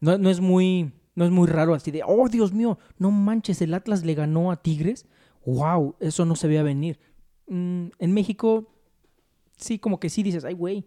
No, 0.00 0.12
es 0.12 0.40
muy 0.40 0.92
no 1.14 1.24
es 1.24 1.30
muy 1.30 1.46
raro 1.48 1.72
así 1.72 1.90
de, 1.90 2.02
oh 2.06 2.28
Dios 2.28 2.52
mío, 2.52 2.78
no 2.98 3.10
manches, 3.10 3.62
el 3.62 3.72
Atlas 3.72 4.04
le 4.04 4.14
ganó 4.14 4.50
a 4.50 4.62
Tigres. 4.62 5.06
Wow, 5.46 5.96
eso 6.00 6.26
no 6.26 6.36
se 6.36 6.46
veía 6.46 6.62
venir. 6.62 7.00
Mm, 7.48 7.86
en 7.98 8.12
México, 8.12 8.70
sí, 9.56 9.78
como 9.78 9.98
que 9.98 10.10
sí 10.10 10.22
dices, 10.22 10.44
ay 10.44 10.52
güey, 10.52 10.86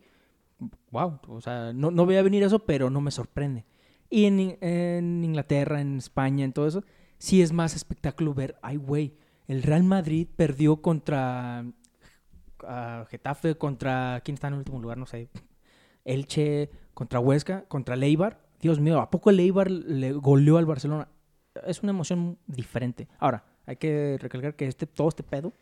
wow, 0.91 1.19
o 1.27 1.41
sea, 1.41 1.73
no, 1.73 1.89
no 1.89 2.05
veía 2.05 2.21
venir 2.21 2.43
eso, 2.43 2.59
pero 2.59 2.91
no 2.91 3.01
me 3.01 3.09
sorprende. 3.09 3.65
Y 4.11 4.25
en, 4.25 4.57
en 4.61 5.23
Inglaterra, 5.23 5.81
en 5.81 5.97
España, 5.97 6.45
en 6.45 6.53
todo 6.53 6.67
eso, 6.67 6.83
sí 7.17 7.41
es 7.41 7.51
más 7.51 7.75
espectáculo 7.75 8.35
ver, 8.35 8.57
ay 8.61 8.75
güey, 8.77 9.15
el 9.49 9.63
Real 9.63 9.83
Madrid 9.83 10.27
perdió 10.35 10.81
contra 10.81 11.65
ah, 12.63 13.05
Getafe, 13.09 13.55
contra, 13.55 14.21
¿quién 14.23 14.35
está 14.35 14.47
en 14.47 14.53
el 14.53 14.59
último 14.59 14.79
lugar? 14.79 14.97
No 14.97 15.05
sé. 15.05 15.29
Elche, 16.05 16.69
contra 16.93 17.19
Huesca, 17.19 17.65
contra 17.67 17.95
Leibar. 17.95 18.39
Dios 18.61 18.79
mío, 18.79 18.99
¿a 18.99 19.09
poco 19.09 19.29
el 19.29 19.37
le 19.37 20.11
goleó 20.13 20.57
al 20.57 20.65
Barcelona? 20.65 21.07
Es 21.65 21.81
una 21.81 21.91
emoción 21.91 22.37
diferente. 22.47 23.07
Ahora, 23.19 23.43
hay 23.65 23.75
que 23.77 24.17
recalcar 24.19 24.55
que 24.55 24.67
este, 24.67 24.85
todo 24.85 25.07
este 25.09 25.23
pedo, 25.23 25.53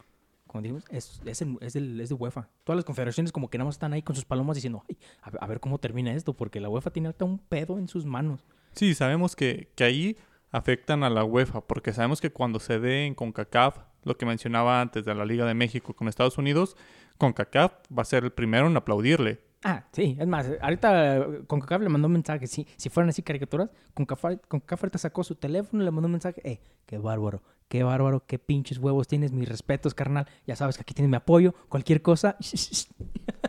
como 0.47 0.61
dijimos, 0.61 0.83
es, 0.89 1.21
es, 1.25 1.41
el- 1.41 1.57
es 1.61 1.73
del- 1.73 1.99
es 2.01 2.09
de 2.09 2.15
UEFA. 2.15 2.49
Todas 2.63 2.77
las 2.77 2.85
confederaciones 2.85 3.31
como 3.31 3.49
que 3.49 3.57
nada 3.57 3.65
más 3.65 3.75
están 3.75 3.93
ahí 3.93 4.01
con 4.01 4.15
sus 4.15 4.25
palomas 4.25 4.55
diciendo, 4.55 4.83
"Ay, 4.89 4.97
a, 5.21 5.47
ver- 5.47 5.59
cómo 5.59 5.77
termina 5.79 6.13
esto, 6.13 6.33
porque 6.33 6.59
la 6.59 6.69
UEFA 6.69 6.89
tiene 6.91 7.07
ahorita 7.07 7.25
un 7.25 7.37
pedo 7.39 7.77
en 7.77 7.87
sus 7.87 8.05
manos. 8.05 8.45
Sí, 8.73 8.95
sabemos 8.95 9.35
que, 9.35 9.71
que 9.75 9.83
ahí 9.83 10.17
afectan 10.51 11.03
a 11.03 11.09
la 11.09 11.23
UEFA, 11.23 11.61
porque 11.61 11.93
sabemos 11.93 12.21
que 12.21 12.31
cuando 12.31 12.59
se 12.59 12.79
dé 12.79 13.05
en 13.05 13.15
CONCACAF, 13.15 13.79
lo 14.03 14.17
que 14.17 14.25
mencionaba 14.25 14.81
antes 14.81 15.05
de 15.05 15.13
la 15.13 15.25
Liga 15.25 15.45
de 15.45 15.53
México 15.53 15.93
con 15.93 16.07
Estados 16.07 16.37
Unidos, 16.37 16.75
CONCACAF 17.17 17.73
va 17.95 18.01
a 18.01 18.05
ser 18.05 18.23
el 18.23 18.31
primero 18.31 18.67
en 18.67 18.77
aplaudirle. 18.77 19.41
Ah, 19.63 19.85
sí, 19.91 20.15
es 20.19 20.27
más, 20.27 20.49
ahorita 20.61 21.17
eh, 21.17 21.41
CONCACAF 21.47 21.81
le 21.81 21.89
mandó 21.89 22.07
un 22.07 22.13
mensaje, 22.13 22.47
sí, 22.47 22.67
si 22.77 22.89
fueran 22.89 23.09
así 23.09 23.23
caricaturas, 23.23 23.69
CONCACAF, 23.95 24.37
CONCACAF 24.47 24.83
ahorita 24.83 24.97
sacó 24.99 25.23
su 25.23 25.35
teléfono 25.35 25.81
y 25.81 25.85
le 25.85 25.91
mandó 25.91 26.05
un 26.05 26.13
mensaje, 26.13 26.41
eh, 26.43 26.61
qué 26.85 26.99
bárbaro, 26.99 27.41
qué 27.67 27.83
bárbaro, 27.83 28.23
qué 28.25 28.37
pinches 28.39 28.77
huevos 28.77 29.07
tienes, 29.07 29.31
mis 29.31 29.49
respetos, 29.49 29.93
carnal, 29.93 30.27
ya 30.45 30.55
sabes 30.55 30.77
que 30.77 30.81
aquí 30.81 30.93
tienes 30.93 31.09
mi 31.09 31.17
apoyo, 31.17 31.53
cualquier 31.69 32.01
cosa, 32.01 32.37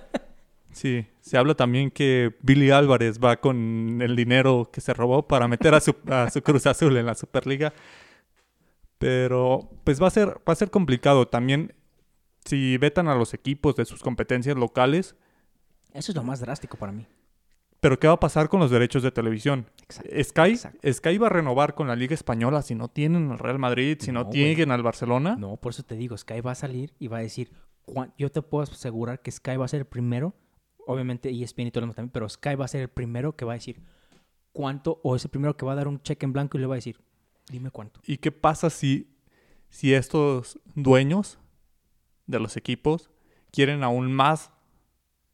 Sí, 0.78 1.04
se 1.20 1.36
habla 1.36 1.54
también 1.56 1.90
que 1.90 2.36
Billy 2.40 2.70
Álvarez 2.70 3.18
va 3.18 3.40
con 3.40 3.98
el 4.00 4.14
dinero 4.14 4.70
que 4.72 4.80
se 4.80 4.94
robó 4.94 5.26
para 5.26 5.48
meter 5.48 5.74
a 5.74 5.80
su, 5.80 5.96
a 6.06 6.30
su 6.30 6.40
Cruz 6.40 6.66
Azul 6.68 6.96
en 6.96 7.04
la 7.06 7.16
Superliga. 7.16 7.72
Pero 8.98 9.68
pues 9.82 10.00
va 10.00 10.06
a 10.06 10.10
ser, 10.10 10.28
va 10.48 10.52
a 10.52 10.54
ser 10.54 10.70
complicado. 10.70 11.26
También 11.26 11.74
si 12.44 12.78
vetan 12.78 13.08
a 13.08 13.16
los 13.16 13.34
equipos 13.34 13.74
de 13.74 13.84
sus 13.86 14.02
competencias 14.02 14.56
locales, 14.56 15.16
eso 15.92 16.12
es 16.12 16.16
lo 16.16 16.22
más 16.22 16.38
drástico 16.38 16.76
para 16.76 16.92
mí. 16.92 17.06
pero 17.80 17.98
¿qué 17.98 18.06
va 18.06 18.14
a 18.14 18.20
pasar 18.20 18.48
con 18.48 18.60
los 18.60 18.70
derechos 18.70 19.02
de 19.02 19.10
televisión? 19.10 19.66
Exacto. 19.82 20.10
Sky, 20.22 20.50
Exacto. 20.52 20.92
Sky 20.92 21.18
va 21.18 21.26
a 21.26 21.30
renovar 21.30 21.74
con 21.74 21.88
la 21.88 21.96
Liga 21.96 22.14
Española 22.14 22.62
si 22.62 22.76
no 22.76 22.86
tienen 22.86 23.32
al 23.32 23.38
Real 23.40 23.58
Madrid, 23.58 23.98
si 24.00 24.12
no, 24.12 24.24
No, 24.24 24.30
tienen 24.30 24.70
al 24.70 24.84
Barcelona. 24.84 25.34
No, 25.36 25.56
por 25.56 25.72
eso 25.72 25.82
te 25.82 25.96
digo, 25.96 26.16
Sky 26.16 26.40
va 26.40 26.52
a 26.52 26.54
salir 26.54 26.94
y 27.00 27.08
va 27.08 27.18
a 27.18 27.22
decir, 27.22 27.50
yo 28.16 28.30
te 28.30 28.42
puedo 28.42 28.62
asegurar 28.62 29.22
que 29.22 29.32
Sky 29.32 29.56
va 29.56 29.64
a 29.64 29.68
ser 29.68 29.80
el 29.80 29.86
primero, 29.86 30.34
obviamente 30.88 31.30
ESPN 31.30 31.66
y 31.68 31.70
todo 31.70 31.80
lo 31.82 31.86
demás 31.86 31.96
también, 31.96 32.10
pero 32.12 32.28
Sky 32.28 32.54
va 32.54 32.64
a 32.64 32.68
ser 32.68 32.80
el 32.82 32.88
primero 32.88 33.36
que 33.36 33.44
va 33.44 33.52
a 33.52 33.56
decir 33.56 33.80
cuánto, 34.52 35.00
o 35.04 35.14
es 35.14 35.24
el 35.24 35.30
primero 35.30 35.56
que 35.56 35.64
va 35.66 35.72
a 35.72 35.76
dar 35.76 35.86
un 35.88 36.02
cheque 36.02 36.24
en 36.26 36.32
blanco 36.32 36.56
y 36.56 36.60
le 36.60 36.66
va 36.66 36.74
a 36.74 36.76
decir, 36.76 37.00
dime 37.50 37.70
cuánto. 37.70 38.00
¿Y 38.06 38.16
qué 38.18 38.32
pasa 38.32 38.70
si, 38.70 39.08
si 39.68 39.94
estos 39.94 40.58
dueños 40.74 41.38
de 42.26 42.40
los 42.40 42.56
equipos 42.56 43.10
quieren 43.52 43.82
aún 43.84 44.12
más 44.12 44.50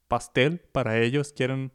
pastel 0.07 0.59
para 0.71 0.99
ellos? 0.99 1.33
Quieren 1.33 1.71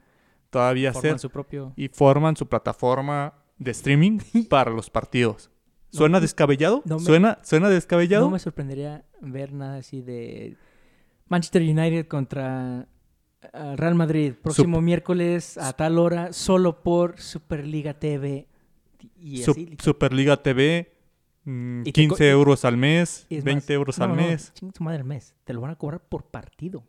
todavía 0.50 0.92
Forman 0.92 1.10
hacer 1.14 1.18
su 1.20 1.30
propio... 1.30 1.72
y 1.76 1.88
forman 1.88 2.36
su 2.36 2.46
plataforma 2.48 3.34
de 3.58 3.70
streaming 3.70 4.18
para 4.48 4.70
los 4.70 4.90
partidos. 4.90 5.50
¿Suena 5.92 6.18
No, 6.18 6.20
descabellado? 6.22 6.82
no 6.84 6.98
me- 6.98 7.04
¿Suena, 7.04 7.38
¿Suena 7.42 7.68
descabellado? 7.68 8.26
No 8.26 8.30
me 8.30 8.38
sorprendería 8.38 9.04
ver 9.20 9.52
nada 9.52 9.78
así 9.78 10.02
de 10.02 10.56
Manchester 11.28 11.62
United 11.62 12.06
contra 12.06 12.86
Real 13.76 13.94
Madrid, 13.94 14.34
próximo 14.34 14.80
miércoles 14.80 15.56
a 15.58 15.72
tal 15.72 15.98
hora, 15.98 16.32
solo 16.32 16.82
por 16.82 17.18
Superliga 17.20 17.94
TV. 17.94 18.46
Y 19.18 19.42
Superliga 19.78 20.42
TV, 20.42 20.92
mm, 21.44 21.80
Y 21.80 21.84
te 21.84 21.92
15 21.92 22.16
co- 22.18 22.24
euros 22.24 22.64
al 22.64 22.76
mes, 22.76 23.26
Y 23.30 23.36
es 23.36 23.44
20 23.44 23.62
más, 23.64 23.70
euros 23.70 23.98
no, 23.98 24.04
al 24.04 24.10
no, 24.10 24.16
mes. 24.16 24.52
Chingue 24.54 24.74
su 24.76 24.84
madre 24.84 24.98
al 24.98 25.04
mes. 25.04 25.34
Te 25.44 25.52
lo 25.54 25.60
van 25.62 25.70
a 25.70 25.76
cobrar 25.76 26.00
por 26.00 26.24
partido. 26.24 26.84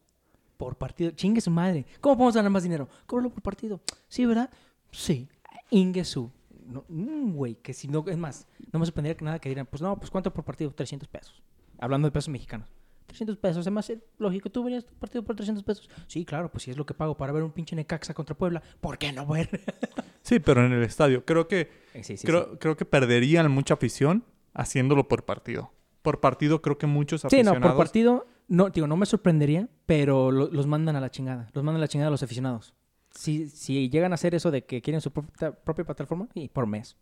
Por 0.57 0.75
partido. 0.77 1.11
Chingue 1.11 1.41
su 1.41 1.49
madre. 1.51 1.85
¿Cómo 2.01 2.15
podemos 2.17 2.35
ganar 2.35 2.51
más 2.51 2.63
dinero? 2.63 2.87
Cóbralo 3.05 3.29
por 3.29 3.41
partido. 3.41 3.79
Sí, 4.09 4.25
¿verdad? 4.25 4.49
Sí. 4.91 5.27
Ingue 5.69 6.03
su. 6.05 6.29
No, 6.67 6.83
mm, 6.89 7.31
güey, 7.33 7.55
que 7.55 7.73
si 7.73 7.87
no, 7.87 8.03
es 8.07 8.17
más, 8.17 8.45
no 8.71 8.79
me 8.79 8.85
sorprendería 8.85 9.17
que 9.17 9.25
nada 9.25 9.39
que 9.39 9.49
dirán, 9.49 9.65
pues 9.65 9.81
no, 9.81 9.97
pues 9.97 10.11
¿cuánto 10.11 10.31
por 10.33 10.43
partido? 10.45 10.71
300 10.71 11.07
pesos. 11.09 11.41
Hablando 11.79 12.07
de 12.07 12.11
pesos 12.11 12.29
mexicanos. 12.29 12.67
300 13.11 13.37
pesos, 13.37 13.65
es 13.67 13.71
más 13.71 13.89
eh, 13.89 14.01
lógico. 14.17 14.49
¿Tú 14.49 14.63
verías 14.63 14.85
tu 14.85 14.93
partido 14.95 15.23
por 15.23 15.35
300 15.35 15.63
pesos? 15.63 15.89
Sí, 16.07 16.25
claro, 16.25 16.51
pues 16.51 16.63
si 16.63 16.71
es 16.71 16.77
lo 16.77 16.85
que 16.85 16.93
pago 16.93 17.15
para 17.15 17.31
ver 17.33 17.43
un 17.43 17.51
pinche 17.51 17.75
Necaxa 17.75 18.13
contra 18.13 18.35
Puebla, 18.35 18.61
¿por 18.79 18.97
qué 18.97 19.11
no 19.11 19.25
ver? 19.27 19.49
Sí, 20.23 20.39
pero 20.39 20.63
en 20.65 20.71
el 20.71 20.83
estadio. 20.83 21.25
Creo 21.25 21.47
que, 21.47 21.71
Eh, 21.95 22.03
sí, 22.03 22.15
sí, 22.15 22.27
creo, 22.27 22.59
creo 22.59 22.77
que 22.77 22.85
perderían 22.85 23.49
mucha 23.51 23.73
afición 23.73 24.23
haciéndolo 24.53 25.07
por 25.07 25.25
partido. 25.25 25.71
Por 26.03 26.19
partido 26.19 26.61
creo 26.61 26.77
que 26.77 26.85
muchos 26.87 27.21
Sí, 27.21 27.27
aficionados... 27.27 27.59
no, 27.59 27.67
por 27.69 27.77
partido, 27.77 28.27
no, 28.47 28.69
digo, 28.69 28.85
no 28.87 28.97
me 28.97 29.05
sorprendería, 29.07 29.67
pero 29.87 30.31
lo- 30.31 30.47
los 30.47 30.67
mandan 30.67 30.95
a 30.95 31.01
la 31.01 31.09
chingada. 31.09 31.49
Los 31.53 31.63
mandan 31.63 31.77
a 31.81 31.85
la 31.85 31.87
chingada 31.87 32.07
a 32.09 32.11
los 32.11 32.21
aficionados. 32.23 32.75
Si, 33.15 33.49
si 33.49 33.89
llegan 33.89 34.11
a 34.11 34.15
hacer 34.15 34.35
eso 34.35 34.51
de 34.51 34.63
que 34.63 34.81
quieren 34.81 35.01
su 35.01 35.11
propia, 35.11 35.51
propia 35.51 35.85
plataforma, 35.85 36.27
y 36.35 36.47
por 36.49 36.67
mes. 36.67 36.95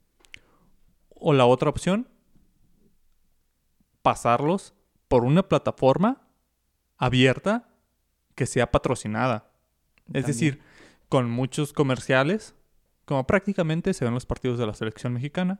O 1.10 1.34
la 1.34 1.45
otra 1.45 1.70
opción, 1.70 2.07
pasarlos 4.01 4.74
por 5.10 5.26
una 5.26 5.43
plataforma 5.49 6.22
abierta 6.97 7.68
que 8.36 8.45
sea 8.45 8.72
patrocinada. 8.72 9.51
Es 10.14 10.26
decir, 10.26 10.62
con 11.10 11.30
muchos 11.30 11.74
comerciales, 11.74 12.55
como 13.05 13.28
prácticamente 13.28 13.93
se 13.93 14.05
ven 14.05 14.14
los 14.14 14.26
partidos 14.26 14.57
de 14.57 14.66
la 14.66 14.74
selección 14.74 15.12
mexicana, 15.14 15.60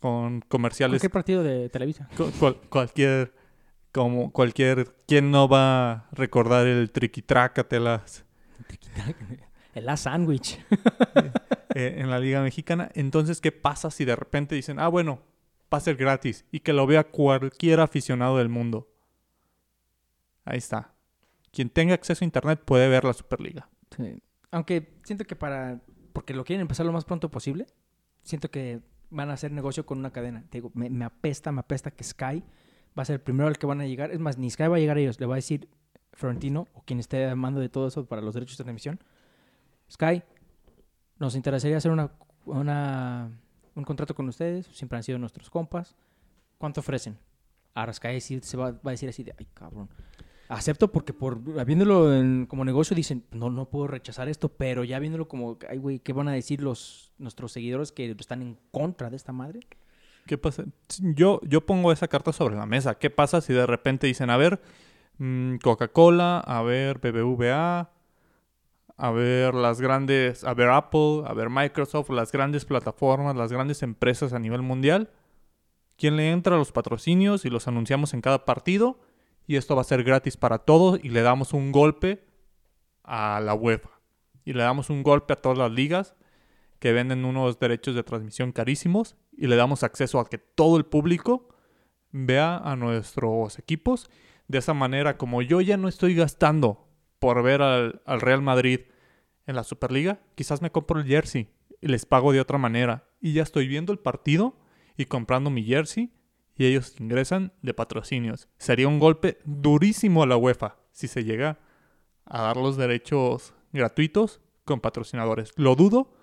con 0.00 0.40
comerciales, 0.48 0.94
Cualquier 1.00 1.12
partido 1.12 1.42
de 1.44 1.68
Televisa. 1.68 2.08
cu- 2.16 2.32
cual- 2.40 2.56
cualquier, 2.68 3.34
como 3.92 4.32
cualquier, 4.32 4.94
¿quién 5.06 5.30
no 5.30 5.48
va 5.48 5.92
a 5.92 6.08
recordar 6.12 6.66
el 6.66 6.90
triquitrácatelas 6.90 8.24
El 9.74 9.88
A 9.88 9.96
Sandwich. 9.96 10.58
eh, 11.74 11.96
en 11.98 12.10
la 12.10 12.18
Liga 12.18 12.42
Mexicana? 12.42 12.90
Entonces, 12.94 13.40
¿qué 13.40 13.52
pasa 13.52 13.90
si 13.90 14.04
de 14.04 14.16
repente 14.16 14.54
dicen, 14.54 14.78
ah, 14.80 14.88
bueno, 14.88 15.22
va 15.72 15.78
a 15.78 15.80
ser 15.80 15.96
gratis 15.96 16.44
y 16.50 16.60
que 16.60 16.72
lo 16.72 16.86
vea 16.86 17.04
cualquier 17.04 17.80
aficionado 17.80 18.38
del 18.38 18.48
mundo? 18.48 18.88
Ahí 20.44 20.58
está. 20.58 20.92
Quien 21.52 21.70
tenga 21.70 21.94
acceso 21.94 22.24
a 22.24 22.26
internet 22.26 22.60
puede 22.64 22.88
ver 22.88 23.04
la 23.04 23.12
Superliga. 23.12 23.68
Sí. 23.96 24.22
Aunque 24.50 24.94
siento 25.04 25.24
que 25.24 25.36
para. 25.36 25.80
Porque 26.12 26.34
lo 26.34 26.44
quieren 26.44 26.60
empezar 26.62 26.84
lo 26.86 26.92
más 26.92 27.04
pronto 27.04 27.30
posible. 27.30 27.66
Siento 28.22 28.50
que 28.50 28.80
van 29.10 29.30
a 29.30 29.34
hacer 29.34 29.52
negocio 29.52 29.84
con 29.86 29.98
una 29.98 30.10
cadena. 30.12 30.44
Te 30.50 30.58
digo, 30.58 30.70
me, 30.74 31.04
apesta, 31.04 31.52
me 31.52 31.60
apesta 31.60 31.90
que 31.90 32.04
Sky 32.04 32.42
va 32.98 33.02
a 33.02 33.04
ser 33.04 33.14
el 33.14 33.20
primero 33.20 33.48
al 33.48 33.58
que 33.58 33.66
van 33.66 33.80
a 33.80 33.86
llegar. 33.86 34.10
Es 34.10 34.18
más, 34.18 34.38
ni 34.38 34.50
Sky 34.50 34.64
va 34.68 34.76
a 34.76 34.80
llegar 34.80 34.96
a 34.96 35.00
ellos. 35.00 35.18
Le 35.20 35.26
va 35.26 35.34
a 35.34 35.36
decir 35.36 35.68
Florentino 36.12 36.68
o 36.74 36.82
quien 36.82 36.98
esté 36.98 37.26
a 37.28 37.34
mando 37.36 37.60
de 37.60 37.68
todo 37.68 37.88
eso 37.88 38.06
para 38.06 38.20
los 38.22 38.34
derechos 38.34 38.56
de 38.58 38.64
transmisión. 38.64 39.00
Sky, 39.90 40.22
nos 41.18 41.34
interesaría 41.34 41.76
hacer 41.76 41.90
una, 41.90 42.10
una- 42.46 43.30
un 43.74 43.84
contrato 43.84 44.14
con 44.14 44.28
ustedes. 44.28 44.66
Siempre 44.66 44.96
han 44.96 45.02
sido 45.02 45.18
nuestros 45.18 45.50
compas. 45.50 45.94
¿Cuánto 46.58 46.80
ofrecen? 46.80 47.18
Sí 48.20 48.40
se 48.42 48.56
va, 48.56 48.72
va 48.72 48.78
a 48.84 48.90
decir 48.90 49.08
así 49.08 49.22
de, 49.22 49.34
ay 49.38 49.46
cabrón. 49.54 49.88
Acepto 50.48 50.92
porque 50.92 51.14
por 51.14 51.40
viéndolo 51.64 52.10
como 52.46 52.64
negocio 52.64 52.94
dicen, 52.94 53.24
no, 53.30 53.48
no 53.48 53.70
puedo 53.70 53.86
rechazar 53.86 54.28
esto, 54.28 54.50
pero 54.50 54.84
ya 54.84 54.98
viéndolo 54.98 55.26
como, 55.26 55.58
ay 55.68 55.78
güey, 55.78 55.98
¿qué 55.98 56.12
van 56.12 56.28
a 56.28 56.32
decir 56.32 56.62
los 56.62 57.12
nuestros 57.16 57.52
seguidores 57.52 57.90
que 57.90 58.14
están 58.18 58.42
en 58.42 58.58
contra 58.70 59.08
de 59.08 59.16
esta 59.16 59.32
madre? 59.32 59.60
¿Qué 60.26 60.38
pasa? 60.38 60.64
Yo, 61.00 61.40
yo 61.42 61.64
pongo 61.64 61.90
esa 61.90 62.08
carta 62.08 62.32
sobre 62.32 62.54
la 62.54 62.66
mesa. 62.66 62.96
¿Qué 62.96 63.10
pasa 63.10 63.40
si 63.40 63.52
de 63.52 63.66
repente 63.66 64.06
dicen, 64.06 64.30
a 64.30 64.36
ver, 64.36 64.60
mm, 65.18 65.56
Coca-Cola, 65.56 66.40
a 66.40 66.62
ver 66.62 66.98
BBVA, 66.98 67.90
a 69.02 69.10
ver 69.10 69.54
las 69.54 69.80
grandes, 69.80 70.44
a 70.44 70.54
ver 70.54 70.70
Apple, 70.70 71.24
a 71.26 71.34
ver 71.34 71.50
Microsoft, 71.50 72.10
las 72.10 72.30
grandes 72.30 72.64
plataformas, 72.64 73.34
las 73.34 73.52
grandes 73.52 73.82
empresas 73.82 74.32
a 74.32 74.38
nivel 74.38 74.62
mundial. 74.62 75.10
¿Quién 75.96 76.16
le 76.16 76.30
entra 76.30 76.54
a 76.54 76.58
los 76.58 76.70
patrocinios 76.70 77.44
y 77.44 77.50
los 77.50 77.66
anunciamos 77.66 78.14
en 78.14 78.20
cada 78.20 78.44
partido? 78.44 79.00
Y 79.44 79.56
esto 79.56 79.74
va 79.74 79.80
a 79.80 79.86
ser 79.86 80.04
gratis 80.04 80.36
para 80.36 80.58
todos 80.58 81.00
y 81.02 81.08
le 81.08 81.22
damos 81.22 81.52
un 81.52 81.72
golpe 81.72 82.24
a 83.02 83.40
la 83.40 83.54
UEFA. 83.54 83.90
Y 84.44 84.52
le 84.52 84.62
damos 84.62 84.88
un 84.88 85.02
golpe 85.02 85.32
a 85.32 85.42
todas 85.42 85.58
las 85.58 85.72
ligas 85.72 86.14
que 86.78 86.92
venden 86.92 87.24
unos 87.24 87.58
derechos 87.58 87.96
de 87.96 88.04
transmisión 88.04 88.52
carísimos 88.52 89.16
y 89.32 89.48
le 89.48 89.56
damos 89.56 89.82
acceso 89.82 90.20
a 90.20 90.28
que 90.28 90.38
todo 90.38 90.76
el 90.76 90.84
público 90.84 91.48
vea 92.12 92.56
a 92.56 92.76
nuestros 92.76 93.58
equipos. 93.58 94.08
De 94.46 94.58
esa 94.58 94.74
manera, 94.74 95.18
como 95.18 95.42
yo 95.42 95.60
ya 95.60 95.76
no 95.76 95.88
estoy 95.88 96.14
gastando 96.14 96.86
por 97.18 97.42
ver 97.42 97.62
al, 97.62 98.00
al 98.06 98.20
Real 98.20 98.42
Madrid 98.42 98.82
en 99.46 99.56
la 99.56 99.64
Superliga, 99.64 100.20
quizás 100.34 100.62
me 100.62 100.70
compro 100.70 101.00
el 101.00 101.06
jersey 101.06 101.48
y 101.80 101.88
les 101.88 102.06
pago 102.06 102.32
de 102.32 102.40
otra 102.40 102.58
manera. 102.58 103.08
Y 103.20 103.32
ya 103.32 103.42
estoy 103.42 103.66
viendo 103.66 103.92
el 103.92 103.98
partido 103.98 104.56
y 104.96 105.06
comprando 105.06 105.50
mi 105.50 105.64
jersey 105.64 106.12
y 106.56 106.66
ellos 106.66 106.94
ingresan 107.00 107.52
de 107.62 107.74
patrocinios. 107.74 108.48
Sería 108.58 108.88
un 108.88 108.98
golpe 108.98 109.38
durísimo 109.44 110.22
a 110.22 110.26
la 110.26 110.36
UEFA 110.36 110.76
si 110.92 111.08
se 111.08 111.24
llega 111.24 111.58
a 112.24 112.42
dar 112.42 112.56
los 112.56 112.76
derechos 112.76 113.54
gratuitos 113.72 114.40
con 114.64 114.80
patrocinadores. 114.80 115.52
Lo 115.56 115.74
dudo 115.74 116.14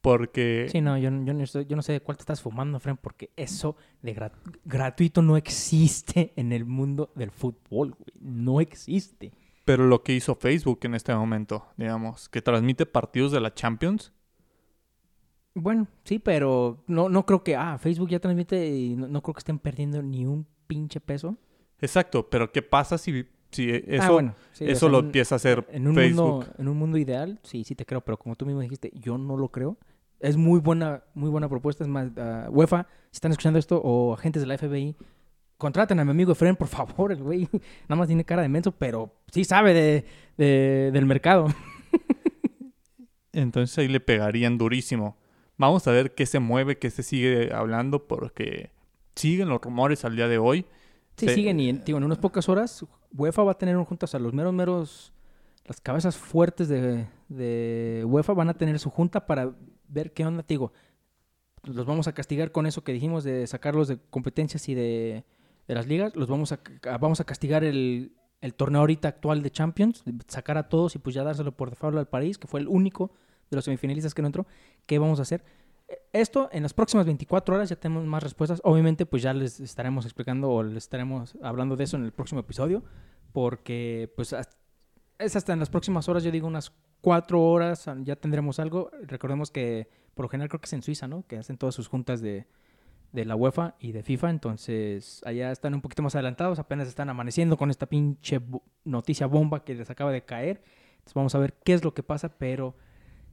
porque... 0.00 0.68
Sí, 0.70 0.80
no, 0.80 0.98
yo, 0.98 1.10
no, 1.10 1.46
sé, 1.46 1.66
yo 1.66 1.76
no 1.76 1.82
sé 1.82 1.92
de 1.92 2.00
cuál 2.00 2.16
te 2.16 2.22
estás 2.22 2.40
fumando, 2.40 2.78
Fren, 2.78 2.96
porque 2.96 3.30
eso 3.36 3.76
de 4.02 4.16
gratuito 4.64 5.22
no 5.22 5.36
existe 5.36 6.32
en 6.36 6.52
el 6.52 6.64
mundo 6.64 7.10
del 7.14 7.30
fútbol, 7.30 7.96
güey. 7.98 8.12
No 8.20 8.60
existe. 8.60 9.32
Pero 9.66 9.88
lo 9.88 10.04
que 10.04 10.14
hizo 10.14 10.36
Facebook 10.36 10.78
en 10.82 10.94
este 10.94 11.12
momento, 11.12 11.66
digamos, 11.76 12.28
que 12.28 12.40
transmite 12.40 12.86
partidos 12.86 13.32
de 13.32 13.40
la 13.40 13.52
Champions. 13.52 14.12
Bueno, 15.54 15.88
sí, 16.04 16.20
pero 16.20 16.84
no, 16.86 17.08
no 17.08 17.26
creo 17.26 17.42
que, 17.42 17.56
ah, 17.56 17.76
Facebook 17.76 18.08
ya 18.10 18.20
transmite 18.20 18.64
y 18.64 18.94
no, 18.94 19.20
creo 19.22 19.34
que 19.34 19.40
estén 19.40 19.58
perdiendo 19.58 20.00
ni 20.02 20.24
un 20.24 20.46
pinche 20.68 21.00
peso. 21.00 21.36
Exacto, 21.80 22.30
pero 22.30 22.52
¿qué 22.52 22.62
pasa 22.62 22.96
si, 22.96 23.26
si 23.50 23.68
eso, 23.88 24.20
ah, 24.20 24.34
eso 24.60 24.88
lo 24.88 25.00
empieza 25.00 25.34
a 25.34 25.36
hacer 25.36 25.66
en 25.72 25.88
un 25.88 25.96
Facebook? 25.96 26.30
Mundo, 26.30 26.46
en 26.58 26.68
un 26.68 26.76
mundo 26.78 26.96
ideal, 26.96 27.40
sí, 27.42 27.64
sí 27.64 27.74
te 27.74 27.84
creo, 27.84 28.02
pero 28.02 28.18
como 28.18 28.36
tú 28.36 28.46
mismo 28.46 28.60
dijiste, 28.60 28.92
yo 28.94 29.18
no 29.18 29.36
lo 29.36 29.48
creo. 29.48 29.78
Es 30.20 30.36
muy 30.36 30.60
buena, 30.60 31.02
muy 31.14 31.28
buena 31.28 31.48
propuesta. 31.48 31.82
Es 31.82 31.90
más, 31.90 32.12
uh, 32.16 32.52
UEFA, 32.52 32.86
si 33.10 33.16
están 33.16 33.32
escuchando 33.32 33.58
esto, 33.58 33.80
o 33.82 34.14
agentes 34.14 34.42
de 34.42 34.46
la 34.46 34.56
FBI, 34.56 34.94
contraten 35.58 35.98
a 36.00 36.04
mi 36.04 36.10
amigo 36.10 36.32
Efren, 36.32 36.56
por 36.56 36.68
favor, 36.68 37.12
el 37.12 37.22
güey 37.22 37.48
nada 37.88 37.96
más 37.96 38.08
tiene 38.08 38.24
cara 38.24 38.42
de 38.42 38.48
menso, 38.48 38.72
pero 38.72 39.14
sí 39.32 39.44
sabe 39.44 40.04
de, 40.36 40.90
del 40.90 41.06
mercado. 41.06 41.48
Entonces 43.32 43.76
ahí 43.78 43.88
le 43.88 44.00
pegarían 44.00 44.58
durísimo. 44.58 45.16
Vamos 45.58 45.86
a 45.86 45.90
ver 45.90 46.14
qué 46.14 46.26
se 46.26 46.38
mueve, 46.38 46.78
qué 46.78 46.90
se 46.90 47.02
sigue 47.02 47.52
hablando, 47.52 48.06
porque 48.06 48.70
siguen 49.14 49.48
los 49.48 49.60
rumores 49.60 50.04
al 50.04 50.16
día 50.16 50.28
de 50.28 50.38
hoy. 50.38 50.66
Sí, 51.16 51.28
siguen 51.28 51.60
y 51.60 51.70
en 51.70 52.04
unas 52.04 52.18
pocas 52.18 52.48
horas 52.48 52.84
UEFA 53.16 53.42
va 53.42 53.52
a 53.52 53.58
tener 53.58 53.76
juntas 53.76 54.14
a 54.14 54.18
los 54.18 54.34
meros, 54.34 54.52
meros, 54.52 55.12
las 55.64 55.80
cabezas 55.80 56.16
fuertes 56.16 56.68
de, 56.68 57.06
de 57.28 58.04
UEFA 58.06 58.34
van 58.34 58.50
a 58.50 58.54
tener 58.54 58.78
su 58.78 58.90
junta 58.90 59.26
para 59.26 59.54
ver 59.88 60.12
qué 60.12 60.26
onda, 60.26 60.44
digo. 60.46 60.72
Los 61.62 61.84
vamos 61.84 62.06
a 62.06 62.12
castigar 62.12 62.52
con 62.52 62.66
eso 62.66 62.84
que 62.84 62.92
dijimos 62.92 63.24
de 63.24 63.46
sacarlos 63.46 63.88
de 63.88 63.98
competencias 64.10 64.68
y 64.68 64.74
de 64.74 65.24
de 65.66 65.74
las 65.74 65.86
ligas, 65.86 66.14
los 66.16 66.28
vamos 66.28 66.52
a, 66.52 66.60
vamos 66.98 67.20
a 67.20 67.24
castigar 67.24 67.64
el, 67.64 68.16
el 68.40 68.54
torneo 68.54 68.80
ahorita 68.80 69.08
actual 69.08 69.42
de 69.42 69.50
Champions, 69.50 70.04
sacar 70.28 70.58
a 70.58 70.68
todos 70.68 70.94
y 70.94 70.98
pues 70.98 71.14
ya 71.14 71.24
dárselo 71.24 71.52
por 71.52 71.70
default 71.70 71.96
al 71.96 72.08
París, 72.08 72.38
que 72.38 72.46
fue 72.46 72.60
el 72.60 72.68
único 72.68 73.12
de 73.50 73.56
los 73.56 73.64
semifinalistas 73.64 74.14
que 74.14 74.22
no 74.22 74.28
entró. 74.28 74.46
¿Qué 74.86 74.98
vamos 74.98 75.18
a 75.18 75.22
hacer? 75.22 75.44
Esto 76.12 76.48
en 76.52 76.62
las 76.62 76.74
próximas 76.74 77.06
24 77.06 77.54
horas 77.54 77.68
ya 77.68 77.76
tenemos 77.76 78.04
más 78.04 78.22
respuestas. 78.22 78.60
Obviamente 78.64 79.06
pues 79.06 79.22
ya 79.22 79.32
les 79.32 79.60
estaremos 79.60 80.04
explicando 80.04 80.50
o 80.50 80.62
les 80.62 80.84
estaremos 80.84 81.36
hablando 81.42 81.76
de 81.76 81.84
eso 81.84 81.96
en 81.96 82.04
el 82.04 82.12
próximo 82.12 82.40
episodio, 82.40 82.82
porque 83.32 84.12
pues 84.16 84.34
es 85.18 85.36
hasta 85.36 85.52
en 85.52 85.60
las 85.60 85.70
próximas 85.70 86.08
horas, 86.08 86.24
yo 86.24 86.30
digo 86.30 86.46
unas 86.46 86.72
4 87.00 87.42
horas, 87.42 87.88
ya 88.02 88.16
tendremos 88.16 88.58
algo. 88.58 88.90
Recordemos 89.02 89.50
que 89.50 89.88
por 90.14 90.24
lo 90.24 90.28
general 90.28 90.48
creo 90.48 90.60
que 90.60 90.66
es 90.66 90.72
en 90.72 90.82
Suiza, 90.82 91.06
¿no? 91.06 91.26
Que 91.26 91.38
hacen 91.38 91.56
todas 91.56 91.74
sus 91.74 91.88
juntas 91.88 92.20
de, 92.20 92.46
de 93.16 93.24
la 93.24 93.34
UEFA 93.34 93.74
y 93.80 93.92
de 93.92 94.02
FIFA, 94.02 94.30
entonces 94.30 95.22
allá 95.24 95.50
están 95.50 95.74
un 95.74 95.80
poquito 95.80 96.02
más 96.02 96.14
adelantados, 96.14 96.58
apenas 96.58 96.86
están 96.86 97.08
amaneciendo 97.08 97.56
con 97.56 97.70
esta 97.70 97.86
pinche 97.86 98.40
noticia 98.84 99.26
bomba 99.26 99.64
que 99.64 99.74
les 99.74 99.88
acaba 99.88 100.12
de 100.12 100.22
caer. 100.22 100.62
Entonces 100.92 101.14
vamos 101.14 101.34
a 101.34 101.38
ver 101.38 101.54
qué 101.64 101.72
es 101.72 101.82
lo 101.82 101.94
que 101.94 102.02
pasa, 102.02 102.36
pero 102.36 102.76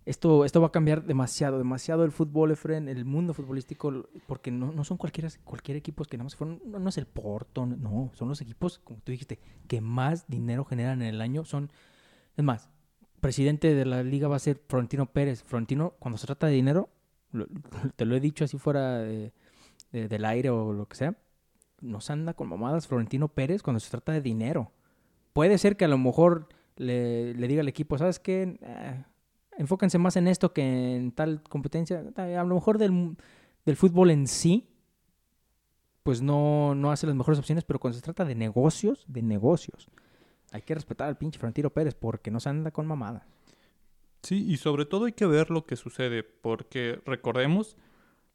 esto, 0.05 0.45
esto 0.45 0.61
va 0.61 0.67
a 0.67 0.71
cambiar 0.71 1.03
demasiado, 1.03 1.57
demasiado 1.57 2.05
el 2.05 2.11
fútbol, 2.11 2.51
Efren, 2.51 2.87
el 2.87 3.03
mundo 3.03 3.33
futbolístico, 3.33 4.07
porque 4.25 4.51
no, 4.51 4.71
no 4.71 4.85
son 4.85 4.97
cualquiera, 4.97 5.27
cualquier 5.43 5.75
equipos 5.75 6.07
que 6.07 6.15
nada 6.17 6.23
más 6.23 6.35
fueron, 6.37 6.61
no, 6.65 6.87
es 6.87 6.97
el 6.97 7.05
Porto, 7.05 7.65
no, 7.65 8.09
son 8.13 8.29
los 8.29 8.39
equipos, 8.39 8.79
como 8.79 9.01
tú 9.01 9.11
dijiste, 9.11 9.39
que 9.67 9.81
más 9.81 10.27
dinero 10.27 10.63
generan 10.63 11.01
en 11.01 11.09
el 11.09 11.21
año, 11.21 11.43
son, 11.43 11.71
es 12.37 12.43
más, 12.43 12.69
presidente 13.19 13.75
de 13.75 13.85
la 13.85 14.01
liga 14.01 14.29
va 14.29 14.37
a 14.37 14.39
ser 14.39 14.61
Florentino 14.67 15.07
Pérez. 15.07 15.43
Florentino, 15.43 15.95
cuando 15.99 16.17
se 16.17 16.25
trata 16.25 16.47
de 16.47 16.53
dinero, 16.53 16.89
te 17.95 18.05
lo 18.05 18.15
he 18.15 18.19
dicho 18.19 18.45
así 18.45 18.57
fuera 18.57 18.99
de 18.99 19.33
del 19.93 20.25
aire 20.25 20.49
o 20.49 20.73
lo 20.73 20.87
que 20.87 20.95
sea, 20.95 21.15
nos 21.81 22.09
anda 22.09 22.33
con 22.33 22.49
mamadas 22.49 22.87
Florentino 22.87 23.27
Pérez 23.27 23.61
cuando 23.61 23.79
se 23.79 23.89
trata 23.89 24.11
de 24.11 24.21
dinero. 24.21 24.71
Puede 25.33 25.57
ser 25.57 25.77
que 25.77 25.85
a 25.85 25.87
lo 25.87 25.97
mejor 25.97 26.47
le, 26.75 27.33
diga 27.33 27.61
al 27.61 27.67
equipo, 27.67 27.97
¿sabes 27.97 28.19
qué? 28.19 28.57
Eh, 28.61 29.03
enfóquense 29.57 29.97
más 29.97 30.15
en 30.15 30.27
esto 30.27 30.53
que 30.53 30.95
en 30.95 31.11
tal 31.11 31.41
competencia. 31.43 32.03
A 32.15 32.43
lo 32.43 32.55
mejor 32.55 32.77
del, 32.77 33.15
del 33.65 33.75
fútbol 33.75 34.11
en 34.11 34.27
sí, 34.27 34.67
pues 36.03 36.21
no, 36.21 36.75
no 36.75 36.91
hace 36.91 37.07
las 37.07 37.15
mejores 37.15 37.39
opciones, 37.39 37.63
pero 37.63 37.79
cuando 37.79 37.95
se 37.95 38.03
trata 38.03 38.25
de 38.25 38.35
negocios, 38.35 39.05
de 39.07 39.21
negocios, 39.21 39.89
hay 40.51 40.61
que 40.61 40.75
respetar 40.75 41.07
al 41.07 41.17
pinche 41.17 41.39
Florentino 41.39 41.69
Pérez 41.69 41.95
porque 41.95 42.29
no 42.29 42.39
se 42.39 42.49
anda 42.49 42.71
con 42.71 42.85
mamadas. 42.85 43.23
Sí, 44.21 44.45
y 44.47 44.57
sobre 44.57 44.85
todo 44.85 45.05
hay 45.05 45.13
que 45.13 45.25
ver 45.25 45.49
lo 45.49 45.65
que 45.65 45.75
sucede, 45.75 46.23
porque 46.23 47.01
recordemos, 47.05 47.75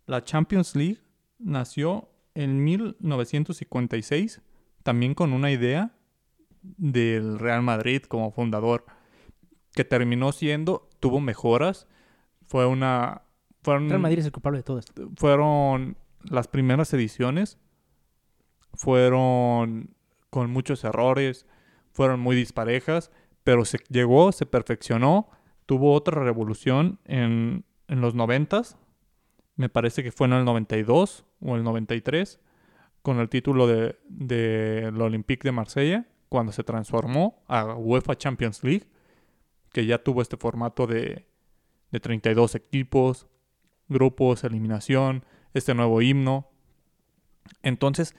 la 0.07 0.23
Champions 0.23 0.77
League 0.77 1.01
nació 1.39 2.09
en 2.35 2.63
1956, 2.63 4.43
también 4.83 5.15
con 5.15 5.33
una 5.33 5.51
idea 5.51 5.93
del 6.63 7.39
Real 7.39 7.63
Madrid 7.63 8.03
como 8.03 8.31
fundador, 8.31 8.85
que 9.73 9.85
terminó 9.85 10.33
siendo, 10.33 10.89
tuvo 11.01 11.21
mejoras, 11.21 11.87
fue 12.47 12.67
una... 12.67 13.23
Fueron, 13.63 13.89
Real 13.89 14.01
Madrid 14.01 14.21
es 14.21 14.27
el 14.27 14.33
culpable 14.33 14.59
de 14.59 14.63
todo 14.63 14.79
esto. 14.79 15.11
Fueron 15.17 15.97
las 16.23 16.49
primeras 16.49 16.93
ediciones, 16.95 17.59
fueron 18.75 19.95
con 20.31 20.51
muchos 20.51 20.85
errores, 20.85 21.47
fueron 21.93 22.21
muy 22.21 22.37
disparejas, 22.37 23.11
pero 23.45 23.65
se 23.65 23.79
llegó, 23.89 24.33
se 24.33 24.47
perfeccionó, 24.47 25.29
tuvo 25.67 25.93
otra 25.93 26.23
revolución 26.23 27.01
en, 27.05 27.65
en 27.89 28.01
los 28.01 28.15
noventas, 28.15 28.79
me 29.59 29.69
parece 29.69 30.05
que 30.05 30.13
fue 30.13 30.29
en 30.29 30.35
el 30.35 30.45
92 30.45 31.27
o 31.41 31.57
el 31.57 31.65
93, 31.65 32.41
con 33.03 33.19
el 33.19 33.29
título 33.29 33.67
de, 33.67 33.99
de 34.09 34.93
Olympique 34.97 35.49
de 35.49 35.53
Marsella, 35.53 36.07
cuando 36.29 36.53
se 36.53 36.63
transformó 36.63 37.43
a 37.49 37.75
UEFA 37.75 38.17
Champions 38.17 38.63
League, 38.63 38.87
que 39.73 39.85
ya 39.85 39.99
tuvo 39.99 40.23
este 40.23 40.37
formato 40.37 40.87
de, 40.87 41.27
de 41.91 42.01
32 42.01 42.55
equipos, 42.55 43.27
grupos, 43.89 44.45
eliminación, 44.45 45.25
este 45.55 45.75
nuevo 45.75 46.03
himno. 46.03 46.49
Entonces, 47.63 48.15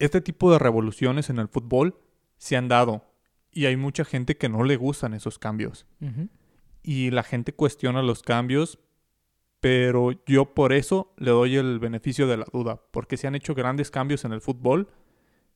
este 0.00 0.20
tipo 0.20 0.50
de 0.50 0.58
revoluciones 0.58 1.30
en 1.30 1.38
el 1.38 1.46
fútbol 1.46 2.00
se 2.36 2.56
han 2.56 2.66
dado 2.66 3.04
y 3.52 3.66
hay 3.66 3.76
mucha 3.76 4.04
gente 4.04 4.36
que 4.36 4.48
no 4.48 4.64
le 4.64 4.74
gustan 4.74 5.14
esos 5.14 5.38
cambios. 5.38 5.86
Y 6.82 7.12
la 7.12 7.22
gente 7.22 7.52
cuestiona 7.52 8.02
los 8.02 8.22
cambios 8.22 8.80
pero 9.60 10.12
yo 10.26 10.54
por 10.54 10.72
eso 10.72 11.12
le 11.18 11.30
doy 11.30 11.56
el 11.56 11.78
beneficio 11.78 12.26
de 12.26 12.38
la 12.38 12.46
duda, 12.50 12.80
porque 12.90 13.16
se 13.16 13.26
han 13.26 13.34
hecho 13.34 13.54
grandes 13.54 13.90
cambios 13.90 14.24
en 14.24 14.32
el 14.32 14.40
fútbol, 14.40 14.88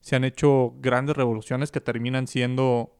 se 0.01 0.15
han 0.17 0.25
hecho 0.25 0.75
grandes 0.79 1.17
revoluciones 1.17 1.73
que 1.73 1.81
terminan 1.81 2.27
siendo 2.27 2.95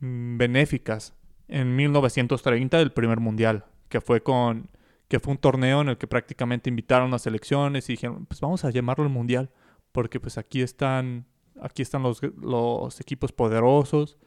mm, 0.00 0.36
benéficas. 0.36 1.14
En 1.48 1.76
1930 1.76 2.80
el 2.80 2.92
primer 2.92 3.20
mundial, 3.20 3.66
que 3.88 4.00
fue 4.00 4.22
con 4.22 4.68
que 5.08 5.20
fue 5.20 5.34
un 5.34 5.38
torneo 5.38 5.82
en 5.82 5.90
el 5.90 5.98
que 5.98 6.08
prácticamente 6.08 6.68
invitaron 6.68 7.14
a 7.14 7.20
selecciones 7.20 7.88
y 7.88 7.92
dijeron, 7.92 8.26
pues 8.26 8.40
vamos 8.40 8.64
a 8.64 8.70
llamarlo 8.70 9.04
el 9.04 9.10
mundial, 9.10 9.50
porque 9.92 10.18
pues 10.18 10.36
aquí 10.36 10.62
están 10.62 11.26
aquí 11.60 11.82
están 11.82 12.02
los, 12.02 12.20
los 12.36 13.00
equipos 13.00 13.30
poderosos, 13.30 14.18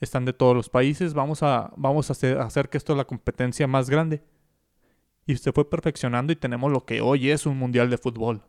están 0.00 0.24
de 0.24 0.32
todos 0.32 0.54
los 0.54 0.68
países, 0.68 1.14
vamos 1.14 1.42
a 1.42 1.72
vamos 1.76 2.10
a 2.10 2.12
hacer, 2.12 2.38
a 2.38 2.44
hacer 2.44 2.68
que 2.68 2.78
esto 2.78 2.92
es 2.92 2.96
la 2.96 3.06
competencia 3.06 3.66
más 3.66 3.90
grande 3.90 4.22
y 5.26 5.36
se 5.36 5.52
fue 5.52 5.68
perfeccionando 5.68 6.32
y 6.32 6.36
tenemos 6.36 6.70
lo 6.70 6.84
que 6.84 7.00
hoy 7.00 7.30
es 7.30 7.46
un 7.46 7.58
mundial 7.58 7.90
de 7.90 7.98
fútbol. 7.98 8.42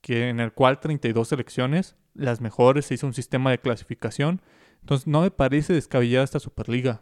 que 0.00 0.28
en 0.28 0.38
el 0.38 0.52
cual 0.52 0.80
32 0.80 1.28
selecciones, 1.28 1.96
las 2.12 2.42
mejores, 2.42 2.84
se 2.84 2.94
hizo 2.94 3.06
un 3.06 3.14
sistema 3.14 3.50
de 3.50 3.58
clasificación. 3.58 4.42
Entonces 4.80 5.06
no 5.06 5.22
me 5.22 5.30
parece 5.30 5.72
descabellada 5.72 6.24
esta 6.24 6.40
Superliga. 6.40 7.00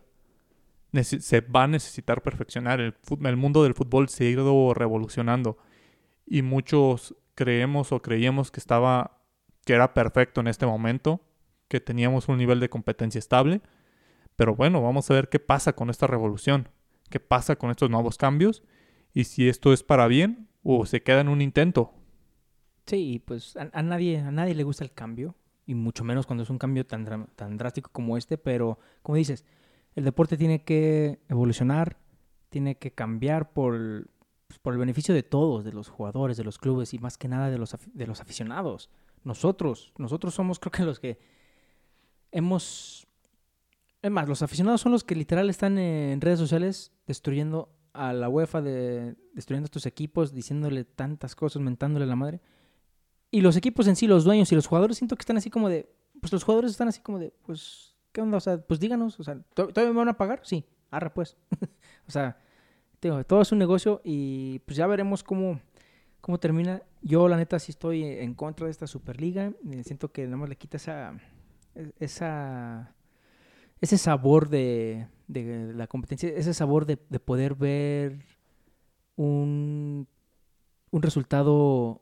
se 0.93 1.41
va 1.41 1.65
a 1.65 1.69
necesitar 1.69 2.23
perfeccionar. 2.23 2.81
El, 2.81 2.95
el 3.25 3.37
mundo 3.37 3.65
del 3.65 3.75
fútbol 3.75 4.09
se 4.09 4.27
ha 4.27 4.31
ido 4.31 4.73
revolucionando. 4.73 5.59
Y 6.27 6.43
muchos 6.43 7.17
creemos 7.35 7.91
o 7.91 8.01
creíamos 8.01 8.53
que 8.53 8.61
estaba 8.61 9.19
que 9.65 9.73
era 9.75 9.95
perfecto 9.95 10.41
en 10.41 10.47
este 10.47 10.67
momento, 10.67 11.21
que 11.69 11.81
teníamos 11.81 12.29
un 12.29 12.39
nivel 12.39 12.61
de 12.61 12.69
competencia 12.69 13.19
estable. 13.19 13.63
Pero 14.37 14.55
bueno, 14.55 14.81
vamos 14.81 15.11
a 15.11 15.15
ver 15.15 15.29
qué 15.29 15.41
pasa 15.41 15.73
con 15.73 15.91
esta 15.91 16.07
revolución, 16.07 16.69
qué 17.11 17.19
pasa 17.19 17.57
con 17.57 17.73
estos 17.73 17.91
nuevos 17.91 18.17
cambios 18.17 18.63
y 19.15 19.25
si 19.25 19.49
esto 19.49 19.73
es 19.73 19.83
para 19.83 20.07
bien 20.07 20.49
o 20.63 20.87
se 20.87 21.03
queda 21.03 21.21
en 21.21 21.29
un 21.29 21.43
intento. 21.43 21.93
Sí, 22.87 23.23
pues 23.25 23.57
a, 23.57 23.83
nadie, 23.83 24.19
a 24.19 24.31
nadie 24.31 24.55
le 24.55 24.65
gusta 24.65 24.85
el 24.85 24.93
cambio, 24.93 25.37
y 25.67 25.75
mucho 25.75 26.05
menos 26.05 26.27
cuando 26.27 26.43
es 26.43 26.51
un 26.51 26.59
cambio 26.59 26.87
tan, 26.87 27.29
tan 27.37 27.57
drástico 27.57 27.91
como 27.93 28.17
este, 28.17 28.39
pero 28.39 28.79
como 29.03 29.17
dices, 29.17 29.45
el 29.95 30.05
deporte 30.05 30.37
tiene 30.37 30.65
que 30.65 31.21
evolucionar, 31.29 31.99
tiene 32.49 32.77
que 32.77 32.93
cambiar 32.93 33.53
por 33.53 34.07
pues, 34.53 34.59
por 34.59 34.75
el 34.75 34.79
beneficio 34.79 35.15
de 35.15 35.23
todos, 35.23 35.65
de 35.65 35.73
los 35.73 35.89
jugadores, 35.89 36.37
de 36.37 36.45
los 36.45 36.59
clubes 36.59 36.93
y 36.93 36.99
más 36.99 37.17
que 37.17 37.27
nada 37.27 37.49
de 37.49 37.57
los, 37.57 37.75
de 37.95 38.07
los 38.07 38.21
aficionados. 38.21 38.91
Nosotros, 39.25 39.95
nosotros 39.97 40.35
somos 40.35 40.59
creo 40.61 40.71
que 40.71 40.85
los 40.85 41.01
que 41.01 41.19
hemos... 42.31 43.07
Es 44.03 44.11
más, 44.11 44.29
los 44.29 44.43
aficionados 44.43 44.83
son 44.83 44.93
los 44.93 45.05
que 45.05 45.15
literal 45.15 45.49
están 45.49 45.79
en 45.79 46.21
redes 46.21 46.39
sociales 46.39 46.93
destruyendo 47.07 47.71
a 47.93 48.13
la 48.13 48.29
UEFA, 48.29 48.63
de, 48.63 49.17
destruyendo 49.35 49.67
a 49.67 49.69
estos 49.69 49.87
equipos, 49.87 50.33
diciéndole 50.33 50.85
tantas 50.85 51.35
cosas, 51.35 51.63
mentándole 51.63 52.07
la 52.07 52.17
madre. 52.17 52.41
Y 53.31 53.41
los 53.41 53.57
equipos 53.57 53.87
en 53.87 53.97
sí, 53.97 54.07
los 54.07 54.25
dueños 54.25 54.53
y 54.53 54.55
los 54.55 54.67
jugadores, 54.67 54.99
siento 54.99 55.17
que 55.17 55.23
están 55.23 55.37
así 55.37 55.51
como 55.51 55.69
de. 55.69 55.91
Pues 56.21 56.33
los 56.33 56.45
jugadores 56.45 56.71
están 56.71 56.89
así 56.89 57.01
como 57.01 57.19
de, 57.19 57.35
pues, 57.43 57.97
¿qué 58.13 58.21
onda? 58.21 58.37
O 58.37 58.41
sea, 58.41 58.59
pues 58.59 58.79
díganos, 58.79 59.19
o 59.19 59.25
sea, 59.25 59.41
¿todavía 59.55 59.93
me 59.93 59.99
van 59.99 60.09
a 60.09 60.17
pagar? 60.17 60.41
Sí, 60.45 60.65
arra 60.91 61.13
pues. 61.13 61.37
o 62.07 62.11
sea, 62.11 62.39
todo 63.27 63.43
es 63.43 63.51
un 63.51 63.59
negocio 63.59 64.01
y 64.05 64.61
pues 64.61 64.77
ya 64.77 64.87
veremos 64.87 65.25
cómo, 65.25 65.61
cómo 66.21 66.39
termina. 66.39 66.83
Yo, 67.01 67.27
la 67.29 67.37
neta, 67.37 67.59
sí 67.59 67.73
estoy 67.73 68.05
en 68.05 68.35
contra 68.35 68.67
de 68.67 68.71
esta 68.71 68.87
Superliga. 68.87 69.53
Eh, 69.71 69.83
siento 69.85 70.13
que 70.13 70.25
nada 70.25 70.37
más 70.37 70.49
le 70.49 70.57
quita 70.57 70.77
esa. 70.77 71.15
E, 71.75 71.93
esa 71.99 72.95
ese 73.83 73.99
sabor 73.99 74.49
de, 74.49 75.09
de 75.27 75.75
la 75.75 75.87
competencia, 75.89 76.31
ese 76.31 76.55
sabor 76.55 76.87
de, 76.87 76.99
de 77.11 77.21
poder 77.21 77.57
ver 77.57 78.25
un, 79.17 80.07
un 80.91 81.03
resultado 81.03 82.01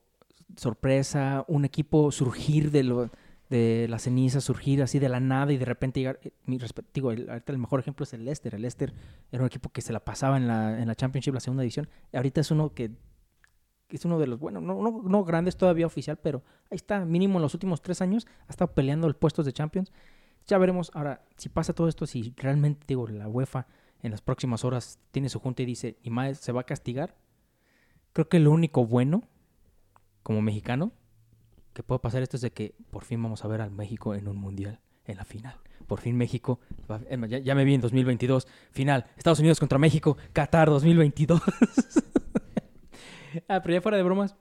sorpresa, 0.57 1.45
un 1.49 1.65
equipo 1.65 2.13
surgir 2.13 2.71
de, 2.71 2.83
lo, 2.83 3.11
de 3.49 3.87
la 3.89 3.99
ceniza, 3.99 4.43
surgir 4.43 4.83
así 4.83 4.99
de 4.99 5.09
la 5.09 5.21
nada 5.21 5.53
y 5.53 5.57
de 5.57 5.65
repente 5.65 6.01
llegar. 6.01 6.21
Eh, 6.23 6.33
mi 6.45 6.59
digo, 6.93 7.13
el, 7.13 7.31
ahorita 7.31 7.53
el 7.53 7.59
mejor 7.59 7.81
ejemplo 7.81 8.05
es 8.05 8.13
el 8.13 8.27
Leicester. 8.27 8.55
El 8.55 8.63
Leicester 8.63 8.93
era 9.33 9.43
un 9.43 9.47
equipo 9.47 9.71
que 9.71 9.81
se 9.81 9.95
la 9.95 10.05
pasaba 10.05 10.37
en 10.37 10.47
la, 10.47 10.81
en 10.81 10.87
la 10.87 10.95
Championship, 10.95 11.33
la 11.33 11.41
segunda 11.41 11.63
división. 11.63 11.89
Ahorita 12.13 12.43
es 12.43 12.51
uno 12.51 12.75
que 12.75 12.93
es 13.89 14.05
uno 14.05 14.19
de 14.19 14.27
los, 14.27 14.39
bueno, 14.39 14.61
no, 14.61 14.81
no, 14.83 15.03
no 15.03 15.25
grandes 15.25 15.57
todavía 15.57 15.87
oficial, 15.87 16.19
pero 16.23 16.45
ahí 16.71 16.77
está, 16.77 17.05
mínimo 17.05 17.39
en 17.39 17.43
los 17.43 17.55
últimos 17.55 17.81
tres 17.83 18.01
años, 18.03 18.27
ha 18.47 18.51
estado 18.51 18.73
peleando 18.73 19.09
el 19.09 19.17
puesto 19.17 19.43
de 19.43 19.53
Champions. 19.53 19.91
Ya 20.51 20.59
veremos 20.59 20.91
ahora 20.95 21.23
si 21.37 21.49
pasa 21.49 21.73
todo 21.73 21.87
esto, 21.87 22.07
si 22.07 22.35
realmente, 22.37 22.85
digo, 22.89 23.07
la 23.07 23.29
UEFA 23.29 23.69
en 24.03 24.11
las 24.11 24.21
próximas 24.21 24.65
horas 24.65 24.99
tiene 25.13 25.29
su 25.29 25.39
junta 25.39 25.63
y 25.63 25.65
dice, 25.65 25.97
y 26.03 26.11
más 26.11 26.39
se 26.39 26.51
va 26.51 26.63
a 26.63 26.65
castigar. 26.65 27.15
Creo 28.13 28.29
que 28.29 28.41
lo 28.41 28.51
único 28.51 28.85
bueno 28.85 29.23
como 30.25 30.43
mexicano, 30.43 30.91
que 31.73 31.85
puede 31.85 32.01
pasar 32.01 32.23
esto 32.23 32.37
es 32.37 32.41
de 32.41 32.51
que 32.51 32.75
por 32.91 33.05
fin 33.05 33.23
vamos 33.23 33.45
a 33.45 33.49
ver 33.49 33.61
al 33.61 33.71
México 33.71 34.17
en 34.17 34.27
un 34.27 34.39
mundial, 34.39 34.81
en 35.05 35.19
la 35.19 35.25
final. 35.25 35.55
Por 35.87 36.01
fin 36.01 36.17
México, 36.17 36.59
ya, 37.29 37.55
me 37.55 37.65
vi 37.65 37.75
en 37.75 37.81
2022, 37.81 38.49
final, 38.73 39.07
Estados 39.17 39.39
Unidos 39.39 39.61
contra 39.61 39.79
México, 39.79 40.17
Qatar 40.33 40.69
2022. 40.69 41.41
ah, 43.49 43.61
pero 43.63 43.73
ya 43.73 43.81
fuera 43.81 43.99
de 43.99 44.03
bromas, 44.03 44.35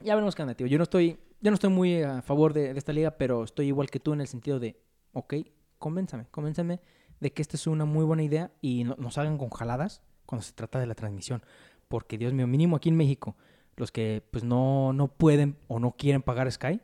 ya 0.00 0.14
veremos 0.14 0.34
qué. 0.34 0.68
Yo 0.70 0.78
no 0.78 0.84
estoy, 0.84 1.18
yo 1.42 1.50
no 1.50 1.54
estoy 1.54 1.68
muy 1.68 2.02
a 2.02 2.22
favor 2.22 2.54
de, 2.54 2.70
esta 2.70 2.94
liga, 2.94 3.18
pero 3.18 3.44
estoy 3.44 3.66
igual 3.66 3.90
que 3.90 4.00
tú 4.00 4.14
en 4.14 4.22
el 4.22 4.26
sentido 4.26 4.58
de, 4.58 4.87
ok, 5.12 5.34
convénzame, 5.78 6.26
convénzame 6.30 6.80
de 7.20 7.32
que 7.32 7.42
esta 7.42 7.56
es 7.56 7.66
una 7.66 7.84
muy 7.84 8.04
buena 8.04 8.22
idea 8.22 8.52
y 8.60 8.84
no, 8.84 8.96
nos 8.98 9.18
hagan 9.18 9.38
con 9.38 9.50
jaladas 9.50 10.02
cuando 10.26 10.42
se 10.42 10.52
trata 10.52 10.78
de 10.78 10.86
la 10.86 10.94
transmisión. 10.94 11.42
Porque, 11.88 12.18
Dios 12.18 12.32
mío, 12.32 12.46
mínimo 12.46 12.76
aquí 12.76 12.90
en 12.90 12.96
México, 12.96 13.36
los 13.76 13.92
que 13.92 14.22
pues 14.30 14.44
no, 14.44 14.92
no 14.92 15.08
pueden 15.08 15.56
o 15.68 15.80
no 15.80 15.92
quieren 15.92 16.22
pagar 16.22 16.50
Sky, 16.52 16.80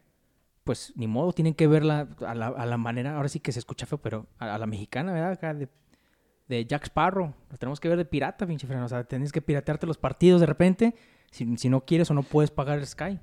pues 0.64 0.95
ni 0.97 1.07
modo, 1.07 1.33
tienen 1.33 1.55
que 1.55 1.66
verla 1.66 2.09
a 2.27 2.35
la, 2.35 2.47
a 2.47 2.66
la 2.66 2.79
manera, 2.79 3.16
ahora 3.16 3.29
sí 3.29 3.39
que 3.39 3.53
se 3.53 3.59
escucha 3.59 3.85
feo, 3.85 3.99
pero 3.99 4.27
a, 4.39 4.59
la 4.59 4.66
mexicana, 4.66 5.12
¿verdad? 5.12 5.33
Acá 5.33 5.55
de, 5.55 5.68
Jack 6.66 6.85
Sparrow, 6.85 7.35
lo 7.51 7.57
tenemos 7.59 7.81
que 7.81 7.89
ver 7.89 7.99
de 7.99 8.05
pirata, 8.05 8.47
pinche 8.47 8.66
freno. 8.66 8.85
O 8.85 8.89
sea, 8.89 9.05
tienes 9.05 9.33
que 9.33 9.43
piratearte 9.43 9.87
los 9.87 9.99
partidos 9.99 10.41
de 10.41 10.47
repente 10.47 10.95
si, 11.31 11.57
si, 11.57 11.68
no 11.68 11.85
quieres 11.85 12.11
o 12.11 12.14
no 12.14 12.22
puedes 12.22 12.51
pagar 12.51 12.85
Sky. 12.85 13.18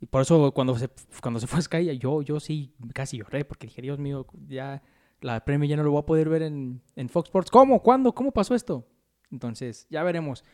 Y 0.00 0.06
por 0.06 0.22
eso 0.22 0.52
cuando 0.52 0.76
se, 0.78 0.88
cuando 1.20 1.40
se 1.40 1.46
fue 1.46 1.60
Sky, 1.60 1.98
yo, 1.98 2.22
yo 2.22 2.40
sí 2.40 2.74
casi 2.94 3.18
lloré, 3.18 3.44
porque 3.44 3.66
dije, 3.66 3.82
Dios 3.82 3.98
mío, 3.98 4.26
ya 4.46 4.82
la 5.20 5.44
premio 5.44 5.68
ya 5.68 5.76
no 5.76 5.82
lo 5.82 5.90
voy 5.90 6.00
a 6.00 6.06
poder 6.06 6.28
ver 6.28 6.42
en, 6.42 6.80
en 6.96 7.08
Fox 7.08 7.28
Sports. 7.28 7.50
¿Cómo? 7.50 7.82
¿Cuándo? 7.82 8.14
¿Cómo 8.14 8.30
pasó 8.30 8.54
esto? 8.54 8.86
Entonces, 9.30 9.86
ya 9.90 10.02
veremos. 10.02 10.44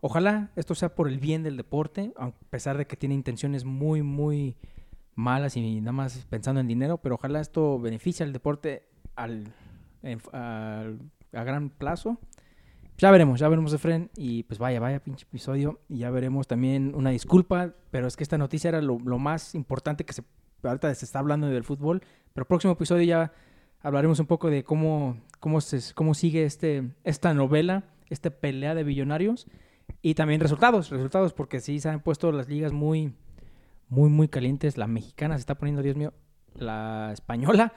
Ojalá 0.00 0.52
esto 0.56 0.74
sea 0.74 0.94
por 0.94 1.08
el 1.08 1.18
bien 1.18 1.42
del 1.42 1.56
deporte, 1.56 2.12
a 2.16 2.32
pesar 2.50 2.76
de 2.76 2.86
que 2.86 2.96
tiene 2.96 3.14
intenciones 3.14 3.64
muy, 3.64 4.02
muy 4.02 4.56
malas 5.14 5.56
y 5.56 5.80
nada 5.80 5.92
más 5.92 6.26
pensando 6.28 6.60
en 6.60 6.68
dinero, 6.68 6.98
pero 6.98 7.14
ojalá 7.14 7.40
esto 7.40 7.78
beneficie 7.78 8.24
al 8.24 8.32
deporte 8.32 8.86
al, 9.14 9.52
a 10.02 11.44
gran 11.44 11.70
plazo. 11.70 12.18
Ya 12.96 13.10
veremos, 13.10 13.40
ya 13.40 13.48
veremos, 13.48 13.72
Efren, 13.72 14.10
y 14.16 14.44
pues 14.44 14.58
vaya, 14.58 14.78
vaya 14.78 15.00
pinche 15.00 15.24
episodio, 15.24 15.80
y 15.88 15.98
ya 15.98 16.10
veremos 16.10 16.46
también 16.46 16.94
una 16.94 17.10
disculpa, 17.10 17.74
pero 17.90 18.06
es 18.06 18.16
que 18.16 18.22
esta 18.22 18.38
noticia 18.38 18.68
era 18.68 18.80
lo, 18.80 18.98
más 18.98 19.56
importante 19.56 20.04
que 20.04 20.12
se, 20.12 20.22
ahorita 20.62 20.94
se 20.94 21.04
está 21.04 21.18
hablando 21.18 21.48
del 21.48 21.64
fútbol, 21.64 22.02
pero 22.32 22.46
próximo 22.46 22.74
episodio 22.74 23.02
ya 23.02 23.32
hablaremos 23.82 24.20
un 24.20 24.26
poco 24.26 24.48
de 24.48 24.62
cómo, 24.62 25.18
cómo, 25.40 25.60
se, 25.60 25.92
cómo 25.94 26.14
sigue 26.14 26.44
este, 26.44 26.90
esta 27.02 27.34
novela, 27.34 27.82
esta 28.10 28.30
pelea 28.30 28.76
de 28.76 28.84
billonarios, 28.84 29.48
y 30.00 30.14
también 30.14 30.40
resultados, 30.40 30.90
resultados, 30.90 31.32
porque 31.32 31.60
sí 31.60 31.80
se 31.80 31.88
han 31.88 32.00
puesto 32.00 32.30
las 32.30 32.48
ligas 32.48 32.72
muy, 32.72 33.12
muy, 33.88 34.08
muy 34.08 34.28
calientes. 34.28 34.76
La 34.76 34.86
mexicana 34.86 35.36
se 35.36 35.40
está 35.40 35.56
poniendo, 35.56 35.82
Dios 35.82 35.96
mío, 35.96 36.12
la 36.54 37.10
española, 37.12 37.72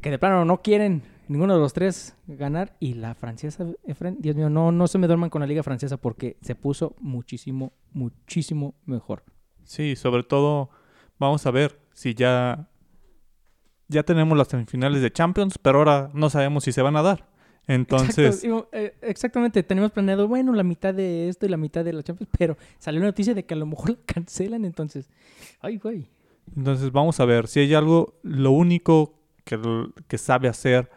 que 0.00 0.10
de 0.10 0.18
plano 0.18 0.44
no 0.44 0.62
quieren 0.62 1.02
ninguno 1.30 1.54
de 1.54 1.60
los 1.60 1.72
tres 1.72 2.16
ganar. 2.26 2.76
Y 2.80 2.94
la 2.94 3.14
francesa, 3.14 3.64
Efren, 3.84 4.16
Dios 4.18 4.36
mío, 4.36 4.50
no, 4.50 4.72
no 4.72 4.88
se 4.88 4.98
me 4.98 5.06
duerman 5.06 5.30
con 5.30 5.40
la 5.40 5.46
liga 5.46 5.62
francesa 5.62 5.96
porque 5.96 6.36
se 6.42 6.56
puso 6.56 6.96
muchísimo, 6.98 7.72
muchísimo 7.92 8.74
mejor. 8.84 9.22
Sí, 9.62 9.94
sobre 9.94 10.24
todo, 10.24 10.70
vamos 11.18 11.46
a 11.46 11.52
ver 11.52 11.78
si 11.92 12.14
ya, 12.14 12.68
ya 13.86 14.02
tenemos 14.02 14.36
las 14.36 14.48
semifinales 14.48 15.02
de 15.02 15.12
Champions, 15.12 15.56
pero 15.56 15.78
ahora 15.78 16.10
no 16.14 16.30
sabemos 16.30 16.64
si 16.64 16.72
se 16.72 16.82
van 16.82 16.96
a 16.96 17.02
dar. 17.02 17.28
Entonces. 17.68 18.44
Eh, 18.72 18.94
exactamente, 19.02 19.62
tenemos 19.62 19.92
planeado, 19.92 20.26
bueno, 20.26 20.52
la 20.52 20.64
mitad 20.64 20.92
de 20.92 21.28
esto 21.28 21.46
y 21.46 21.48
la 21.48 21.56
mitad 21.56 21.84
de 21.84 21.92
la 21.92 22.02
Champions, 22.02 22.30
pero 22.36 22.56
salió 22.78 22.98
una 22.98 23.10
noticia 23.10 23.34
de 23.34 23.46
que 23.46 23.54
a 23.54 23.56
lo 23.56 23.66
mejor 23.66 23.90
la 23.90 23.98
cancelan, 24.04 24.64
entonces. 24.64 25.08
Ay, 25.60 25.78
güey. 25.78 26.08
Entonces, 26.56 26.90
vamos 26.90 27.20
a 27.20 27.24
ver, 27.24 27.46
si 27.46 27.60
hay 27.60 27.72
algo, 27.74 28.18
lo 28.24 28.50
único 28.50 29.14
que, 29.44 29.56
que 30.08 30.18
sabe 30.18 30.48
hacer 30.48 30.90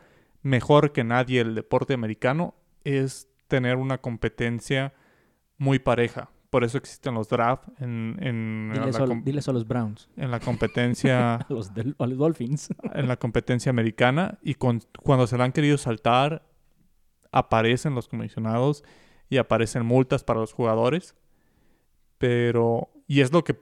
mejor 0.44 0.92
que 0.92 1.04
nadie 1.04 1.42
el 1.42 1.56
deporte 1.56 1.94
americano 1.94 2.54
es 2.84 3.30
tener 3.48 3.78
una 3.78 4.00
competencia 4.00 4.94
muy 5.58 5.80
pareja. 5.80 6.30
Por 6.50 6.64
eso 6.64 6.78
existen 6.78 7.16
los 7.16 7.30
drafts 7.30 7.68
en, 7.80 8.18
en 8.22 8.72
diles, 9.24 9.48
a 9.48 9.54
los 9.54 9.68
Browns. 9.68 10.08
En 10.18 10.30
la 10.30 10.40
competencia... 10.40 11.36
a, 11.36 11.46
los 11.50 11.72
los 11.98 12.18
Dolphins. 12.18 12.70
en 12.94 13.08
la 13.08 13.18
competencia 13.18 13.72
americana. 13.72 14.38
Y 14.44 14.54
con, 14.54 14.82
cuando 15.02 15.26
se 15.26 15.36
la 15.38 15.46
han 15.46 15.52
querido 15.52 15.80
saltar, 15.80 16.46
aparecen 17.32 17.96
los 17.96 18.08
comisionados 18.08 18.84
y 19.30 19.38
aparecen 19.38 19.84
multas 19.84 20.24
para 20.24 20.42
los 20.42 20.54
jugadores. 20.54 21.16
Pero, 22.20 22.92
y 23.08 23.22
es 23.22 23.34
lo 23.34 23.44
que, 23.44 23.60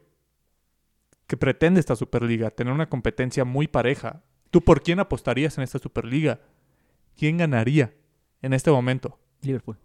que 1.28 1.38
pretende 1.38 1.80
esta 1.80 1.96
Superliga, 1.96 2.50
tener 2.50 2.74
una 2.74 2.90
competencia 2.90 3.46
muy 3.46 3.70
pareja. 3.70 4.24
¿Tú 4.50 4.62
por 4.62 4.84
quién 4.84 5.00
apostarías 5.00 5.58
en 5.58 5.64
esta 5.64 5.80
Superliga? 5.80 6.42
¿Quién 7.22 7.38
ganaría 7.38 7.94
en 8.42 8.52
este 8.52 8.72
momento? 8.72 9.20
Liverpool. 9.44 9.78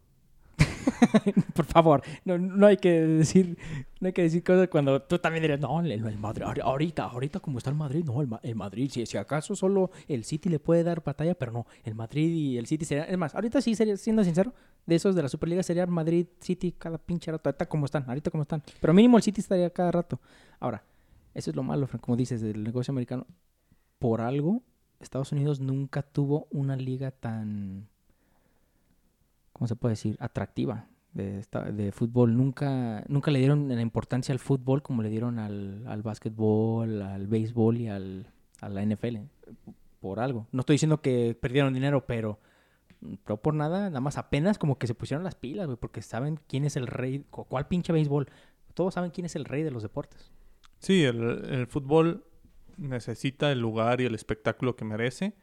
Por 1.55 1.67
favor, 1.67 2.03
no, 2.25 2.39
no, 2.39 2.67
hay 2.67 2.79
que 2.79 3.03
decir, 3.03 3.59
no 4.01 4.07
hay 4.07 4.15
que 4.15 4.23
decir 4.23 4.43
cosas 4.43 4.69
cuando 4.69 5.03
tú 5.03 5.19
también 5.19 5.43
dirías, 5.43 5.61
no, 5.61 5.79
el, 5.83 6.19
Madrid, 6.19 6.45
ahorita, 6.63 7.05
ahorita 7.05 7.41
como 7.41 7.59
está 7.59 7.69
el 7.69 7.77
Madrid, 7.77 8.07
no, 8.07 8.23
el, 8.23 8.55
Madrid, 8.55 8.91
si, 8.91 9.19
acaso 9.19 9.55
solo 9.55 9.91
el 10.09 10.25
City 10.25 10.49
le 10.49 10.59
puede 10.59 10.83
dar 10.83 11.05
batalla, 11.05 11.35
pero 11.35 11.53
no, 11.53 11.67
el 11.85 11.95
Madrid 11.95 12.31
y 12.31 12.57
el 12.57 12.65
City 12.65 12.87
sería, 12.87 13.05
es 13.05 13.19
más, 13.19 13.35
ahorita 13.35 13.61
sí 13.61 13.75
sería, 13.75 13.99
siendo 13.99 14.25
sincero, 14.25 14.55
de 14.87 14.95
esos 14.95 15.15
de 15.15 15.23
la 15.23 15.29
Superliga 15.29 15.63
sería 15.63 15.87
Madrid, 15.87 16.29
City, 16.41 16.73
cada 16.73 16.97
pinche 16.97 17.31
rato, 17.31 17.51
ahorita 17.51 17.67
como 17.67 17.85
están, 17.85 18.09
ahorita 18.09 18.31
como 18.31 18.45
están, 18.45 18.63
pero 18.81 18.95
mínimo 18.95 19.19
el 19.19 19.23
City 19.23 19.43
estaría 19.43 19.69
cada 19.69 19.93
rato. 19.93 20.19
Ahora, 20.59 20.83
Eso 21.35 21.51
es 21.51 21.57
lo 21.57 21.63
malo, 21.63 21.87
Frank, 21.87 22.03
como 22.03 22.17
dices, 22.17 22.41
del 22.41 22.65
negocio 22.65 22.93
americano. 22.93 23.27
Por 23.99 24.23
algo, 24.23 24.63
Estados 25.01 25.33
Unidos 25.33 25.61
nunca 25.61 26.03
tuvo 26.03 26.47
una 26.51 26.77
liga 26.77 27.11
tan, 27.11 27.89
¿cómo 29.53 29.67
se 29.69 29.77
puede 29.77 29.93
decir? 29.93 30.17
Atractiva 30.21 30.87
de, 31.13 31.93
fútbol. 31.93 32.37
Nunca, 32.37 33.03
nunca 33.09 33.31
le 33.31 33.39
dieron 33.39 33.69
la 33.69 33.81
importancia 33.81 34.33
al 34.33 34.39
fútbol 34.39 34.83
como 34.83 35.03
le 35.03 35.09
dieron 35.09 35.39
al, 35.39 35.87
al 35.87 36.03
básquetbol, 36.03 37.01
al 37.03 37.27
béisbol 37.27 37.79
y 37.79 37.89
al, 37.89 38.27
a 38.61 38.69
la 38.69 38.85
NFL. 38.85 39.17
Por 40.01 40.21
algo. 40.21 40.47
No 40.53 40.61
estoy 40.61 40.75
diciendo 40.75 41.01
que 41.01 41.37
perdieron 41.41 41.73
dinero, 41.73 42.07
pero 42.07 42.39
no 43.27 43.37
por 43.39 43.55
nada, 43.55 43.89
nada 43.89 44.01
más 44.01 44.19
apenas 44.19 44.59
como 44.59 44.79
que 44.79 44.87
se 44.87 44.95
pusieron 44.95 45.25
las 45.25 45.35
pilas, 45.35 45.67
güey, 45.67 45.79
porque 45.79 46.03
saben 46.03 46.39
quién 46.47 46.65
es 46.65 46.77
el 46.77 46.87
rey, 46.87 47.25
cu- 47.31 47.45
cuál 47.45 47.67
pinche 47.67 47.93
béisbol. 47.93 48.29
Todos 48.75 48.95
saben 48.95 49.11
quién 49.11 49.25
es 49.25 49.37
el 49.37 49.47
rey 49.47 49.63
de 49.63 49.71
los 49.71 49.83
deportes. 49.83 50.31
Sí, 50.81 51.03
el 51.05 51.67
fútbol 51.67 52.25
necesita 52.77 53.53
el 53.53 53.61
lugar 53.61 54.01
y 54.01 54.05
el 54.05 54.15
espectáculo 54.15 54.77
que 54.77 54.85
merece. 54.85 55.35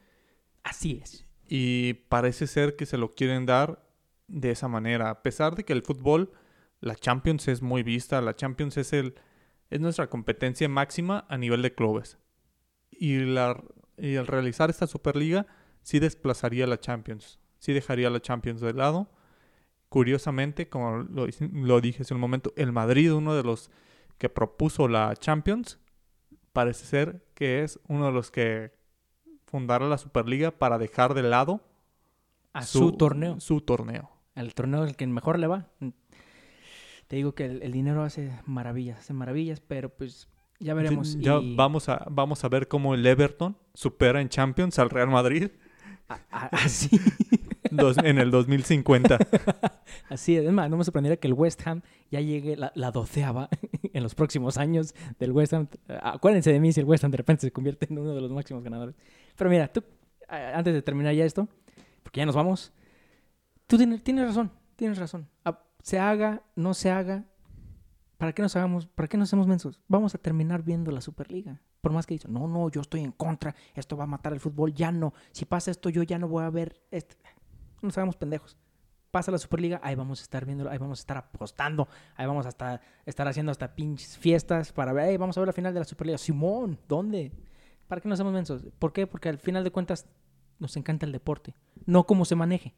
Así 0.62 1.00
es. 1.02 1.26
Y 1.46 1.94
parece 2.08 2.46
ser 2.46 2.76
que 2.76 2.86
se 2.86 2.98
lo 2.98 3.10
quieren 3.10 3.46
dar 3.46 3.86
de 4.28 4.50
esa 4.50 4.68
manera. 4.68 5.10
A 5.10 5.22
pesar 5.22 5.54
de 5.54 5.64
que 5.64 5.72
el 5.72 5.82
fútbol, 5.82 6.32
la 6.80 6.94
Champions 6.94 7.48
es 7.48 7.62
muy 7.62 7.82
vista, 7.82 8.20
la 8.20 8.34
Champions 8.34 8.76
es 8.76 8.92
el 8.92 9.14
es 9.70 9.80
nuestra 9.80 10.08
competencia 10.08 10.68
máxima 10.68 11.26
a 11.28 11.36
nivel 11.36 11.62
de 11.62 11.74
clubes. 11.74 12.18
Y, 12.90 13.18
la, 13.18 13.60
y 13.96 14.16
al 14.16 14.26
realizar 14.26 14.70
esta 14.70 14.86
Superliga, 14.86 15.46
sí 15.82 15.98
desplazaría 15.98 16.64
a 16.64 16.68
la 16.68 16.78
Champions. 16.78 17.40
Sí 17.58 17.72
dejaría 17.72 18.08
a 18.08 18.10
la 18.10 18.20
Champions 18.20 18.60
de 18.60 18.72
lado. 18.72 19.10
Curiosamente, 19.88 20.68
como 20.68 20.98
lo, 20.98 21.26
lo 21.52 21.80
dije 21.80 22.02
hace 22.02 22.14
un 22.14 22.20
momento, 22.20 22.52
el 22.56 22.70
Madrid, 22.70 23.12
uno 23.12 23.34
de 23.34 23.42
los 23.42 23.70
que 24.18 24.28
propuso 24.28 24.86
la 24.86 25.14
Champions, 25.16 25.80
parece 26.54 26.86
ser 26.86 27.22
que 27.34 27.62
es 27.62 27.78
uno 27.88 28.06
de 28.06 28.12
los 28.12 28.30
que 28.30 28.72
fundaron 29.46 29.90
la 29.90 29.98
Superliga 29.98 30.52
para 30.52 30.78
dejar 30.78 31.12
de 31.14 31.22
lado 31.24 31.60
A 32.54 32.62
su, 32.62 32.92
torneo. 32.92 33.38
Su 33.40 33.60
torneo. 33.60 34.10
Al 34.34 34.54
torneo 34.54 34.82
al 34.82 34.96
que 34.96 35.06
mejor 35.06 35.38
le 35.38 35.46
va. 35.46 35.66
Te 37.08 37.16
digo 37.16 37.34
que 37.34 37.44
el, 37.44 37.62
el 37.62 37.72
dinero 37.72 38.02
hace 38.02 38.32
maravillas, 38.46 38.98
hace 39.00 39.12
maravillas, 39.12 39.60
pero 39.60 39.90
pues 39.90 40.28
ya 40.58 40.74
veremos. 40.74 41.18
Ya 41.20 41.34
y- 41.38 41.54
vamos, 41.54 41.88
a, 41.88 42.06
vamos 42.10 42.44
a 42.44 42.48
ver 42.48 42.68
cómo 42.68 42.94
el 42.94 43.04
Everton 43.06 43.56
supera 43.74 44.20
en 44.20 44.28
Champions 44.30 44.78
al 44.78 44.90
Real 44.90 45.08
Madrid 45.10 45.50
así, 46.30 47.00
dos- 47.76 47.98
en 47.98 48.18
el 48.18 48.30
2050. 48.30 49.18
así 50.08 50.36
es. 50.36 50.44
Es 50.44 50.52
más, 50.52 50.68
no 50.70 50.76
me 50.76 50.84
sorprendería 50.84 51.16
que 51.18 51.28
el 51.28 51.34
West 51.34 51.66
Ham 51.66 51.82
ya 52.10 52.20
llegue 52.20 52.56
la, 52.56 52.72
la 52.74 52.90
doceava 52.90 53.48
en 53.92 54.02
los 54.02 54.14
próximos 54.14 54.56
años 54.58 54.94
del 55.18 55.32
West 55.32 55.52
Ham. 55.54 55.68
Acuérdense 56.02 56.52
de 56.52 56.60
mí 56.60 56.72
si 56.72 56.80
el 56.80 56.86
West 56.86 57.04
Ham 57.04 57.10
de 57.10 57.16
repente 57.18 57.42
se 57.42 57.52
convierte 57.52 57.86
en 57.90 57.98
uno 57.98 58.14
de 58.14 58.20
los 58.20 58.30
máximos 58.30 58.62
ganadores. 58.62 58.94
Pero 59.36 59.50
mira, 59.50 59.68
tú, 59.68 59.82
antes 60.28 60.72
de 60.74 60.82
terminar 60.82 61.14
ya 61.14 61.24
esto, 61.24 61.48
porque 62.02 62.20
ya 62.20 62.26
nos 62.26 62.34
vamos, 62.36 62.72
tú 63.66 63.76
tienes, 63.76 64.02
tienes 64.02 64.26
razón, 64.26 64.50
tienes 64.76 64.98
razón. 64.98 65.28
Ah, 65.44 65.60
Se 65.82 65.98
haga, 65.98 66.42
no 66.56 66.72
se 66.74 66.90
haga, 66.90 67.24
¿para 68.18 68.32
qué 68.32 68.42
nos 68.42 68.54
hagamos, 68.56 68.86
para 68.86 69.08
qué 69.08 69.16
nos 69.16 69.28
hacemos 69.28 69.46
mensos? 69.46 69.80
Vamos 69.88 70.14
a 70.14 70.18
terminar 70.18 70.62
viendo 70.62 70.90
la 70.92 71.00
Superliga. 71.00 71.60
Por 71.80 71.92
más 71.92 72.06
que 72.06 72.14
dicen, 72.14 72.32
no, 72.32 72.48
no, 72.48 72.70
yo 72.70 72.80
estoy 72.80 73.00
en 73.02 73.12
contra, 73.12 73.54
esto 73.74 73.94
va 73.96 74.04
a 74.04 74.06
matar 74.06 74.32
el 74.32 74.40
fútbol, 74.40 74.72
ya 74.72 74.90
no. 74.90 75.12
Si 75.32 75.44
pasa 75.44 75.70
esto, 75.70 75.90
yo 75.90 76.02
ya 76.02 76.18
no 76.18 76.28
voy 76.28 76.42
a 76.44 76.48
ver 76.48 76.80
este. 76.90 77.16
No 77.84 77.88
nos 77.88 77.98
hagamos 77.98 78.16
pendejos. 78.16 78.56
Pasa 79.10 79.30
la 79.30 79.36
Superliga, 79.36 79.78
ahí 79.84 79.94
vamos 79.94 80.20
a 80.20 80.22
estar 80.22 80.46
viéndolo, 80.46 80.70
ahí 80.70 80.78
vamos 80.78 80.98
a 81.00 81.02
estar 81.02 81.18
apostando, 81.18 81.86
ahí 82.16 82.26
vamos 82.26 82.46
a 82.46 82.48
estar, 82.48 82.80
estar 83.04 83.28
haciendo 83.28 83.52
hasta 83.52 83.76
pinches 83.76 84.16
fiestas 84.16 84.72
para 84.72 84.94
ver, 84.94 85.10
"Ey, 85.10 85.16
vamos 85.18 85.36
a 85.36 85.40
ver 85.42 85.48
la 85.48 85.52
final 85.52 85.74
de 85.74 85.80
la 85.80 85.84
Superliga. 85.84 86.16
Simón, 86.16 86.78
¿dónde? 86.88 87.30
¿Para 87.86 88.00
qué 88.00 88.08
nos 88.08 88.16
hacemos 88.16 88.32
mensos? 88.32 88.64
¿Por 88.78 88.94
qué? 88.94 89.06
Porque 89.06 89.28
al 89.28 89.38
final 89.38 89.62
de 89.64 89.70
cuentas 89.70 90.06
nos 90.58 90.76
encanta 90.78 91.04
el 91.04 91.12
deporte. 91.12 91.54
No 91.84 92.04
cómo 92.06 92.24
se 92.24 92.34
maneje, 92.36 92.74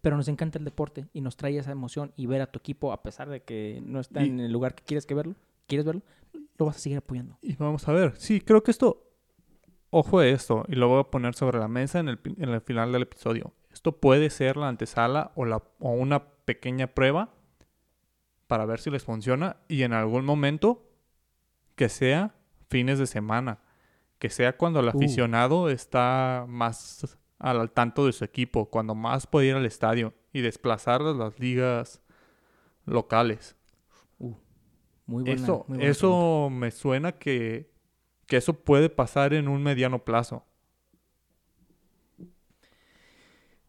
pero 0.00 0.16
nos 0.16 0.28
encanta 0.28 0.58
el 0.60 0.64
deporte 0.64 1.08
y 1.12 1.20
nos 1.20 1.36
trae 1.36 1.58
esa 1.58 1.72
emoción 1.72 2.12
y 2.16 2.26
ver 2.26 2.40
a 2.42 2.46
tu 2.46 2.60
equipo, 2.60 2.92
a 2.92 3.02
pesar 3.02 3.28
de 3.28 3.42
que 3.42 3.82
no 3.84 3.98
está 3.98 4.22
Y- 4.22 4.28
en 4.28 4.38
el 4.38 4.52
lugar 4.52 4.76
que 4.76 4.84
quieres 4.84 5.04
que 5.04 5.14
verlo, 5.14 5.34
quieres 5.66 5.84
verlo, 5.84 6.02
lo 6.56 6.66
vas 6.66 6.76
a 6.76 6.78
seguir 6.78 6.98
apoyando. 6.98 7.36
Y 7.42 7.56
vamos 7.56 7.86
a 7.88 7.92
ver. 7.92 8.14
Sí, 8.18 8.40
creo 8.40 8.62
que 8.62 8.70
esto. 8.70 9.02
Ojo 9.90 10.20
a 10.20 10.26
esto. 10.28 10.64
Y 10.68 10.76
lo 10.76 10.88
voy 10.88 11.00
a 11.00 11.04
poner 11.04 11.34
sobre 11.34 11.58
la 11.58 11.68
mesa 11.68 11.98
en 11.98 12.08
el, 12.08 12.18
en 12.38 12.48
el 12.48 12.60
final 12.62 12.90
del 12.92 13.02
episodio. 13.02 13.52
Esto 13.84 14.00
puede 14.00 14.30
ser 14.30 14.56
la 14.56 14.68
antesala 14.68 15.32
o, 15.34 15.44
la, 15.44 15.62
o 15.78 15.90
una 15.90 16.24
pequeña 16.46 16.86
prueba 16.86 17.34
para 18.46 18.64
ver 18.64 18.80
si 18.80 18.88
les 18.88 19.04
funciona. 19.04 19.58
Y 19.68 19.82
en 19.82 19.92
algún 19.92 20.24
momento 20.24 20.88
que 21.74 21.90
sea 21.90 22.34
fines 22.70 22.98
de 22.98 23.06
semana. 23.06 23.58
Que 24.18 24.30
sea 24.30 24.56
cuando 24.56 24.80
el 24.80 24.86
Uh. 24.86 24.88
aficionado 24.88 25.68
está 25.68 26.46
más 26.48 27.18
al, 27.38 27.70
tanto 27.72 28.06
de 28.06 28.14
su 28.14 28.24
equipo. 28.24 28.70
Cuando 28.70 28.94
más 28.94 29.26
puede 29.26 29.48
ir 29.48 29.54
al 29.54 29.66
estadio. 29.66 30.14
Y 30.32 30.40
desplazar 30.40 31.02
a 31.02 31.12
las 31.12 31.38
ligas 31.38 32.00
locales. 32.86 33.54
Muy 34.18 35.24
buena, 35.24 35.30
Eso, 35.30 35.66
muy 35.68 35.76
buena 35.76 35.90
eso 35.90 36.48
me 36.50 36.70
suena 36.70 37.12
que, 37.12 37.70
que 38.26 38.38
eso 38.38 38.54
puede 38.54 38.88
pasar 38.88 39.34
en 39.34 39.46
un 39.46 39.62
mediano 39.62 40.06
plazo. 40.06 40.46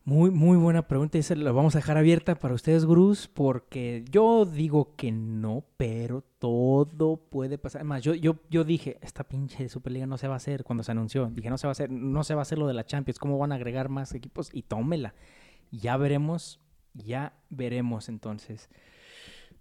Muy, 0.08 0.30
muy 0.30 0.56
buena 0.56 0.88
pregunta. 0.88 1.18
Esa 1.18 1.34
la 1.36 1.52
vamos 1.52 1.76
a 1.76 1.80
dejar 1.80 1.98
abierta 1.98 2.36
para 2.36 2.54
ustedes, 2.54 2.86
gurús, 2.86 3.28
porque 3.28 4.06
yo 4.12 4.46
digo 4.46 4.96
que 4.96 5.12
no, 5.12 5.64
pero 5.78 6.22
todo 6.38 7.18
puede 7.18 7.58
pasar. 7.58 7.80
Además, 7.82 8.04
yo, 8.04 8.14
yo, 8.14 8.36
yo 8.52 8.64
dije, 8.64 9.00
esta 9.02 9.24
pinche 9.24 9.68
Superliga 9.68 10.06
no 10.06 10.20
se 10.20 10.28
va 10.28 10.36
a 10.36 10.38
hacer 10.38 10.64
cuando 10.64 10.84
se 10.84 10.92
anunció. 10.92 11.26
Dije, 11.34 11.50
no 11.50 11.58
se 11.58 11.66
va 11.66 11.72
a 11.72 11.74
hacer, 11.74 11.90
no 11.90 12.24
se 12.24 12.36
va 12.36 12.42
a 12.42 12.44
hacer 12.44 12.60
lo 12.60 12.68
de 12.68 12.76
la 12.76 12.86
Champions. 12.86 13.18
¿Cómo 13.18 13.40
van 13.40 13.52
a 13.52 13.56
agregar 13.56 13.90
más 13.90 14.14
equipos? 14.14 14.52
Y 14.54 14.62
tómela. 14.62 15.16
Ya 15.72 15.98
veremos, 15.98 16.60
ya 16.94 17.34
veremos 17.50 18.08
entonces. 18.08 18.70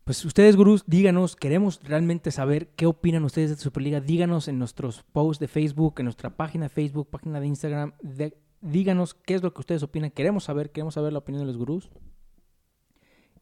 Pues 0.05 0.23
ustedes, 0.27 0.57
gurús, 0.57 0.85
díganos, 0.87 1.37
queremos 1.37 1.81
realmente 1.83 2.31
saber 2.31 2.69
qué 2.77 2.85
opinan 2.85 3.25
ustedes 3.25 3.49
de 3.49 3.57
Superliga. 3.57 4.03
Díganos 4.03 4.49
en 4.49 4.59
nuestros 4.59 5.03
posts 5.05 5.41
de 5.41 5.49
Facebook, 5.49 5.95
en 6.01 6.05
nuestra 6.05 6.37
página 6.37 6.67
de 6.67 6.69
Facebook, 6.69 7.09
página 7.09 7.41
de 7.41 7.47
Instagram. 7.47 7.95
de- 8.03 8.37
díganos 8.65 9.15
qué 9.15 9.35
es 9.35 9.43
lo 9.43 9.53
que 9.53 9.61
ustedes 9.61 9.83
opinan. 9.83 10.11
Queremos 10.11 10.45
saber, 10.45 10.73
queremos 10.73 10.95
saber 10.95 11.13
la 11.13 11.21
opinión 11.21 11.43
de 11.43 11.47
los 11.47 11.57
gurús. 11.57 11.91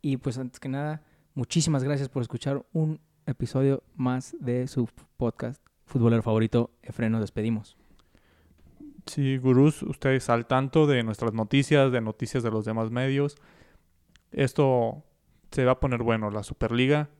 Y 0.02 0.16
pues 0.16 0.36
antes 0.36 0.58
que 0.58 0.68
nada, 0.68 1.02
muchísimas 1.34 1.84
gracias 1.84 2.08
por 2.08 2.22
escuchar 2.22 2.66
un 2.72 3.00
episodio 3.24 3.84
más 3.94 4.36
de 4.40 4.66
su 4.66 4.88
podcast 5.16 5.62
futbolero 5.86 6.22
favorito. 6.22 6.70
Efren, 6.82 7.12
nos 7.12 7.20
despedimos. 7.20 7.76
Sí, 9.06 9.36
gurús, 9.38 9.82
ustedes 9.82 10.28
al 10.28 10.46
tanto 10.46 10.86
de 10.86 11.02
nuestras 11.04 11.32
noticias, 11.32 11.92
de 11.92 12.00
noticias 12.00 12.42
de 12.42 12.50
los 12.50 12.64
demás 12.64 12.90
medios. 12.90 13.36
Esto 14.32 15.04
se 15.52 15.64
va 15.64 15.72
a 15.72 15.80
poner 15.80 16.02
bueno. 16.02 16.30
La 16.30 16.42
Superliga 16.42 17.10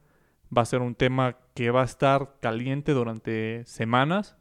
va 0.56 0.62
a 0.62 0.66
ser 0.66 0.80
un 0.80 0.96
tema 0.96 1.38
que 1.54 1.70
va 1.70 1.82
a 1.82 1.86
estar 1.86 2.36
caliente 2.40 2.92
durante 2.92 3.64
semanas. 3.64 4.36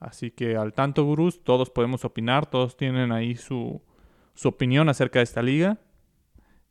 Así 0.00 0.30
que 0.30 0.56
al 0.56 0.72
tanto, 0.72 1.04
gurús, 1.04 1.44
todos 1.44 1.70
podemos 1.70 2.04
opinar, 2.04 2.46
todos 2.46 2.76
tienen 2.76 3.12
ahí 3.12 3.36
su, 3.36 3.82
su 4.34 4.48
opinión 4.48 4.88
acerca 4.88 5.18
de 5.18 5.24
esta 5.24 5.42
liga. 5.42 5.78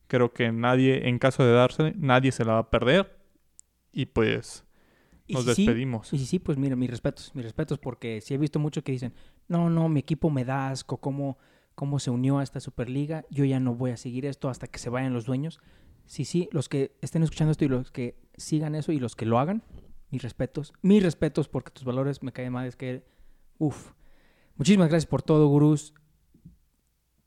Creo 0.07 0.33
que 0.33 0.51
nadie, 0.51 1.07
en 1.07 1.19
caso 1.19 1.45
de 1.45 1.53
darse, 1.53 1.93
nadie 1.95 2.31
se 2.31 2.43
la 2.43 2.53
va 2.53 2.59
a 2.59 2.69
perder. 2.71 3.19
Y 3.91 4.07
pues 4.07 4.65
Y 5.27 5.33
nos 5.35 5.43
sí, 5.43 5.65
despedimos. 5.65 6.07
Si 6.07 6.17
sí, 6.17 6.39
pues 6.39 6.57
mira, 6.57 6.75
mis 6.75 6.89
respetos, 6.89 7.31
mis 7.35 7.45
respetos, 7.45 7.77
porque 7.77 8.19
sí 8.21 8.33
he 8.33 8.37
visto 8.39 8.57
mucho 8.57 8.83
que 8.83 8.91
dicen, 8.91 9.13
no, 9.47 9.69
no, 9.69 9.87
mi 9.89 9.99
equipo 9.99 10.31
me 10.31 10.43
da 10.45 10.71
asco, 10.71 10.97
cómo, 10.97 11.37
cómo 11.75 11.99
se 11.99 12.09
unió 12.09 12.39
a 12.39 12.43
esta 12.43 12.59
Superliga, 12.59 13.25
yo 13.29 13.45
ya 13.45 13.59
no 13.59 13.75
voy 13.75 13.91
a 13.91 13.97
seguir 13.97 14.25
esto 14.25 14.49
hasta 14.49 14.65
que 14.67 14.79
se 14.79 14.89
vayan 14.89 15.13
los 15.13 15.25
dueños. 15.25 15.59
Sí, 16.07 16.25
sí, 16.25 16.49
los 16.51 16.67
que 16.69 16.95
estén 17.01 17.21
escuchando 17.21 17.51
esto 17.51 17.65
y 17.65 17.67
los 17.67 17.91
que 17.91 18.15
sigan 18.35 18.73
eso 18.73 18.91
y 18.91 18.99
los 18.99 19.15
que 19.15 19.27
lo 19.27 19.37
hagan, 19.37 19.61
mis 20.09 20.23
respetos, 20.23 20.73
mis 20.81 21.03
respetos, 21.03 21.47
porque 21.47 21.69
tus 21.69 21.83
valores 21.83 22.23
me 22.23 22.31
caen 22.31 22.53
mal, 22.53 22.65
es 22.67 22.75
que, 22.75 23.03
uff. 23.59 23.91
Muchísimas 24.55 24.89
gracias 24.89 25.09
por 25.09 25.21
todo, 25.21 25.47
gurús. 25.47 25.93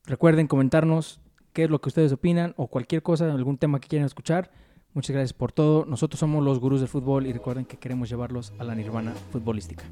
Recuerden 0.05 0.49
comentarnos 0.49 1.21
qué 1.53 1.65
es 1.65 1.71
lo 1.71 1.81
que 1.81 1.89
ustedes 1.89 2.13
opinan 2.13 2.55
o 2.57 2.67
cualquier 2.67 3.03
cosa, 3.03 3.33
algún 3.33 3.59
tema 3.59 3.81
que 3.81 3.89
quieran 3.89 4.07
escuchar. 4.07 4.51
Muchas 4.95 5.15
gracias 5.15 5.33
por 5.33 5.53
todo. 5.53 5.87
Nosotros 5.87 6.21
somos 6.21 6.45
los 6.45 6.59
gurús 6.59 6.81
del 6.81 6.89
fútbol 6.89 7.27
y 7.27 7.33
recuerden 7.33 7.65
que 7.65 7.79
queremos 7.79 8.11
llevarlos 8.11 8.53
a 8.59 8.65
la 8.65 8.75
nirvana 8.75 9.15
futbolística. 9.31 9.85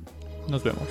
Nos 0.49 0.63
vemos. 0.63 0.87